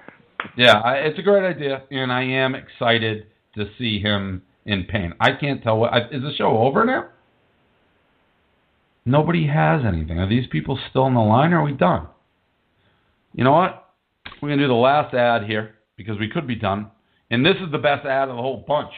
Yeah, 0.56 0.80
I, 0.80 0.96
it's 0.98 1.20
a 1.20 1.22
great 1.22 1.44
idea, 1.44 1.84
and 1.92 2.12
I 2.12 2.24
am 2.24 2.56
excited 2.56 3.26
to 3.56 3.66
see 3.78 4.00
him 4.00 4.44
in 4.66 4.84
pain. 4.86 5.14
I 5.20 5.32
can't 5.32 5.64
tell 5.64 5.78
what 5.78 5.94
I, 5.94 6.02
is 6.12 6.22
the 6.22 6.34
show 6.38 6.58
over 6.60 6.86
now. 6.86 7.08
Nobody 9.06 9.48
has 9.48 9.82
anything. 9.86 10.20
Are 10.20 10.30
these 10.30 10.48
people 10.52 10.80
still 10.90 11.08
in 11.08 11.14
the 11.14 11.20
line? 11.20 11.54
Or 11.54 11.60
are 11.60 11.64
we 11.64 11.74
done? 11.74 12.08
You 13.34 13.44
know 13.44 13.54
what? 13.54 13.94
We're 14.42 14.50
gonna 14.50 14.62
do 14.62 14.68
the 14.68 14.74
last 14.74 15.14
ad 15.14 15.44
here 15.46 15.76
because 15.96 16.18
we 16.20 16.30
could 16.30 16.48
be 16.48 16.56
done, 16.56 16.92
and 17.30 17.46
this 17.46 17.56
is 17.58 17.72
the 17.72 17.78
best 17.78 18.06
ad 18.06 18.30
of 18.30 18.36
the 18.36 18.42
whole 18.42 18.64
bunch. 18.68 18.92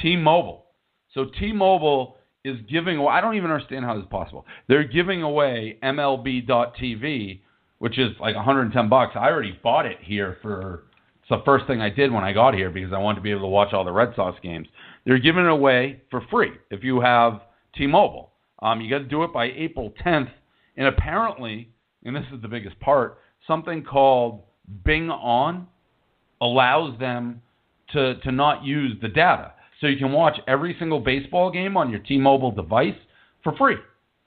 T-Mobile. 0.00 0.66
So 1.12 1.26
T-Mobile 1.38 2.16
is 2.44 2.58
giving 2.70 2.98
away. 2.98 3.12
I 3.12 3.20
don't 3.20 3.36
even 3.36 3.50
understand 3.50 3.84
how 3.84 3.94
this 3.94 4.02
is 4.02 4.10
possible. 4.10 4.44
They're 4.68 4.84
giving 4.84 5.22
away 5.22 5.78
MLB.TV, 5.82 7.40
which 7.78 7.98
is 7.98 8.10
like 8.20 8.36
110 8.36 8.88
bucks. 8.88 9.12
I 9.16 9.30
already 9.30 9.58
bought 9.62 9.86
it 9.86 9.98
here 10.00 10.36
for. 10.42 10.84
It's 11.20 11.30
the 11.30 11.42
first 11.44 11.66
thing 11.66 11.80
I 11.80 11.88
did 11.88 12.12
when 12.12 12.22
I 12.22 12.34
got 12.34 12.54
here 12.54 12.68
because 12.68 12.92
I 12.92 12.98
wanted 12.98 13.16
to 13.16 13.22
be 13.22 13.30
able 13.30 13.42
to 13.42 13.46
watch 13.46 13.72
all 13.72 13.84
the 13.84 13.92
Red 13.92 14.12
Sox 14.14 14.38
games. 14.42 14.68
They're 15.06 15.18
giving 15.18 15.44
it 15.44 15.50
away 15.50 16.02
for 16.10 16.20
free 16.30 16.52
if 16.70 16.84
you 16.84 17.00
have 17.00 17.40
T-Mobile. 17.76 18.33
Um, 18.64 18.80
you 18.80 18.88
got 18.88 18.98
to 18.98 19.04
do 19.04 19.22
it 19.24 19.32
by 19.32 19.50
April 19.54 19.92
10th, 20.04 20.30
and 20.76 20.88
apparently, 20.88 21.68
and 22.04 22.16
this 22.16 22.24
is 22.34 22.40
the 22.40 22.48
biggest 22.48 22.80
part, 22.80 23.18
something 23.46 23.84
called 23.84 24.42
Binge 24.84 25.10
On 25.10 25.68
allows 26.40 26.98
them 26.98 27.42
to 27.92 28.16
to 28.20 28.32
not 28.32 28.64
use 28.64 28.96
the 29.02 29.08
data. 29.08 29.52
So 29.80 29.86
you 29.86 29.98
can 29.98 30.12
watch 30.12 30.38
every 30.48 30.74
single 30.78 31.00
baseball 31.00 31.50
game 31.50 31.76
on 31.76 31.90
your 31.90 32.00
T-Mobile 32.00 32.52
device 32.52 32.96
for 33.42 33.54
free. 33.56 33.76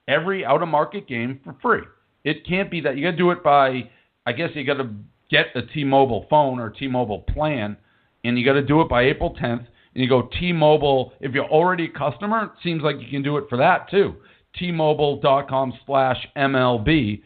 Every 0.07 0.45
out 0.45 0.61
of 0.61 0.67
market 0.67 1.07
game 1.07 1.39
for 1.43 1.55
free. 1.61 1.81
It 2.23 2.45
can't 2.45 2.69
be 2.69 2.81
that 2.81 2.95
you 2.95 3.03
got 3.03 3.11
to 3.11 3.17
do 3.17 3.31
it 3.31 3.43
by 3.43 3.89
I 4.25 4.33
guess 4.33 4.49
you 4.53 4.63
got 4.65 4.77
to 4.77 4.89
get 5.31 5.47
a 5.55 5.63
T-Mobile 5.73 6.27
phone 6.29 6.59
or 6.59 6.69
T-Mobile 6.69 7.21
plan 7.33 7.75
and 8.23 8.37
you 8.37 8.45
got 8.45 8.53
to 8.53 8.61
do 8.61 8.81
it 8.81 8.89
by 8.89 9.03
April 9.03 9.35
10th 9.41 9.65
and 9.97 10.03
you 10.03 10.09
go 10.09 10.29
T-Mobile 10.39 11.13
if 11.19 11.33
you're 11.33 11.49
already 11.49 11.85
a 11.85 11.89
customer, 11.89 12.43
it 12.43 12.51
seems 12.61 12.83
like 12.83 12.97
you 12.99 13.09
can 13.09 13.23
do 13.23 13.37
it 13.37 13.45
for 13.49 13.57
that 13.57 13.89
too. 13.89 14.13
T-Mobile.com 14.59 15.73
slash 15.87 16.17
MLB, 16.37 17.23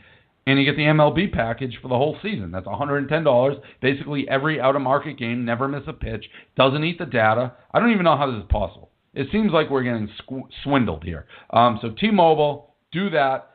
and 0.47 0.57
you 0.57 0.63
get 0.63 0.77
the 0.77 0.83
MLB 0.83 1.33
package 1.33 1.77
for 1.81 1.89
the 1.89 1.97
whole 1.97 2.17
season. 2.21 2.49
That's 2.49 2.65
$110. 2.65 3.61
Basically, 3.81 4.25
every 4.29 4.61
out 4.61 4.77
of 4.77 4.81
market 4.81 5.17
game, 5.17 5.43
never 5.43 5.67
miss 5.67 5.83
a 5.85 5.91
pitch, 5.91 6.23
doesn't 6.55 6.83
eat 6.85 6.97
the 6.97 7.05
data. 7.05 7.51
I 7.73 7.79
don't 7.81 7.91
even 7.91 8.05
know 8.05 8.15
how 8.15 8.31
this 8.31 8.41
is 8.41 8.49
possible. 8.49 8.89
It 9.13 9.27
seems 9.33 9.51
like 9.51 9.69
we're 9.69 9.83
getting 9.83 10.07
squ- 10.23 10.47
swindled 10.63 11.03
here. 11.03 11.25
Um, 11.49 11.77
so 11.81 11.89
T-Mobile, 11.89 12.73
do 12.93 13.09
that. 13.09 13.51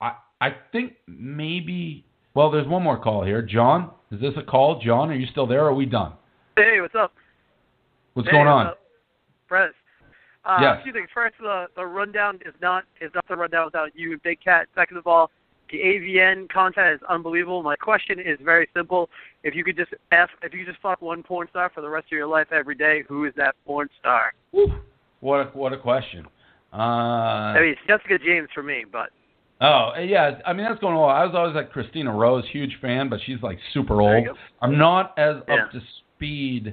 I 0.00 0.12
I 0.40 0.56
think 0.72 0.94
maybe. 1.06 2.06
Well, 2.34 2.50
there's 2.50 2.66
one 2.66 2.82
more 2.82 2.98
call 2.98 3.22
here. 3.22 3.42
John, 3.42 3.90
is 4.10 4.20
this 4.22 4.32
a 4.38 4.42
call? 4.42 4.80
John, 4.80 5.10
are 5.10 5.14
you 5.14 5.26
still 5.26 5.46
there? 5.46 5.66
Are 5.66 5.74
we 5.74 5.84
done? 5.84 6.14
Hey, 6.56 6.80
what's 6.80 6.94
up? 6.94 7.12
What's 8.16 8.30
Hey, 8.30 8.32
going 8.36 8.48
on? 8.48 8.68
up? 8.68 8.78
Prez. 9.46 9.74
Uh, 10.46 10.58
Yes. 10.62 10.82
Few 10.84 10.92
things. 10.92 11.08
First, 11.12 11.34
the 11.38 11.66
the 11.76 11.84
rundown 11.84 12.38
is 12.46 12.54
not 12.62 12.84
is 12.98 13.10
not 13.14 13.26
the 13.28 13.36
rundown 13.36 13.66
without 13.66 13.94
you 13.94 14.12
and 14.12 14.22
Big 14.22 14.40
Cat. 14.40 14.68
Second 14.74 14.96
of 14.96 15.06
all, 15.06 15.30
the 15.70 15.76
AVN 15.78 16.48
content 16.48 16.94
is 16.94 17.00
unbelievable. 17.10 17.62
My 17.62 17.76
question 17.76 18.18
is 18.18 18.38
very 18.42 18.68
simple. 18.74 19.10
If 19.42 19.54
you 19.54 19.64
could 19.64 19.76
just 19.76 19.92
ask, 20.12 20.32
if 20.42 20.54
you 20.54 20.60
could 20.64 20.72
just 20.72 20.80
fuck 20.80 21.02
one 21.02 21.22
porn 21.22 21.46
star 21.50 21.70
for 21.74 21.82
the 21.82 21.90
rest 21.90 22.06
of 22.06 22.12
your 22.12 22.26
life 22.26 22.46
every 22.52 22.74
day, 22.74 23.02
who 23.06 23.26
is 23.26 23.34
that 23.36 23.54
porn 23.66 23.90
star? 24.00 24.32
What 25.20 25.40
a, 25.40 25.44
what 25.52 25.74
a 25.74 25.78
question. 25.78 26.26
Uh, 26.72 26.76
I 26.76 27.60
mean, 27.60 27.70
it's 27.70 27.80
Jessica 27.86 28.18
James 28.18 28.48
for 28.54 28.62
me, 28.62 28.86
but 28.90 29.10
Oh 29.60 29.92
yeah, 29.98 30.38
I 30.46 30.54
mean 30.54 30.64
that's 30.64 30.80
going 30.80 30.96
on. 30.96 31.14
I 31.14 31.26
was 31.26 31.34
always 31.34 31.54
like 31.54 31.70
Kristina 31.70 32.18
Rose, 32.18 32.44
huge 32.50 32.78
fan, 32.80 33.10
but 33.10 33.20
she's 33.26 33.42
like 33.42 33.58
super 33.74 34.00
old. 34.00 34.26
I'm 34.62 34.78
not 34.78 35.12
as 35.18 35.36
Yeah. 35.48 35.64
up 35.64 35.72
to 35.72 35.80
speed 36.14 36.72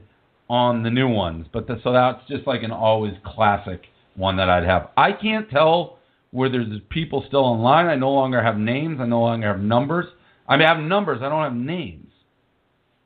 on 0.49 0.83
the 0.83 0.89
new 0.89 1.07
ones, 1.07 1.47
but 1.51 1.67
the, 1.67 1.79
so 1.83 1.93
that's 1.93 2.19
just 2.27 2.45
like 2.45 2.63
an 2.63 2.71
always 2.71 3.13
classic 3.25 3.81
one 4.15 4.37
that 4.37 4.49
I'd 4.49 4.65
have. 4.65 4.89
I 4.97 5.11
can't 5.11 5.49
tell 5.49 5.97
whether 6.31 6.63
there's 6.63 6.81
people 6.89 7.23
still 7.27 7.45
online. 7.45 7.87
I 7.87 7.95
no 7.95 8.11
longer 8.11 8.43
have 8.43 8.57
names. 8.57 8.99
I 8.99 9.05
no 9.05 9.21
longer 9.21 9.47
have 9.47 9.59
numbers. 9.59 10.05
I 10.47 10.57
mean, 10.57 10.67
I 10.67 10.75
have 10.75 10.83
numbers. 10.83 11.19
I 11.21 11.29
don't 11.29 11.43
have 11.43 11.55
names. 11.55 12.07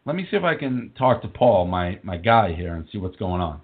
Let 0.05 0.15
me 0.15 0.25
see 0.31 0.37
if 0.37 0.43
I 0.43 0.55
can 0.55 0.93
talk 0.97 1.21
to 1.23 1.27
Paul, 1.27 1.67
my 1.67 1.99
my 2.01 2.17
guy 2.17 2.53
here, 2.53 2.73
and 2.73 2.85
see 2.91 2.97
what's 2.97 3.17
going 3.17 3.41
on. 3.41 3.59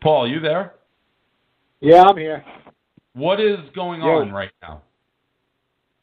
Paul, 0.00 0.28
you 0.28 0.40
there? 0.40 0.74
Yeah, 1.80 2.02
I'm 2.02 2.16
here. 2.16 2.44
What 3.14 3.40
is 3.40 3.58
going 3.74 4.00
Yo. 4.00 4.06
on 4.06 4.32
right 4.32 4.50
now? 4.62 4.82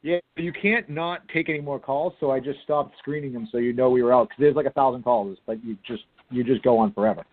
Yeah, 0.01 0.19
you 0.37 0.53
can't 0.53 0.89
not 0.89 1.27
take 1.27 1.49
any 1.49 1.59
more 1.59 1.79
calls, 1.79 2.13
so 2.19 2.31
I 2.31 2.39
just 2.39 2.61
stopped 2.63 2.95
screening 2.99 3.33
them 3.33 3.47
so 3.51 3.57
you 3.57 3.73
know 3.73 3.89
we 3.89 4.01
were 4.01 4.13
out. 4.13 4.29
'Cause 4.29 4.37
there's 4.39 4.55
like 4.55 4.65
a 4.65 4.71
thousand 4.71 5.03
calls, 5.03 5.37
but 5.45 5.63
you 5.63 5.77
just 5.83 6.05
you 6.31 6.43
just 6.43 6.61
go 6.63 6.77
on 6.77 6.93
forever. 6.93 7.25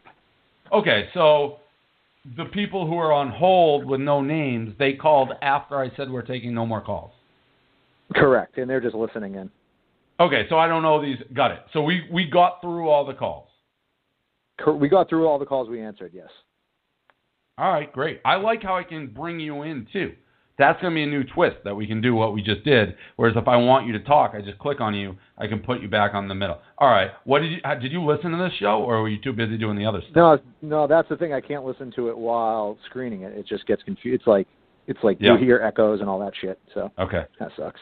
Okay, 0.72 1.08
so 1.14 1.60
the 2.36 2.46
people 2.46 2.86
who 2.86 2.98
are 2.98 3.12
on 3.12 3.28
hold 3.30 3.84
with 3.84 4.00
no 4.00 4.20
names, 4.20 4.74
they 4.78 4.94
called 4.94 5.32
after 5.42 5.76
I 5.78 5.90
said 5.90 6.10
we're 6.10 6.22
taking 6.22 6.54
no 6.54 6.66
more 6.66 6.80
calls. 6.80 7.12
Correct, 8.14 8.58
and 8.58 8.68
they're 8.68 8.80
just 8.80 8.96
listening 8.96 9.36
in. 9.36 9.50
Okay, 10.18 10.48
so 10.48 10.58
I 10.58 10.66
don't 10.66 10.82
know 10.82 11.00
these. 11.00 11.18
Got 11.34 11.52
it. 11.52 11.62
So 11.72 11.82
we 11.82 12.08
we 12.10 12.24
got 12.24 12.60
through 12.62 12.88
all 12.88 13.04
the 13.04 13.14
calls. 13.14 13.48
We 14.66 14.88
got 14.88 15.08
through 15.08 15.26
all 15.28 15.38
the 15.38 15.46
calls 15.46 15.68
we 15.68 15.80
answered. 15.80 16.12
Yes. 16.14 16.30
All 17.58 17.70
right, 17.70 17.92
great. 17.92 18.20
I 18.24 18.36
like 18.36 18.62
how 18.62 18.74
I 18.76 18.82
can 18.82 19.06
bring 19.08 19.38
you 19.38 19.62
in 19.62 19.86
too. 19.92 20.14
That's 20.58 20.80
going 20.80 20.92
to 20.92 20.94
be 20.94 21.02
a 21.02 21.06
new 21.06 21.22
twist 21.22 21.56
that 21.64 21.74
we 21.74 21.86
can 21.86 22.00
do 22.00 22.14
what 22.14 22.32
we 22.32 22.42
just 22.42 22.64
did. 22.64 22.96
Whereas 23.16 23.36
if 23.36 23.46
I 23.46 23.56
want 23.56 23.86
you 23.86 23.92
to 23.92 24.00
talk, 24.00 24.32
I 24.34 24.40
just 24.40 24.58
click 24.58 24.80
on 24.80 24.94
you. 24.94 25.16
I 25.36 25.46
can 25.46 25.58
put 25.60 25.82
you 25.82 25.88
back 25.88 26.14
on 26.14 26.28
the 26.28 26.34
middle. 26.34 26.58
All 26.78 26.88
right. 26.88 27.10
What 27.24 27.40
did 27.40 27.52
you 27.52 27.58
did 27.80 27.92
you 27.92 28.02
listen 28.02 28.30
to 28.30 28.38
this 28.38 28.52
show, 28.58 28.82
or 28.82 29.02
were 29.02 29.08
you 29.08 29.20
too 29.20 29.34
busy 29.34 29.58
doing 29.58 29.76
the 29.76 29.84
other 29.84 30.00
stuff? 30.10 30.14
No, 30.16 30.38
no, 30.62 30.86
that's 30.86 31.08
the 31.10 31.16
thing. 31.16 31.34
I 31.34 31.42
can't 31.42 31.64
listen 31.64 31.92
to 31.96 32.08
it 32.08 32.16
while 32.16 32.78
screening 32.86 33.22
it. 33.22 33.36
It 33.36 33.46
just 33.46 33.66
gets 33.66 33.82
confused. 33.82 34.20
It's 34.20 34.26
like 34.26 34.46
it's 34.86 35.00
like 35.02 35.18
Yeah. 35.20 35.32
you 35.32 35.38
hear 35.44 35.60
echoes 35.60 36.00
and 36.00 36.08
all 36.08 36.18
that 36.20 36.32
shit. 36.40 36.58
So 36.72 36.90
Okay. 36.98 37.24
that 37.38 37.50
sucks. 37.56 37.80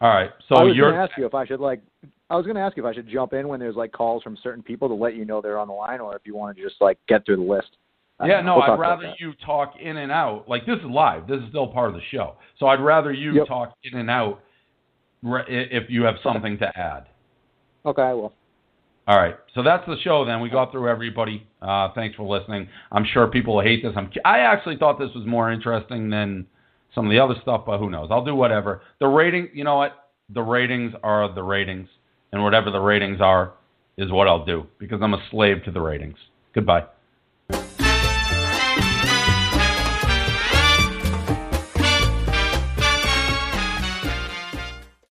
All 0.00 0.10
right. 0.10 0.30
So 0.48 0.56
I 0.56 0.62
was 0.62 0.76
you're 0.76 0.90
going 0.90 1.00
to 1.00 1.10
ask 1.10 1.18
you 1.18 1.26
if 1.26 1.34
I 1.34 1.44
should 1.46 1.60
like. 1.60 1.80
I 2.30 2.36
was 2.36 2.46
going 2.46 2.56
to 2.56 2.62
ask 2.62 2.76
you 2.76 2.84
if 2.84 2.88
I 2.90 2.94
should 2.94 3.08
jump 3.08 3.32
in 3.32 3.48
when 3.48 3.58
there's 3.58 3.76
like 3.76 3.92
calls 3.92 4.22
from 4.22 4.36
certain 4.42 4.62
people 4.62 4.88
to 4.88 4.94
let 4.94 5.14
you 5.14 5.24
know 5.24 5.40
they're 5.40 5.58
on 5.58 5.68
the 5.68 5.74
line, 5.74 6.00
or 6.00 6.14
if 6.14 6.22
you 6.24 6.36
want 6.36 6.56
to 6.56 6.62
just 6.62 6.76
like 6.80 6.98
get 7.08 7.26
through 7.26 7.36
the 7.36 7.42
list. 7.42 7.76
Yeah, 8.24 8.40
no, 8.40 8.56
We'll 8.56 8.62
I'd 8.64 8.78
rather 8.78 9.14
you 9.18 9.32
talk 9.44 9.74
in 9.80 9.96
and 9.96 10.12
out. 10.12 10.48
Like 10.48 10.66
this 10.66 10.78
is 10.78 10.84
live. 10.84 11.26
This 11.26 11.40
is 11.40 11.48
still 11.48 11.66
part 11.66 11.88
of 11.88 11.94
the 11.94 12.00
show. 12.10 12.36
So 12.58 12.66
I'd 12.66 12.80
rather 12.80 13.12
you 13.12 13.34
Yep. 13.34 13.46
talk 13.48 13.74
in 13.82 13.98
and 13.98 14.08
out 14.08 14.40
re- 15.22 15.44
if 15.48 15.90
you 15.90 16.04
have 16.04 16.16
something 16.22 16.58
to 16.58 16.78
add. 16.78 17.06
Okay, 17.84 18.02
I 18.02 18.12
will. 18.12 18.32
All 19.06 19.18
right. 19.18 19.36
So 19.54 19.62
that's 19.62 19.84
the 19.86 19.96
show 20.02 20.24
then. 20.24 20.40
We 20.40 20.48
got 20.48 20.70
through 20.72 20.88
everybody. 20.88 21.46
Uh, 21.60 21.88
thanks 21.94 22.16
for 22.16 22.22
listening. 22.26 22.68
I'm 22.92 23.04
sure 23.04 23.26
people 23.26 23.56
will 23.56 23.62
hate 23.62 23.82
this. 23.82 23.92
I'm, 23.96 24.10
I 24.24 24.38
actually 24.40 24.76
thought 24.78 24.98
this 24.98 25.10
was 25.14 25.26
more 25.26 25.52
interesting 25.52 26.08
than 26.08 26.46
some 26.94 27.06
of 27.06 27.10
the 27.10 27.18
other 27.18 27.34
stuff, 27.42 27.64
but 27.66 27.78
who 27.78 27.90
knows? 27.90 28.08
I'll 28.10 28.24
do 28.24 28.34
whatever. 28.34 28.80
The 29.00 29.08
rating, 29.08 29.48
you 29.52 29.64
know 29.64 29.76
what? 29.76 30.10
The 30.32 30.40
ratings 30.40 30.94
are 31.02 31.32
the 31.34 31.42
ratings, 31.42 31.88
and 32.32 32.42
whatever 32.42 32.70
the 32.70 32.78
ratings 32.78 33.20
are 33.20 33.52
is 33.98 34.10
what 34.10 34.26
I'll 34.26 34.44
do 34.44 34.66
because 34.78 35.00
I'm 35.02 35.12
a 35.12 35.22
slave 35.30 35.62
to 35.64 35.70
the 35.70 35.80
ratings. 35.80 36.16
Goodbye. 36.54 36.84